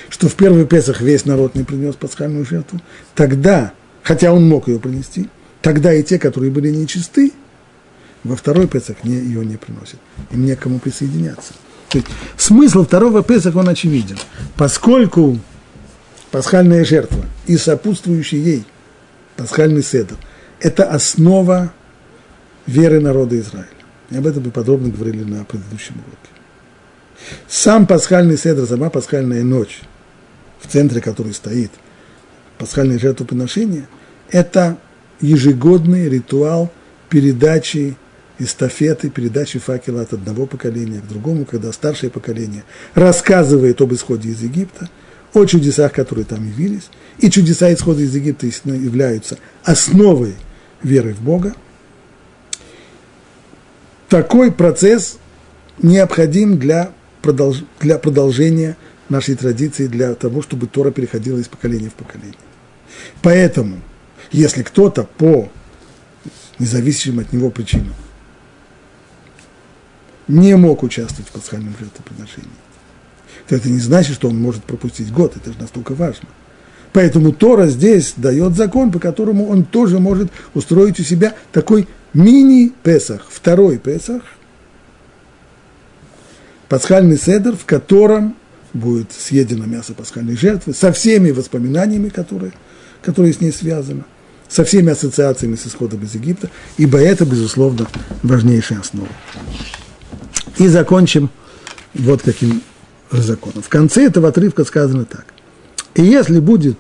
что 0.09 0.29
в 0.29 0.35
первый 0.35 0.67
Песах 0.67 1.03
весь 1.03 1.27
народ 1.27 1.55
не 1.55 1.65
принес 1.65 1.97
пасхальную 1.97 2.47
жертву, 2.47 2.81
тогда, 3.15 3.75
хотя 4.03 4.33
он 4.33 4.49
мог 4.49 4.69
ее 4.69 4.81
принести, 4.81 5.29
тогда 5.67 5.93
и 5.93 6.05
те, 6.05 6.21
которые 6.21 6.53
были 6.53 6.71
нечисты, 6.71 7.33
во 8.23 8.37
второй 8.37 8.69
Песах 8.69 9.03
не, 9.03 9.17
ее 9.17 9.45
не 9.45 9.57
приносят. 9.57 9.99
Им 10.31 10.47
некому 10.47 10.79
присоединяться. 10.79 11.55
То 11.89 11.99
есть 11.99 12.07
смысл 12.37 12.85
второго 12.85 13.25
Песаха, 13.25 13.57
он 13.57 13.69
очевиден. 13.69 14.17
Поскольку 14.55 15.41
пасхальная 16.31 16.85
жертва 16.85 17.25
и 17.49 17.57
сопутствующий 17.57 18.39
ей 18.39 18.65
пасхальный 19.37 19.83
седр– 19.83 20.15
это 20.61 20.85
основа 20.85 21.73
веры 22.69 23.01
народа 23.01 23.37
Израиля. 23.41 23.67
И 24.11 24.17
об 24.17 24.25
этом 24.29 24.45
мы 24.45 24.53
подробно 24.53 24.91
говорили 24.91 25.25
на 25.25 25.45
предыдущем 25.45 25.97
уроке. 25.97 27.29
Сам 27.49 27.89
пасхальный 27.89 28.39
седр, 28.39 28.69
сама 28.69 28.89
пасхальная 28.89 29.43
ночь, 29.43 29.81
в 30.61 30.69
центре 30.69 31.01
которой 31.01 31.35
стоит 31.35 31.73
пасхальное 32.57 33.01
жертвоприношение, 33.01 33.89
это 34.31 34.79
ежегодный 35.21 36.09
ритуал 36.09 36.71
передачи 37.09 37.97
эстафеты, 38.39 39.09
передачи 39.09 39.59
факела 39.59 40.03
от 40.03 40.13
одного 40.13 40.47
поколения 40.47 41.01
к 41.01 41.09
другому, 41.09 41.45
когда 41.45 41.73
старшее 41.73 42.11
поколение 42.11 42.65
рассказывает 42.95 43.81
об 43.81 43.95
исходе 43.95 44.31
из 44.31 44.43
Египта, 44.43 44.91
о 45.33 45.45
чудесах, 45.45 45.93
которые 45.93 46.25
там 46.25 46.47
явились, 46.47 46.91
и 47.19 47.31
чудеса 47.31 47.73
исхода 47.73 48.03
из 48.03 48.15
Египта 48.15 48.47
являются 48.47 49.39
основой 49.65 50.35
веры 50.83 51.15
в 51.15 51.21
Бога. 51.21 51.55
Такой 54.09 54.53
процесс 54.53 55.19
необходим 55.79 56.59
для, 56.59 56.91
продолж, 57.23 57.65
для 57.81 57.99
продолжения 57.99 58.77
нашей 59.09 59.35
традиции, 59.35 59.87
для 59.87 60.15
того, 60.15 60.43
чтобы 60.43 60.67
Тора 60.67 60.91
переходила 60.91 61.39
из 61.39 61.49
поколения 61.49 61.89
в 61.89 61.95
поколение. 61.95 62.35
Поэтому, 63.23 63.81
если 64.33 64.63
кто-то 64.63 65.05
по 65.05 65.49
независимым 66.59 67.21
от 67.21 67.33
него 67.33 67.51
причинам 67.51 67.95
не 70.29 70.57
мог 70.57 70.83
участвовать 70.83 71.29
в 71.29 71.33
пасхальном 71.33 71.75
жертвоприношении, 71.79 72.51
то 73.49 73.55
это 73.55 73.69
не 73.69 73.79
значит, 73.79 74.15
что 74.15 74.29
он 74.29 74.41
может 74.41 74.65
пропустить 74.65 75.13
год, 75.13 75.37
это 75.37 75.53
же 75.53 75.59
настолько 75.59 75.95
важно. 75.95 76.29
Поэтому 76.93 77.33
Тора 77.33 77.67
здесь 77.67 78.15
дает 78.17 78.57
закон, 78.57 78.91
по 78.91 78.99
которому 78.99 79.49
он 79.49 79.65
тоже 79.65 80.01
может 80.01 80.31
устроить 80.55 80.99
у 80.99 81.03
себя 81.03 81.35
такой 81.53 81.87
мини-песах, 82.15 83.27
второй 83.31 83.79
песах, 83.79 84.23
пасхальный 86.69 87.19
седр, 87.19 87.55
в 87.55 87.67
котором 87.67 88.35
будет 88.73 89.13
съедено 89.13 89.67
мясо 89.67 89.95
пасхальной 89.95 90.37
жертвы 90.37 90.75
со 90.75 90.93
всеми 90.93 91.31
воспоминаниями, 91.31 92.09
которые, 92.09 92.53
которые 93.03 93.33
с 93.33 93.41
ней 93.41 93.53
связаны, 93.53 94.05
со 94.49 94.65
всеми 94.65 94.93
ассоциациями 94.93 95.57
с 95.57 95.67
исходом 95.67 96.03
из 96.03 96.15
Египта, 96.15 96.51
ибо 96.77 96.99
это, 96.99 97.25
безусловно, 97.25 97.87
важнейшая 98.23 98.81
основа. 98.81 99.09
И 100.59 100.69
закончим 100.69 101.31
вот 101.95 102.23
каким 102.23 102.63
законом. 103.11 103.63
В 103.63 103.69
конце 103.69 104.07
этого 104.07 104.29
отрывка 104.29 104.65
сказано 104.65 105.05
так. 105.05 105.27
И 105.95 106.03
если 106.03 106.41
будет 106.41 106.79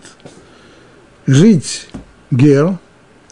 жить 1.27 1.89
гер, 2.31 2.79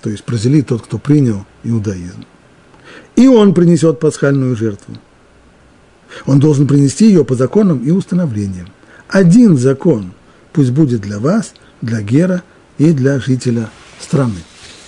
то 0.00 0.10
есть 0.10 0.24
прозелит 0.24 0.68
тот, 0.68 0.82
кто 0.82 0.98
принял 0.98 1.46
иудаизм, 1.62 2.24
и 3.16 3.28
он 3.28 3.54
принесет 3.54 4.00
пасхальную 4.00 4.56
жертву, 4.56 4.96
он 6.26 6.40
должен 6.40 6.66
принести 6.66 7.06
ее 7.06 7.24
по 7.24 7.34
законам 7.34 7.78
и 7.78 7.90
установлениям. 7.90 8.68
Один 9.08 9.56
закон 9.56 10.12
пусть 10.52 10.70
будет 10.70 11.00
для 11.00 11.18
вас, 11.18 11.54
для 11.80 12.00
гера 12.00 12.42
и 12.78 12.92
для 12.92 13.18
жителя 13.18 13.68
страны. 14.04 14.38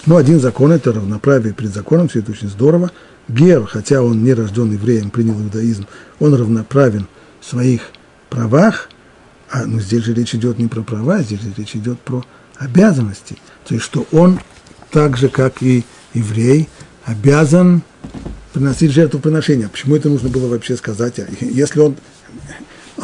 Но 0.06 0.16
один 0.16 0.38
закон– 0.38 0.70
это 0.72 0.92
равноправие 0.92 1.52
перед 1.52 1.74
законом, 1.74 2.08
все 2.08 2.20
это 2.20 2.30
очень 2.32 2.48
здорово– 2.48 2.92
Гер, 3.28 3.66
хотя 3.66 4.02
он 4.02 4.22
не 4.22 4.34
рожден 4.34 4.72
евреем, 4.72 5.10
принял 5.10 5.40
иудаизм, 5.40 5.86
он 6.20 6.34
равноправен 6.34 7.08
в 7.40 7.44
своих 7.44 7.82
правах, 8.30 8.88
а 9.50 9.64
ну, 9.64 9.80
здесь 9.80 10.04
же 10.04 10.14
речь 10.14 10.34
идет 10.34 10.58
не 10.58 10.68
про 10.68 10.82
права, 10.82 11.22
здесь 11.22 11.40
же 11.40 11.52
речь 11.56 11.74
идет 11.74 11.98
про 12.00 12.24
обязанности. 12.56 13.36
То 13.66 13.74
есть, 13.74 13.84
что 13.84 14.06
он 14.12 14.40
так 14.90 15.16
же, 15.16 15.28
как 15.28 15.62
и 15.62 15.84
еврей, 16.14 16.68
обязан 17.04 17.82
приносить 18.52 18.92
жертвоприношения. 18.92 19.68
Почему 19.68 19.96
это 19.96 20.08
нужно 20.08 20.28
было 20.28 20.48
вообще 20.48 20.76
сказать? 20.76 21.20
Если 21.40 21.80
он, 21.80 21.96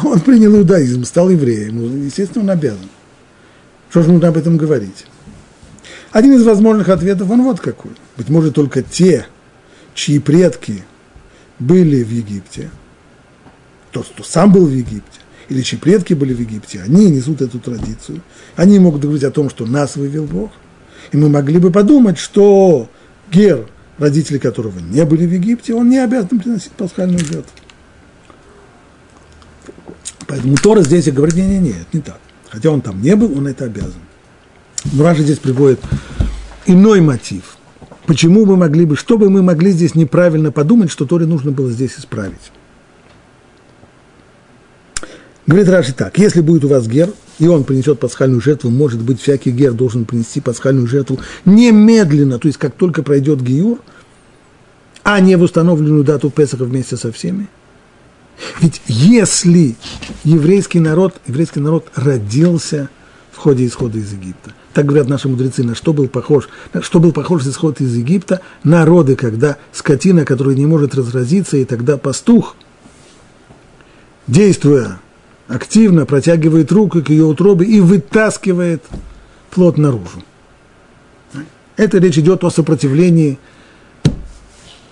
он 0.01 0.21
принял 0.21 0.55
иудаизм, 0.55 1.03
стал 1.03 1.29
евреем, 1.29 1.75
ну, 1.75 2.03
естественно, 2.05 2.43
он 2.43 2.49
обязан. 2.49 2.89
Что 3.89 4.03
же 4.03 4.11
нужно 4.11 4.29
об 4.29 4.37
этом 4.37 4.57
говорить? 4.57 5.05
Один 6.13 6.33
из 6.33 6.43
возможных 6.43 6.89
ответов, 6.89 7.29
он 7.31 7.41
вот 7.41 7.59
какой. 7.59 7.91
Быть 8.17 8.29
может, 8.29 8.53
только 8.53 8.83
те, 8.83 9.25
чьи 9.95 10.19
предки 10.19 10.83
были 11.57 12.03
в 12.03 12.09
Египте, 12.11 12.69
тот, 13.91 14.07
кто 14.07 14.23
сам 14.23 14.51
был 14.51 14.67
в 14.67 14.71
Египте, 14.71 15.19
или 15.49 15.61
чьи 15.63 15.77
предки 15.77 16.13
были 16.13 16.35
в 16.35 16.39
Египте, 16.39 16.83
они 16.83 17.09
несут 17.09 17.41
эту 17.41 17.59
традицию. 17.59 18.21
Они 18.55 18.77
могут 18.77 19.01
говорить 19.01 19.23
о 19.23 19.31
том, 19.31 19.49
что 19.49 19.65
нас 19.65 19.95
вывел 19.95 20.25
Бог. 20.25 20.51
И 21.11 21.17
мы 21.17 21.29
могли 21.29 21.57
бы 21.57 21.71
подумать, 21.71 22.19
что 22.19 22.87
Гер, 23.31 23.67
родители 23.97 24.37
которого 24.37 24.77
не 24.79 25.03
были 25.05 25.25
в 25.25 25.33
Египте, 25.33 25.73
он 25.73 25.89
не 25.89 25.97
обязан 25.97 26.39
приносить 26.39 26.73
пасхальную 26.73 27.25
жертву. 27.25 27.51
Поэтому 30.27 30.57
Тора 30.57 30.81
здесь 30.83 31.07
и 31.07 31.11
говорит, 31.11 31.35
не, 31.35 31.47
не, 31.47 31.57
не, 31.57 31.69
это 31.71 31.87
не 31.91 32.01
так. 32.01 32.19
Хотя 32.49 32.69
он 32.69 32.81
там 32.81 33.01
не 33.01 33.15
был, 33.15 33.35
он 33.35 33.47
это 33.47 33.65
обязан. 33.65 33.93
Но 34.91 35.03
Раша 35.03 35.23
здесь 35.23 35.39
приводит 35.39 35.79
иной 36.65 37.01
мотив– 37.01 37.57
почему 38.05 38.45
мы 38.45 38.55
могли 38.55 38.85
бы, 38.85 38.95
что 38.95 39.17
бы 39.17 39.29
мы 39.29 39.41
могли 39.41 39.71
здесь 39.71 39.95
неправильно 39.95 40.51
подумать, 40.51 40.91
что 40.91 41.05
Торе 41.05 41.25
нужно 41.25 41.51
было 41.51 41.71
здесь 41.71 41.97
исправить. 41.97 42.51
Говорит 45.45 45.67
Раши 45.67 45.93
так, 45.93 46.17
если 46.17 46.41
будет 46.41 46.63
у 46.63 46.69
вас 46.69 46.87
гер, 46.87 47.09
и 47.39 47.47
он 47.47 47.63
принесет 47.65 47.99
пасхальную 47.99 48.41
жертву, 48.41 48.69
может 48.69 49.01
быть, 49.01 49.21
всякий 49.21 49.51
гер 49.51 49.73
должен 49.73 50.05
принести 50.05 50.39
пасхальную 50.39 50.87
жертву 50.87 51.19
немедленно, 51.43 52.39
то 52.39 52.47
есть 52.47 52.57
как 52.57 52.75
только 52.75 53.03
пройдет 53.03 53.41
гиюр, 53.41 53.79
а 55.03 55.19
не 55.19 55.35
в 55.35 55.41
установленную 55.41 56.05
дату 56.05 56.29
Песаха 56.29 56.63
вместе 56.63 56.95
со 56.95 57.11
всеми. 57.11 57.49
Ведь 58.61 58.81
если 58.87 59.75
еврейский 60.23 60.79
народ, 60.79 61.15
еврейский 61.27 61.59
народ 61.59 61.87
родился 61.95 62.89
в 63.31 63.37
ходе 63.37 63.67
исхода 63.67 63.97
из 63.97 64.13
Египта, 64.13 64.53
так 64.73 64.85
говорят 64.85 65.07
наши 65.07 65.29
мудрецы, 65.29 65.63
на 65.63 65.75
что 65.75 65.93
был 65.93 66.07
похож, 66.07 66.49
что 66.81 66.99
был 66.99 67.11
похож 67.11 67.45
исход 67.45 67.79
из 67.79 67.95
Египта, 67.95 68.41
народы, 68.63 69.15
когда 69.15 69.57
скотина, 69.71 70.25
которая 70.25 70.55
не 70.55 70.65
может 70.65 70.95
разразиться, 70.95 71.57
и 71.57 71.65
тогда 71.65 71.97
пастух, 71.97 72.55
действуя 74.27 74.99
активно, 75.47 76.05
протягивает 76.05 76.71
руку 76.71 77.01
к 77.03 77.09
ее 77.09 77.25
утробе 77.25 77.65
и 77.65 77.79
вытаскивает 77.81 78.83
плод 79.51 79.77
наружу. 79.77 80.23
Это 81.75 81.99
речь 81.99 82.17
идет 82.17 82.43
о 82.43 82.49
сопротивлении 82.49 83.37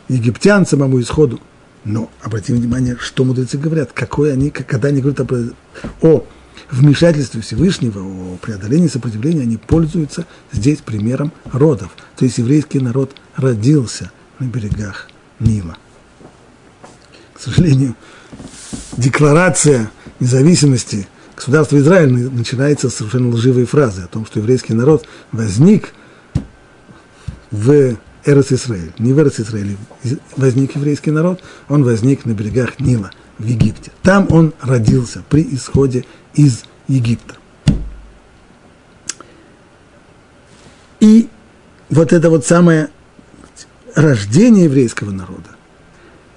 египтян 0.09 0.65
самому 0.65 1.01
исходу. 1.01 1.39
Но 1.83 2.11
обратим 2.21 2.57
внимание, 2.57 2.95
что 2.99 3.23
мудрецы 3.23 3.57
говорят, 3.57 3.91
какой 3.91 4.33
они, 4.33 4.51
когда 4.51 4.89
они 4.89 5.01
говорят 5.01 5.19
о, 5.21 6.07
о 6.07 6.25
вмешательстве 6.69 7.41
Всевышнего, 7.41 7.99
о 7.99 8.37
преодолении 8.37 8.87
сопротивления, 8.87 9.41
они 9.41 9.57
пользуются 9.57 10.25
здесь 10.51 10.79
примером 10.79 11.31
родов. 11.51 11.91
То 12.15 12.25
есть 12.25 12.37
еврейский 12.37 12.79
народ 12.79 13.15
родился 13.35 14.11
на 14.39 14.45
берегах 14.45 15.07
Нила. 15.39 15.77
К 17.33 17.39
сожалению, 17.39 17.95
декларация 18.97 19.91
независимости 20.19 21.07
государства 21.35 21.77
Израиль 21.77 22.11
начинается 22.11 22.89
с 22.89 22.95
совершенно 22.95 23.29
лживой 23.29 23.65
фразы 23.65 24.03
о 24.03 24.07
том, 24.07 24.25
что 24.25 24.39
еврейский 24.39 24.73
народ 24.73 25.07
возник 25.31 25.93
в 27.49 27.95
Эрос 28.25 28.51
Израиль. 28.51 28.91
Не 28.99 29.13
в 29.13 29.19
Эрос 29.19 29.39
Израиле 29.39 29.77
возник 30.37 30.75
еврейский 30.75 31.11
народ, 31.11 31.41
он 31.69 31.83
возник 31.83 32.25
на 32.25 32.31
берегах 32.31 32.79
Нила, 32.79 33.11
в 33.37 33.45
Египте. 33.45 33.91
Там 34.03 34.27
он 34.29 34.53
родился 34.61 35.23
при 35.29 35.47
исходе 35.55 36.05
из 36.33 36.63
Египта. 36.87 37.35
И 40.99 41.29
вот 41.89 42.13
это 42.13 42.29
вот 42.29 42.45
самое 42.45 42.89
рождение 43.95 44.65
еврейского 44.65 45.11
народа 45.11 45.49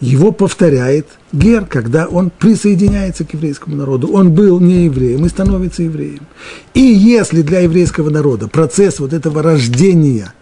его 0.00 0.32
повторяет 0.32 1.06
Гер, 1.32 1.66
когда 1.66 2.06
он 2.06 2.30
присоединяется 2.30 3.24
к 3.24 3.32
еврейскому 3.34 3.76
народу. 3.76 4.08
Он 4.12 4.32
был 4.32 4.60
не 4.60 4.84
евреем 4.84 5.24
и 5.24 5.28
становится 5.28 5.82
евреем. 5.82 6.26
И 6.74 6.80
если 6.80 7.42
для 7.42 7.60
еврейского 7.60 8.10
народа 8.10 8.48
процесс 8.48 9.00
вот 9.00 9.12
этого 9.12 9.42
рождения, 9.42 10.34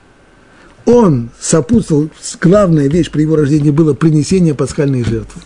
он 0.84 1.30
сопутствовал, 1.40 2.10
главная 2.40 2.88
вещь 2.88 3.10
при 3.10 3.22
его 3.22 3.36
рождении 3.36 3.70
было 3.70 3.94
принесение 3.94 4.54
пасхальной 4.54 5.04
жертвы. 5.04 5.42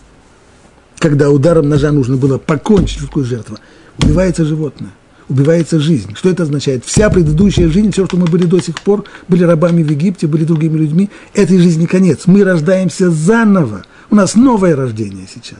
Когда 0.99 1.29
ударом 1.29 1.69
ножа 1.69 1.91
нужно 1.91 2.17
было 2.17 2.37
покончить 2.37 3.01
такую 3.01 3.25
жертву, 3.25 3.57
убивается 4.01 4.45
животное 4.45 4.91
убивается 5.29 5.79
жизнь. 5.79 6.15
Что 6.15 6.29
это 6.29 6.43
означает? 6.43 6.85
Вся 6.85 7.09
предыдущая 7.09 7.69
жизнь, 7.69 7.91
все, 7.91 8.05
что 8.05 8.17
мы 8.17 8.25
были 8.25 8.45
до 8.45 8.59
сих 8.59 8.79
пор, 8.81 9.05
были 9.27 9.43
рабами 9.43 9.83
в 9.83 9.89
Египте, 9.89 10.27
были 10.27 10.45
другими 10.45 10.77
людьми, 10.77 11.09
этой 11.33 11.57
жизни 11.57 11.85
конец. 11.85 12.27
Мы 12.27 12.43
рождаемся 12.43 13.09
заново. 13.09 13.83
У 14.09 14.15
нас 14.15 14.35
новое 14.35 14.75
рождение 14.75 15.27
сейчас. 15.31 15.59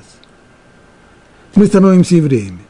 Мы 1.56 1.66
становимся 1.66 2.16
евреями. 2.16 2.62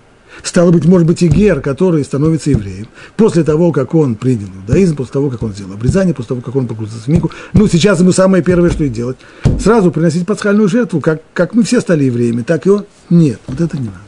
Стало 0.44 0.72
быть, 0.72 0.86
может 0.86 1.08
быть, 1.08 1.22
и 1.22 1.28
Гер, 1.28 1.62
который 1.62 2.04
становится 2.04 2.50
евреем, 2.50 2.88
после 3.16 3.44
того, 3.44 3.72
как 3.72 3.96
он 3.96 4.16
принял 4.16 4.48
иудаизм, 4.48 4.96
после 4.96 5.14
того, 5.14 5.30
как 5.30 5.44
он 5.44 5.54
сделал 5.54 5.74
обрезание, 5.74 6.14
после 6.14 6.30
того, 6.30 6.42
как 6.42 6.56
он 6.56 6.68
погрузился 6.68 7.06
в 7.06 7.08
Мику, 7.08 7.32
ну, 7.54 7.68
сейчас 7.68 8.00
ему 8.00 8.12
самое 8.12 8.44
первое, 8.44 8.70
что 8.70 8.84
и 8.84 8.90
делать, 8.90 9.18
сразу 9.60 9.92
приносить 9.92 10.26
пасхальную 10.26 10.70
жертву, 10.70 11.02
как, 11.02 11.22
как 11.34 11.54
мы 11.54 11.64
все 11.64 11.82
стали 11.82 12.06
евреями, 12.06 12.44
так 12.44 12.68
и 12.68 12.70
он. 12.70 12.86
Нет, 13.10 13.40
вот 13.48 13.62
это 13.62 13.78
не 13.78 13.86
надо 13.86 14.08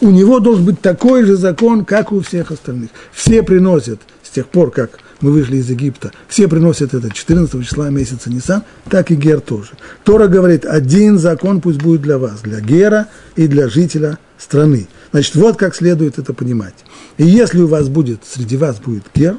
у 0.00 0.10
него 0.10 0.40
должен 0.40 0.64
быть 0.64 0.80
такой 0.80 1.24
же 1.24 1.36
закон, 1.36 1.84
как 1.84 2.12
у 2.12 2.20
всех 2.20 2.50
остальных. 2.50 2.90
Все 3.12 3.42
приносят, 3.42 4.00
с 4.22 4.30
тех 4.30 4.46
пор, 4.48 4.70
как 4.70 4.98
мы 5.20 5.30
вышли 5.30 5.56
из 5.56 5.70
Египта, 5.70 6.12
все 6.28 6.48
приносят 6.48 6.94
это 6.94 7.12
14 7.12 7.64
числа 7.64 7.88
месяца 7.90 8.30
Нисан, 8.30 8.62
так 8.90 9.10
и 9.10 9.14
Гер 9.14 9.40
тоже. 9.40 9.70
Тора 10.04 10.26
говорит, 10.26 10.64
один 10.64 11.18
закон 11.18 11.60
пусть 11.60 11.80
будет 11.80 12.02
для 12.02 12.18
вас, 12.18 12.40
для 12.40 12.60
Гера 12.60 13.08
и 13.34 13.46
для 13.46 13.68
жителя 13.68 14.18
страны. 14.38 14.88
Значит, 15.12 15.34
вот 15.36 15.56
как 15.56 15.74
следует 15.74 16.18
это 16.18 16.32
понимать. 16.32 16.74
И 17.16 17.24
если 17.24 17.60
у 17.60 17.66
вас 17.66 17.88
будет, 17.88 18.20
среди 18.24 18.56
вас 18.56 18.78
будет 18.78 19.04
Гер, 19.14 19.38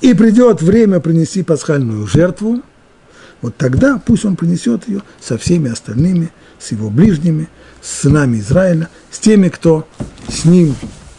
и 0.00 0.14
придет 0.14 0.60
время 0.60 1.00
принести 1.00 1.42
пасхальную 1.42 2.06
жертву, 2.06 2.62
вот 3.40 3.56
тогда 3.56 4.00
пусть 4.04 4.24
он 4.24 4.36
принесет 4.36 4.88
ее 4.88 5.02
со 5.20 5.38
всеми 5.38 5.70
остальными, 5.70 6.30
с 6.58 6.70
его 6.72 6.90
ближними, 6.90 7.48
с 7.80 8.02
сынами 8.02 8.38
Израиля, 8.38 8.88
с 9.10 9.18
теми, 9.18 9.48
кто 9.48 9.88
с 10.28 10.44
ним 10.44 10.76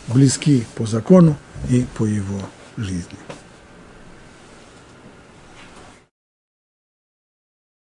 близки 0.08 0.66
по 0.76 0.86
закону 0.86 1.38
и 1.70 1.86
по 1.98 2.06
его 2.06 2.40
жизни. 2.78 3.18